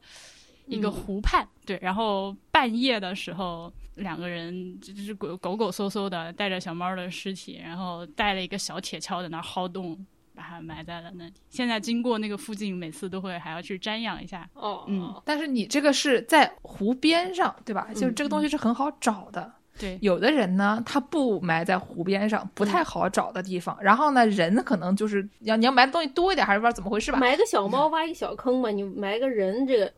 [0.66, 0.92] 一个嗯。
[0.92, 9.98] 湖畔，对，然后半夜的时候，两个人就就是狗狗狗嗖嗖的带着小猫的尸体，然后带了一个小铁锹在那儿薅洞，
[10.42, 11.32] 把它埋在了那里。
[11.48, 14.48] 现在经过那个附近，每次都会还要去瞻仰一下。
[14.54, 17.86] 哦，嗯但是你这个是在湖边上，对吧？
[17.94, 19.52] 就是这个东西是很好找的。
[19.78, 23.76] 对，有的人呢，他不埋在湖边上，不太好找的地方。
[23.80, 27.18] 然后呢，人可能就是要你要埋的东西多一点，还是不知道怎么回事吧？
[27.18, 29.92] 埋个小猫挖一个小坑嘛，你埋个人，这个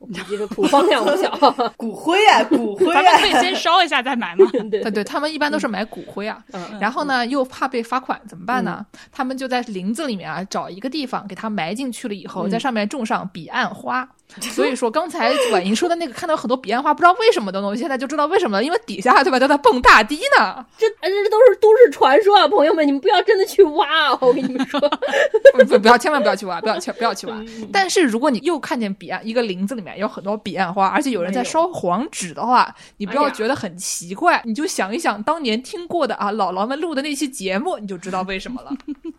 [0.00, 1.30] 我估计是土方量不小。
[1.76, 4.44] 骨灰啊，骨灰咱们啊，可以先烧一下再买嘛。
[4.52, 6.42] 对对对，他们一般都是买骨灰啊。
[6.52, 8.84] 嗯然后呢，又怕被罚款，怎么办呢？
[9.12, 14.08] 他们就在林子里面啊，找一个地方给它埋进去了以后，在上面种上彼岸花。
[14.52, 20.64] 所以说，刚才婉莹说的那个看到很多彼岸花，不知道为什么的东西，现在就知道为什么了，因为底下对吧都在蹦大堤呢。
[20.78, 24.18] 这这都是都市传说啊，朋友们，你们不要真的去挖啊！
[24.20, 24.80] 我跟你们说，
[25.54, 27.36] 不不不要，千万不要去挖，不要去不要去挖。
[27.72, 38.70] 但是如果你又看见彼岸一个林子里面有很多彼岸花，而且有人在烧黄纸的话，你不要觉得很奇怪，你就想一想当年听过的啊姥姥们录的那期节目，你就知道为什么了。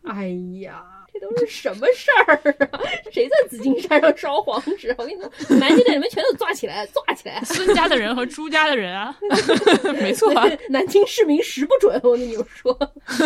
[0.06, 0.28] 哎
[0.62, 2.36] 呀，这都是什么事儿
[2.72, 2.80] 啊？
[3.12, 4.94] 谁在紫金山上烧黄纸？
[4.98, 7.42] 我跟你说，南京的人们全都抓起来，抓起来！
[7.46, 9.16] 孙家的人和朱家的人啊，
[10.02, 12.78] 没错、啊，南京市民十不准，我跟你们说，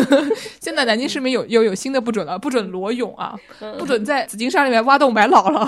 [0.59, 5.65] 现在南京市民有又有新的不准了，不准裸泳啊，嗯不准在紫金山里面挖洞埋姥姥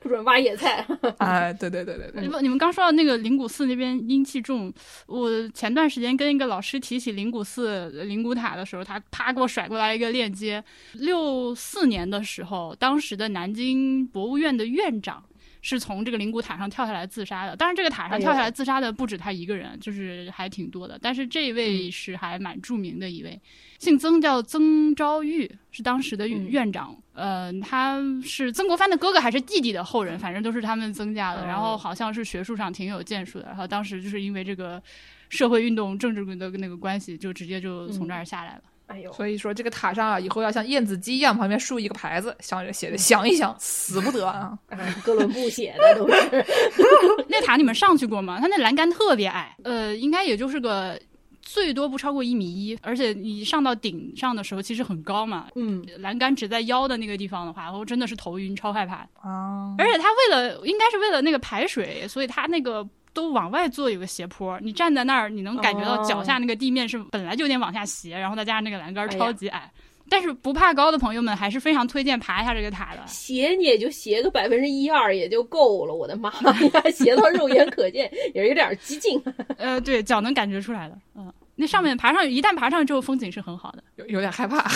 [0.00, 0.86] 不准挖野菜。
[1.18, 1.52] 啊！
[1.52, 4.72] 对对对对对，你们你们刚说到那个灵谷寺那边阴气重，
[5.06, 10.62] 我前段时间跟一个老师提起灵谷寺灵谷塔的时候，他啪给我甩过来一个链接。
[10.94, 15.22] 六四年的时候，当时的南京博物院的院长。
[15.64, 20.98] 是从这个灵骨塔上跳下来自杀的，当然这个塔上跳下来自杀的不止他一个人，就是还挺多的。
[21.00, 23.40] 但是这一位是还蛮著名的一位，
[23.78, 26.92] 姓曾，叫曾昭玉，是当时的嗯院长。
[27.14, 31.42] 呃，他是曾国藩的哥哥还是弟弟的后人，反正都是他们曾家的。
[31.42, 33.44] 哦然后好像是学术上挺有建树的。
[33.46, 34.82] 然后当时就是因为这个
[35.28, 38.62] 社会运动、政治的那个关系，就直接就从这儿下来了。
[38.92, 44.56] 哎呦，所以说这个塔上啊，以后要像燕子鸡一样，旁边竖一个牌子，想着写的想一想，死不得啊！
[44.68, 46.44] 哎哥伦布写的都是。
[47.28, 48.38] 那塔你们上去过吗？
[48.40, 50.98] 它那栏杆特别矮，呃，应该也就是个。
[51.44, 58.98] 最多不超过一米一，而且你上到顶上的时候其实很高嘛，嗯，栏杆只在腰的那个地方的话，我真的是头晕，超害怕。
[59.20, 69.70] 啊，而且它为了应该是为了那个排水，所以它那个都往外做有个斜坡，你站在那儿，你能感觉到脚下那个地面是本来就有点往下斜，然后再加上那个栏杆超级矮。
[70.10, 73.00] 但是不怕高的朋友们还是非常推荐爬一下这个塔的。
[73.06, 79.22] 斜你也就斜个百分之一二也就够了，我的妈呀， 斜到肉眼可见也是有点激进。
[79.56, 80.98] 呃，对，脚能感觉出来的。
[81.14, 83.82] 嗯，那上面爬上，一旦爬上之后，风景是很好的。
[83.96, 84.70] 有有点害怕，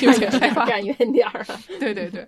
[0.00, 0.64] 有点害怕。
[0.66, 1.60] 站远点儿啊！
[1.78, 2.26] 对对对，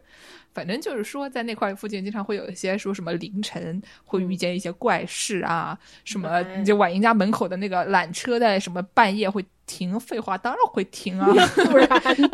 [0.54, 11.26] 反正就是说，在那块附近经常会有一些说什么凌晨会遇见一些怪事啊，什么哎就婉莹家门口的那个缆车在什么半夜会停，废话当然会停啊，
[11.70, 11.88] 不然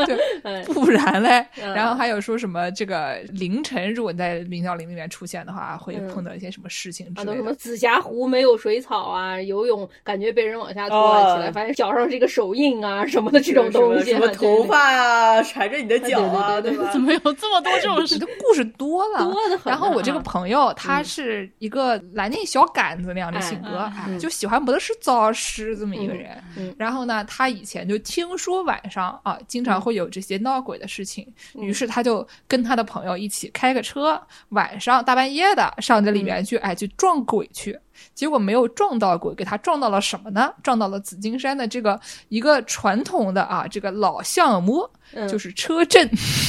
[0.04, 1.46] 对嗯不然嘞。
[1.62, 7.36] 嗯 然后还有说什么这个凌晨如果你在明孝陵里面出现的话，会嗯碰到一些什么事情之类的。
[7.36, 17.00] 什么紫霞湖没有水草啊，游泳感觉被人往下拖了起来，哦发现脚上这个手印啊什么的这种东西啊，什么头发啊，缠着你的脚啊，对吧怎？
[17.00, 18.09] 么有这么多这种事？
[18.14, 19.76] 你的故事多了，多的很啊。
[19.76, 26.42] 然后我这个朋友他嗯是一个蓝靛小杆子那样的性格，就喜欢不得是糟事这么一个人。
[26.76, 34.20] 然后呢，他以前就听说晚上啊，经常会有这些闹鬼的事情，嗯于是他就跟他的朋友一起开个车，
[34.50, 37.78] 晚上大半夜的上这里面去，哎，去撞鬼去。
[38.14, 40.52] 结果没有撞到鬼，给他撞到了什么呢？
[40.62, 41.98] 撞到了紫金山的这个
[42.28, 46.08] 一个传统的啊，这个老相摸，嗯就是车震。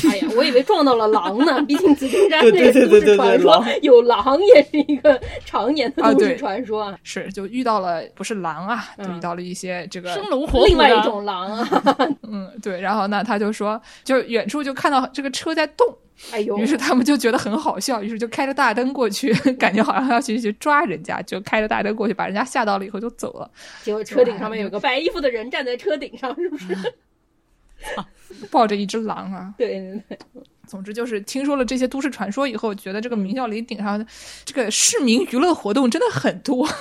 [0.09, 6.97] 哎呀，我以为撞到了狼呢， 毕竟紫金山对这个都对对对对市传说狼有狼也是一个常年的都市传说啊。
[7.03, 11.67] 是，就遇到了不是狼啊，遇到了一些这个生龙活虎另外一种狼啊，
[12.23, 15.87] 嗯，对，然后呢，他就说，就远处就看到这个车在动，
[16.31, 23.49] 哎呦，于是他们就觉得很好笑，于是就开着大灯过去， 感觉好像要去去抓人家，就开着大灯过去，把人家吓到了以后就走了，
[23.84, 26.73] 结果车顶上面有个白衣服的人站在车顶上，是不是？
[27.98, 28.07] 啊
[28.49, 29.53] 抱着一只狼啊。
[29.57, 30.19] 对对对，
[30.68, 34.06] 总之就是听说了这些都市传说以后，觉得这个明孝陵顶上
[34.45, 36.68] 这个市民娱乐活动真的很多。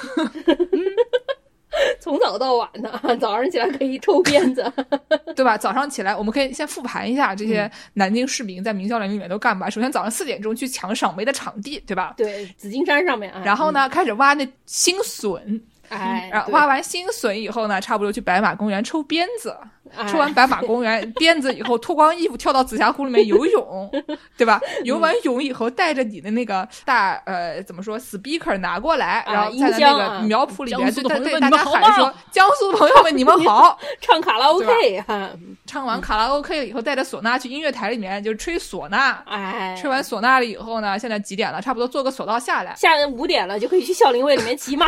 [2.01, 4.73] 从早到晚的， 早上起来可以抽鞭子，
[5.37, 5.57] 对吧？
[5.57, 9.71] 早上起来，我们可以先复盘一下这些南京市民在明孝陵里面都干嘛。
[9.71, 12.15] 首先，早上四点钟去抢赏梅的场地，对吧？
[12.17, 13.43] 对，紫金山上面啊。
[13.45, 15.61] 然后呢，开始挖那新笋，嗯？
[15.91, 19.51] 哎， 然后挖完新笋以后呢，差不多去白马公园抽鞭子。
[19.97, 23.91] 哎抽完白马公园鞭子以后，脱光衣服跳到紫霞湖里面游泳，
[24.39, 24.61] 对吧？
[24.85, 35.29] 游完泳以后，带着你的那个大呃怎么说 speaker 拿过来，啊然后在音那个苗圃里面对对大家喊说：“江苏朋友们，你们好！” 唱卡拉 OK 哈，
[35.67, 39.19] 唱完卡拉 OK 以后，带着唢呐去音乐台里面就吹唢呐。
[39.27, 41.61] 哎，吹完唢呐了以后呢，现在几点了？
[41.61, 44.87] 差不多坐个索道下来，下午五点了，就可以去孝陵卫里面骑马。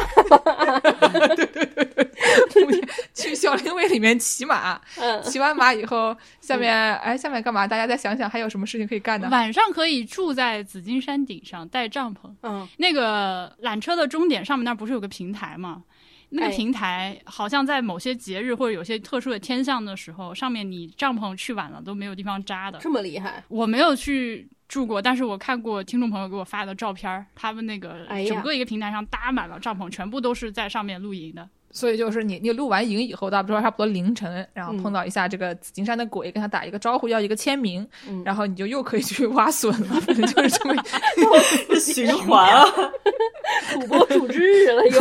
[3.15, 4.81] 去孝陵卫里面骑马。
[4.97, 7.67] 嗯，骑完马以后，下面哎，下面干嘛？
[7.67, 9.29] 大家再想想还有什么事情可以干呢？
[9.31, 12.33] 晚上可以住在紫金山顶上带帐篷。
[12.43, 15.83] 嗯，那个缆车的终点上面那儿不是有个平台吗？
[16.35, 22.79] 那哎个平台好像在某些节日或者有些特殊的天象的时候，上面你帐篷去晚了都没有地方扎的。
[22.79, 31.47] 这么厉害，我没有去住过，但是我看过听众朋友给我发的照片儿，他们那个哎整个一个平台上搭满了帐篷，全部都是在上面露营的。
[31.73, 40.75] 所以就是你你录完影以后，差不多差不多凌晨，然后嗯碰到一下这个紫金山的鬼，跟他打一个招呼，要一个签名，嗯然后你就又可以去挖笋了，反正就是这么
[41.69, 42.65] 这循环啊！
[43.73, 45.01] 土拨鼠之日了又。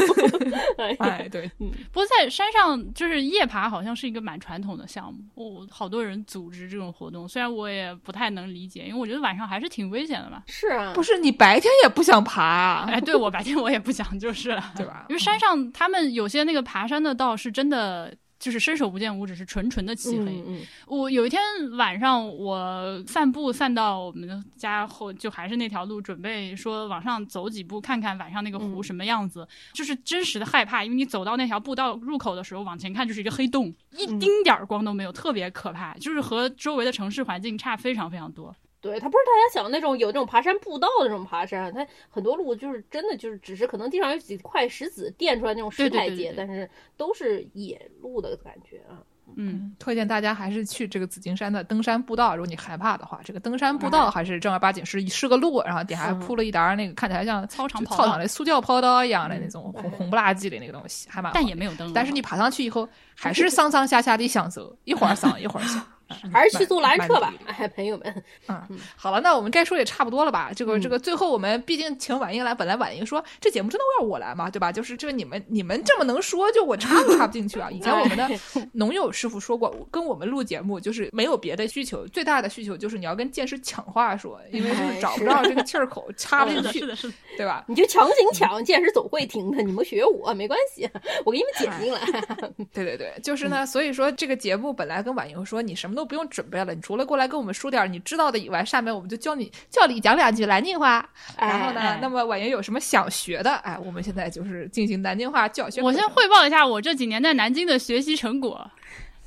[1.00, 7.28] 哎对，不过在山上，就是夜爬好像是一个蛮传统的项目，哦，好多人组织这种活动。
[7.28, 10.44] 虽然我也不太能理解，因为我觉得晚上还是挺危险的嘛。
[10.48, 15.06] 是啊，不是你白天也不想爬啊，哎，对我白天我也不想就是了， 对吧？
[15.10, 18.14] 因为山上他们有些那个爬山的道是真的。
[18.42, 20.42] 就是伸手不见五指，是纯纯的漆黑。
[20.42, 21.40] 嗯嗯我有一天
[21.78, 29.48] 晚上，我散步散到我们家后，就还是那条路，准备说往上走几步，看看晚上那个湖嗯什么样子。
[29.74, 35.94] 就是真实的害怕，因为你走到那条步道入口的时候，往前看就是一个黑洞，一嗯丁点儿光都没有，特别可怕。
[36.00, 38.56] 就是和周围的城市环境差非常非常多。
[38.82, 48.98] 对，它不是大家想的那种有那种爬山步道的那种爬山，它很多路就是真的就是只是可能地上有几块石子垫出来那种石台阶，对对对对对但是都是野路的感觉啊。
[49.38, 61.94] 嗯，推荐大家还是去这个紫金山的登山步道，如果你害怕的话，这个登山步道还是正儿八经是是个路，然后底下还铺了一沓那个看起来像操场操场的塑胶跑道一样的那种红红不拉几的那个东西，还蛮好但也没有灯。
[61.94, 65.88] 但是你爬上去以后，还是上上下下的享受，一会儿 上一会儿下，
[66.32, 70.52] 还是去坐缆车吧哎，朋友们，嗯，好了，那我们该说也差不多了吧？
[70.56, 74.72] 这个嗯这个，最后我们毕竟请婉莹来，本来婉莹说这节目真的要我来嘛，对吧？
[74.72, 77.70] 就是这个你们你们这么能说，就我插都插不进去啊。
[77.72, 78.30] 以前我们的
[78.74, 87.14] 农友师傅说过，跟我们录节目就是没有别的需求，最大的需求就是你要跟剑师抢话说，因为就是找不到这个气儿口，插不进去，的，是的。
[87.38, 87.64] 对吧？
[87.68, 90.90] 你就强行抢，剑师总会听的，你们学我没关系，
[91.26, 92.02] 我给你们剪进来。
[92.74, 101.08] 对对对，就是呢，所以说这个节目本来跟婉莹说，你什么都不用准备了，你除了过来跟我们说点你知道的以外，下面我们就教你教你讲两句南京话。
[101.38, 103.52] 然后呢，哎那么婉莹有什么想学的？
[103.58, 105.82] 哎，我们现在就是进行南京话教学。
[105.82, 108.70] 我先汇报一下我这几年在南京的学习成果。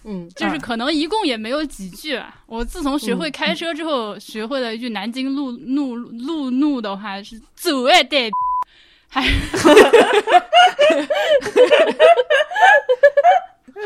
[0.06, 2.34] 嗯，就是可能一共也没有几句啊。
[2.44, 8.30] 我自从学嗯会开车之后，学会了一句南京路怒路怒的话是“走哎得”，
[9.08, 9.22] 还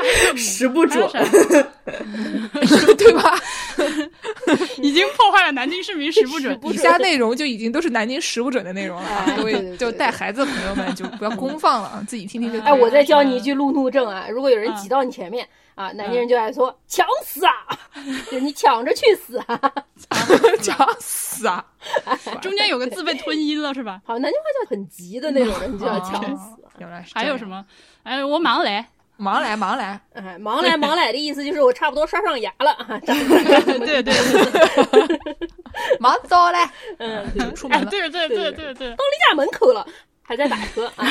[0.37, 1.09] 时不准，
[2.97, 3.39] 对吧？
[4.83, 6.59] 已经破坏了南京市民食不准。
[6.65, 14.27] 以下内容就已经都是南京识不准的内容了啊，各位就带孩子的朋友们就不要公放了啊，自己听听就哎，我再教你一句路怒症啊！
[14.31, 17.53] 如果有人挤到你前面啊，南京人就爱说“抢死啊”，
[18.31, 19.61] 就你抢着去死啊！
[20.61, 21.65] 抢死啊！
[22.43, 24.01] 中间有个字被吞音了是吧？
[24.05, 26.53] 好，南京话叫很急的那种人就叫抢死。
[26.63, 27.57] 啊原来是还有什么？
[27.57, 27.65] 么？
[28.05, 28.89] 哎，我忙来。
[29.19, 32.99] 忙来忙来，哎，忙来忙来的意思就是我差不多刷上牙了啊！
[33.05, 34.15] 对对对，
[35.99, 36.59] 忙糟嘞，
[36.99, 37.91] 嗯，对出门了。
[37.91, 39.85] 对对对对对到你，家门口了。
[40.23, 41.07] 还在打车啊。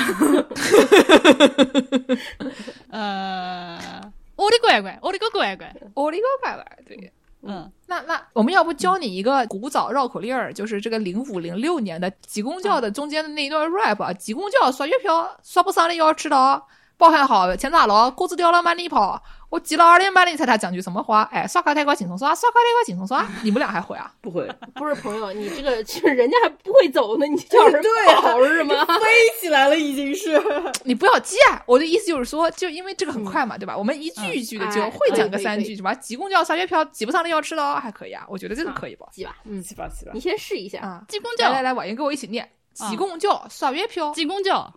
[2.92, 4.02] 呃，
[4.36, 7.12] 我的乖乖，我的个乖乖，我的个乖乖，对。
[7.44, 16.68] 嗯，那那我们要不教你一个古早绕口令儿，就是这个零五零六年的挤公交的中间的那一段 rap 啊，挤公交刷月票，刷不上的要迟到，
[16.98, 19.22] 包含好钱抓牢，锅子掉了满地跑。
[19.50, 21.22] 我挤了二点半，你猜他讲句什么话？
[21.32, 23.26] 哎，刷卡太快，轻松刷；刷卡太快，轻松刷。
[23.44, 24.12] 你们俩还会啊？
[24.20, 24.46] 不会，
[24.76, 27.82] 不是朋友，你这个其实人家还不会走呢，你叫人
[28.20, 28.84] 跑是吗？
[28.86, 29.06] 飞
[29.40, 30.42] 起来了已经是。
[30.84, 31.64] 你不要急啊！
[31.66, 33.78] 我的意思就是说，就因为这个很快嘛，对吧？
[33.78, 35.94] 我们一句一句的就会讲个三句，是吧？
[35.94, 38.26] 挤公交刷月票，挤不上的要迟到，还可以啊。
[38.28, 39.08] 我觉得这个可以吧？
[39.14, 40.20] 挤吧，嗯，挤吧，挤吧你。
[40.20, 40.80] 先试一下。
[40.82, 44.12] 啊，挤公交，来来来，婉莹跟我一起念：挤公交刷月票。
[44.12, 44.74] 挤公交，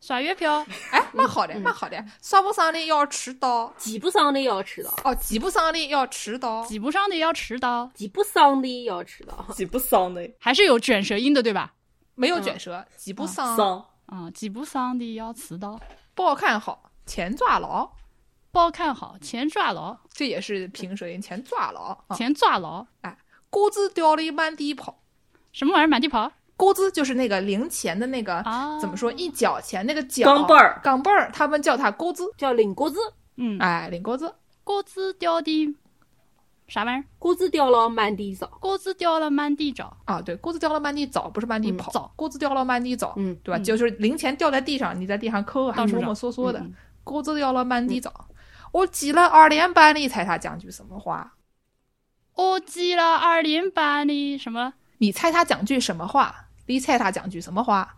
[0.00, 2.02] 刷月票，哎，蛮好的，蛮好的。
[2.22, 3.72] 刷不上的要迟到。
[3.76, 6.64] 挤不上的要迟到，哦，挤不上的要迟到。
[6.64, 9.46] 挤不上的要迟到，挤不上的要迟到。
[9.52, 11.74] 挤不上的还是有卷舌音的，对吧？
[12.14, 13.56] 没有卷舌，挤不上。
[13.56, 15.78] 上，啊、挤不上的要迟到，
[16.14, 17.90] 报看好，钱抓牢。
[18.50, 21.96] 包看好，钱抓牢，这也是平舌音，钱抓牢。
[22.06, 22.86] 啊，钱抓牢，
[23.50, 25.02] 钩子掉的满地跑。
[25.52, 28.78] 什么玩意儿满地跑钩子就是那个零钱的那个，啊？
[28.80, 29.12] 怎么说？
[29.12, 32.24] 一角钱那个角钢镚儿，钢镚儿，他们叫它钩子。
[32.36, 32.98] 叫领钩子，
[33.36, 34.34] 嗯，哎，领钩子。
[34.64, 35.74] 钩子掉的
[36.66, 37.04] 啥玩意儿？
[37.20, 38.48] 钩子掉了满地找。
[38.60, 42.12] 钩子掉了满地找，啊，对，钩子掉了满地找，不是满地跑。
[42.16, 43.58] 钩子掉了满地找，嗯，对吧？
[43.58, 46.58] 嗯就是零钱掉在地上，你在地上抠，还摸到处找摸索索的。
[46.58, 46.74] 嗯
[47.04, 48.12] 钩子掉了满地找。
[48.70, 51.32] 我记了二点半，你猜他讲句什么话？
[52.34, 54.74] 我记了二点半的什么？
[54.98, 56.47] 你猜他讲句什么话？
[56.68, 57.96] 你猜他讲句什么话？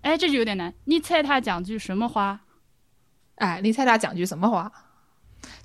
[0.00, 0.72] 哎，这就有点难。
[0.84, 2.40] 你猜他讲句什么话？
[3.36, 4.72] 哎，你猜他讲句什么话？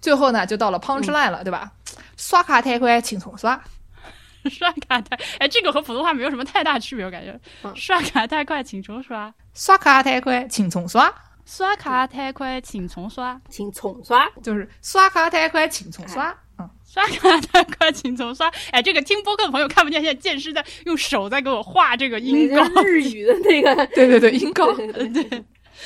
[0.01, 1.71] 最后呢，就到了 punch line 了，对吧？
[2.17, 3.59] 刷卡太快，请重刷。
[4.51, 5.17] 刷卡太……
[5.39, 7.39] 哎，这个和普通话没有什么太大区别，我感觉。
[7.63, 11.13] 嗯刷卡太快，请重刷；刷卡太快，请重刷，
[11.45, 14.29] 刷卡太快，请重刷；请重刷。
[14.43, 16.35] 就是刷卡太快，请重刷。
[16.59, 18.51] 嗯，刷卡太快，请重刷。
[18.71, 22.63] 哎，这个听播客的朋友看不见，现在剑师在用手在给我画这个音高。
[22.83, 24.73] 日语的那个， 对对对，音高。
[24.77, 25.43] 对对对。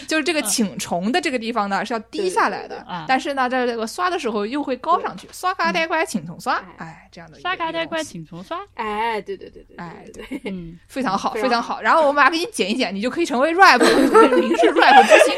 [0.07, 2.77] 就是这个请重的这个地方呢是要低下来的。
[2.77, 8.57] 对对对啊，但是呢，在这个刷的时候又会高上去，刷卡太快，轻松刷，哎，这样的刷卡太快，请重刷。
[8.75, 10.41] 哎，对对对对，哎对。
[10.87, 11.81] 非常好，非常好。
[11.81, 13.79] 然后我们把它给你剪一剪，你就可以成为 rap
[14.39, 15.35] 明是 rap 之星。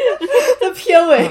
[0.62, 1.28] 的片尾，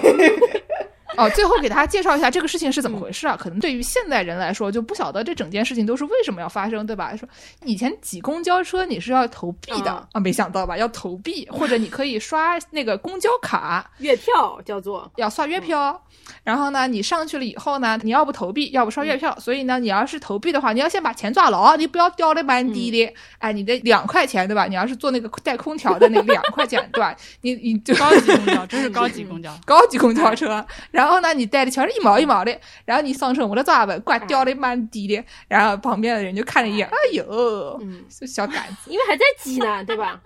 [1.22, 3.36] 哦，最后给大家介绍一下这个事情是怎么回事啊？
[3.38, 7.14] 可能对于现代人来说，就不晓得这整件事情都是为什么要发生，对吧？
[7.16, 7.28] 说
[7.64, 10.76] 以前挤公交车你是要投币的啊啊，没想到吧？
[10.76, 16.00] 要投币，或者你可以刷那个公交卡， 月票叫做要刷月票。
[16.44, 19.36] 然后呢，你上去了以后呢，你要不投币，要不刷月票。
[19.38, 23.12] 所以呢，你要是投币的话，你要先把钱抓牢，你不要掉的满地的。
[23.38, 24.66] 哎，你的两块钱对吧？
[24.66, 27.14] 你要是坐那个带空调的那两块钱对吧？
[27.42, 29.52] 你你就高级公交，真是高级公交。
[29.66, 40.20] 高级公交车，然后呢，你带的全是一毛一毛的，然后你上车我的抓吧，挂掉的满地的，然后旁边的人就看了一眼，哎呦，这，小杆子， 因为还在挤呢，对吧？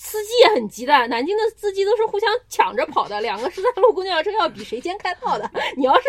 [0.00, 5.50] 司机也很急的，南京的司机都是互相抢着跑的，两个十三路公交车要比谁先开到的。
[5.76, 6.02] 你要是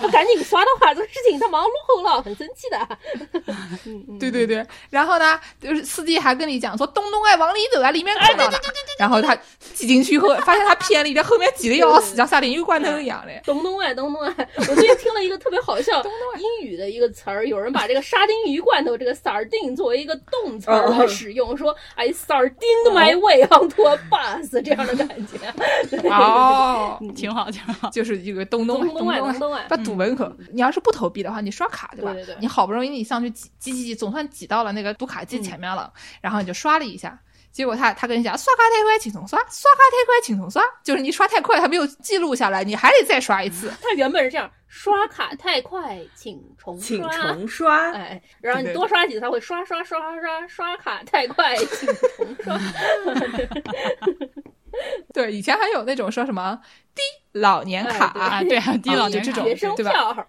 [0.00, 2.98] 不赶紧刷的话，这个事情他忙落后了，很生气的。
[4.18, 8.58] 对对对，然后呢，就是司机还跟你讲说东东哎，往里走啊，里面看到了，
[8.98, 9.36] 然后他
[9.74, 13.32] 挤进去以后，发现他偏离的，后面挤的要死，像沙丁鱼罐头一样的。
[13.44, 14.48] 东东哎，东东哎！
[14.56, 16.02] 我最近听了一个特别好笑
[16.38, 25.38] 英语的一个词儿，有人把这个沙丁鱼罐头这个 sardine 作为一个动词儿来使用，说 I sardine my way onto a bus 这样的感觉。
[26.10, 27.90] 哦，挺好，挺好。
[27.90, 29.64] 就是一个东东东东哎，东东东哎！
[29.68, 30.30] 把堵门口。
[30.52, 32.12] 你要是不投币的话，你刷卡对吧？
[32.12, 37.18] 对对对你好不容易你上去挤挤挤挤，总算挤到了那个读卡机前面了，然后你就刷了一下。
[37.54, 40.60] 结果他他跟你讲刷卡太快，请重刷；刷卡太快，请重刷。
[40.82, 43.72] 就是你刷太快，他没有记录下来，你还得再刷一次。
[43.80, 47.32] 他原本是这样：刷卡太快，请重请刷。
[47.32, 47.92] 重刷。
[47.92, 52.58] 哎，然后你多刷几次，他会刷刷刷刷刷，刷卡太快，请重刷。
[55.14, 56.60] 对，以前还有那种说什么
[56.94, 57.02] 低
[57.40, 60.26] 老年卡，啊，对，啊 低老年卡就这种对吧票，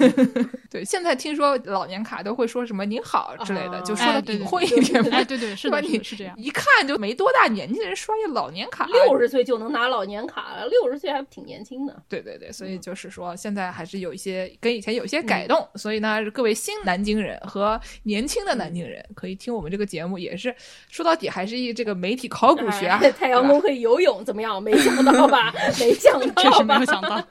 [0.70, 5.02] 对，现在听说老年卡都会说什么您好之类的，啊就说的隐晦一点。
[5.10, 5.80] 哎，对对，是吧？
[5.80, 6.34] 你是这样。
[6.36, 12.02] 一看就没多大年纪的人刷一老年卡，六十岁就能拿老年卡了，六十岁还挺年轻的。
[12.06, 20.54] 对对对，所以就是说，现在还是有一些跟以前有一些改动，所以呢，各位新南京人和年轻的南京人可以听我们这个节目，也是
[20.90, 24.62] 说到底还是一这个媒体考古学啊，哎太阳宫可以游泳，怎么样？
[24.62, 25.50] 没想到吧？
[25.80, 26.84] 没想确到确实没有？
[26.84, 27.16] 想到。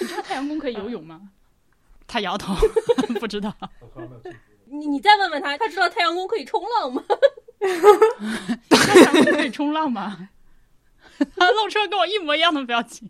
[0.00, 1.20] 你知道太阳宫可以游泳吗？
[2.06, 2.54] 他摇头，
[3.20, 3.54] 不知道。
[4.66, 7.02] 你你再问问他，他知道太阳宫可以冲浪吗？
[8.68, 10.28] 太阳宫可以冲浪吗？
[11.36, 13.08] 他露出了跟我一模一样的表情。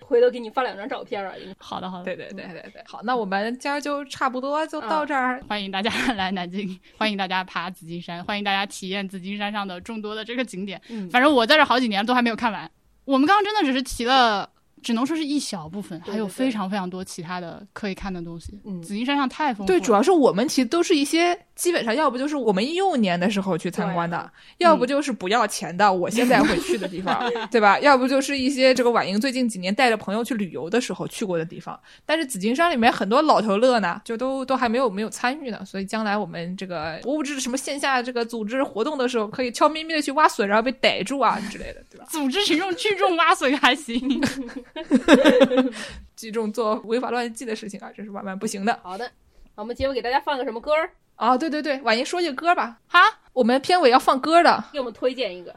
[0.00, 1.34] 回头给你发两张照片啊。
[1.58, 5.42] 好的，好的，对对对对对，好，那我们今儿就差不多就到这儿。
[5.46, 10.80] 欢迎大家来南京，欢迎大家爬紫金山，欢迎大家体验紫金山上的众多的这个景点。
[10.88, 12.70] 嗯反正我在这好几年都还没有看完。
[13.08, 14.50] 我们刚刚真的只是提了。
[14.88, 18.58] 只能说是一小部分，还有非常非常多其他的可以看的东西。
[18.64, 19.78] 嗯紫金山上太丰富了。
[19.78, 27.78] 对，主要是我们其实都是一些基本上要不就是我们一六年的时候去参观的，要不就是不要钱的，我现在会去的地方， 对吧？
[27.80, 31.78] 要不就是一些这个婉莹最近几年带着朋友去旅游的时候去过的地方。
[32.06, 42.06] 但是紫金山里面很多老头乐呢，就都都还没有没有参与呢，所以将来我们这个博物志什么线下这个组织活动的时候，可以悄咪咪的去挖笋，然后被逮住啊之类的，对吧？
[42.08, 43.98] 组织群众聚众挖笋还行。
[46.16, 48.78] 聚众做违法乱纪的事情啊，这是万万不行的。
[48.82, 49.10] 好的，
[49.54, 50.90] 我们结尾给大家放个什么歌儿？
[51.16, 53.00] 啊、对对对，婉莹说一个歌吧，哈，
[53.32, 54.64] 我们片尾要放歌的。
[54.72, 55.54] 给我们推荐一个。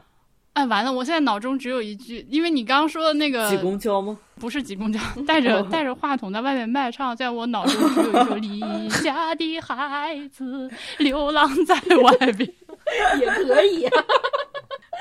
[0.54, 0.92] 哎，完了！
[0.92, 4.18] 我现在脑中只有一句，因为你刚刚说的那个挤公交吗？
[4.38, 12.52] 不是挤公交， 带着带着话筒在外面卖唱，在我脑中只有一首离 家的孩子流浪在外边。
[13.18, 14.04] 也可以啊，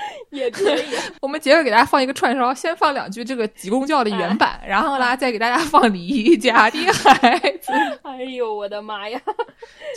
[0.32, 1.04] 也可以啊。
[1.22, 7.72] 我们接着给大家放一个串烧，先放两句这个济公教的原版，然后呢再给大家放李家的孩子，
[8.04, 9.20] 哎呦，我的妈呀！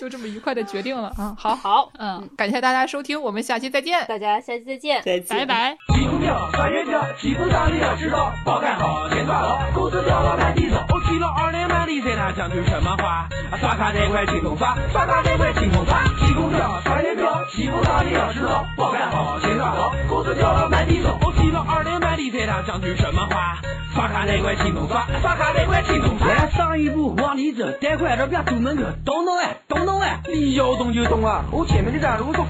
[0.01, 1.35] 就这么愉快的决定了啊！
[1.39, 4.05] 好，好，嗯，感谢大家收听，我们下期再见。
[4.07, 5.03] 大家下期再见。
[5.05, 5.47] 再见，拜。
[5.47, 5.77] 拜。
[5.95, 10.77] 挤公交、穿越车，起步上你要知道，包干好，钱赚好，工资掉了满地走。
[10.91, 13.29] 我去了二年半的在那讲句什么话？
[13.51, 16.03] 啊刷卡这块轻松刷，刷卡这块轻松刷。
[16.19, 17.23] 挤公交、穿越车，
[17.53, 21.19] 起步上你要知道，包干好，钱赚好，工资交了满地走。
[21.23, 23.59] 我骑了二年半的在那讲句什么话？
[23.95, 26.27] 刷卡那块轻松刷，刷卡那块轻松刷。
[26.27, 31.45] 来上一步往里走，贷款这别堵门口，动动哎，动动哎，你要动就动啊！
[31.53, 32.45] 我前面的站路动，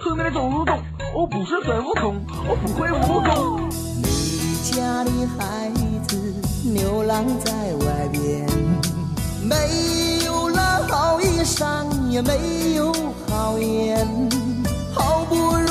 [0.00, 0.80] 后面的走路动，
[1.14, 2.16] 我不是孙悟空，
[2.48, 3.68] 我不会武功。
[4.02, 5.70] 你家的孩
[6.08, 6.34] 子
[6.74, 8.44] 流浪在外边，
[9.48, 9.54] 没
[10.24, 12.92] 有了好衣裳，也没有
[13.28, 14.04] 好烟，
[14.92, 15.67] 好不容易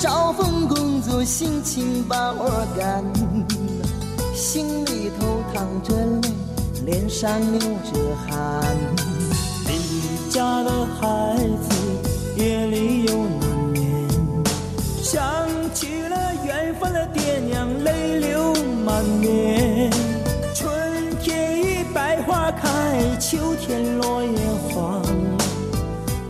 [0.00, 3.04] 找份工作，辛勤把活干，
[4.34, 6.32] 心里头淌着泪，
[6.86, 8.64] 脸上流着汗。
[9.66, 11.76] 离家的孩子
[12.34, 14.08] 夜里又难眠。
[15.02, 15.22] 想
[15.74, 19.90] 起了远方的爹娘，泪流满面。
[20.54, 24.38] 春天已百花开，秋天落叶
[24.70, 25.02] 黄。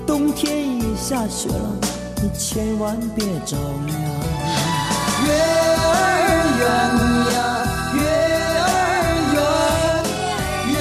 [0.04, 1.76] 冬天已下雪了，
[2.22, 3.56] 你千万别着
[3.86, 3.96] 凉。
[5.24, 5.94] 月儿
[6.60, 6.62] 圆
[7.32, 7.38] 呀，
[7.94, 7.98] 月
[8.60, 8.68] 儿
[9.32, 9.40] 圆，
[10.70, 10.76] 月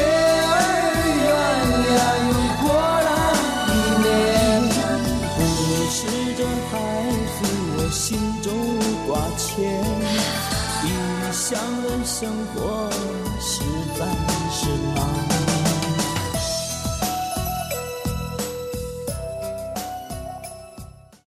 [0.52, 0.60] 儿
[1.16, 1.28] 圆
[1.96, 1.98] 呀，
[2.28, 2.68] 又过
[3.08, 3.10] 了
[3.72, 4.08] 一年。
[5.40, 5.40] 你
[5.90, 5.98] 是
[6.36, 6.40] 这
[6.70, 6.72] 孩
[7.36, 7.40] 子，
[7.78, 7.98] 我心
[8.42, 9.48] 中无挂牵。
[10.84, 10.86] 异
[11.32, 11.48] 乡
[11.84, 12.18] 的生
[12.54, 12.89] 活。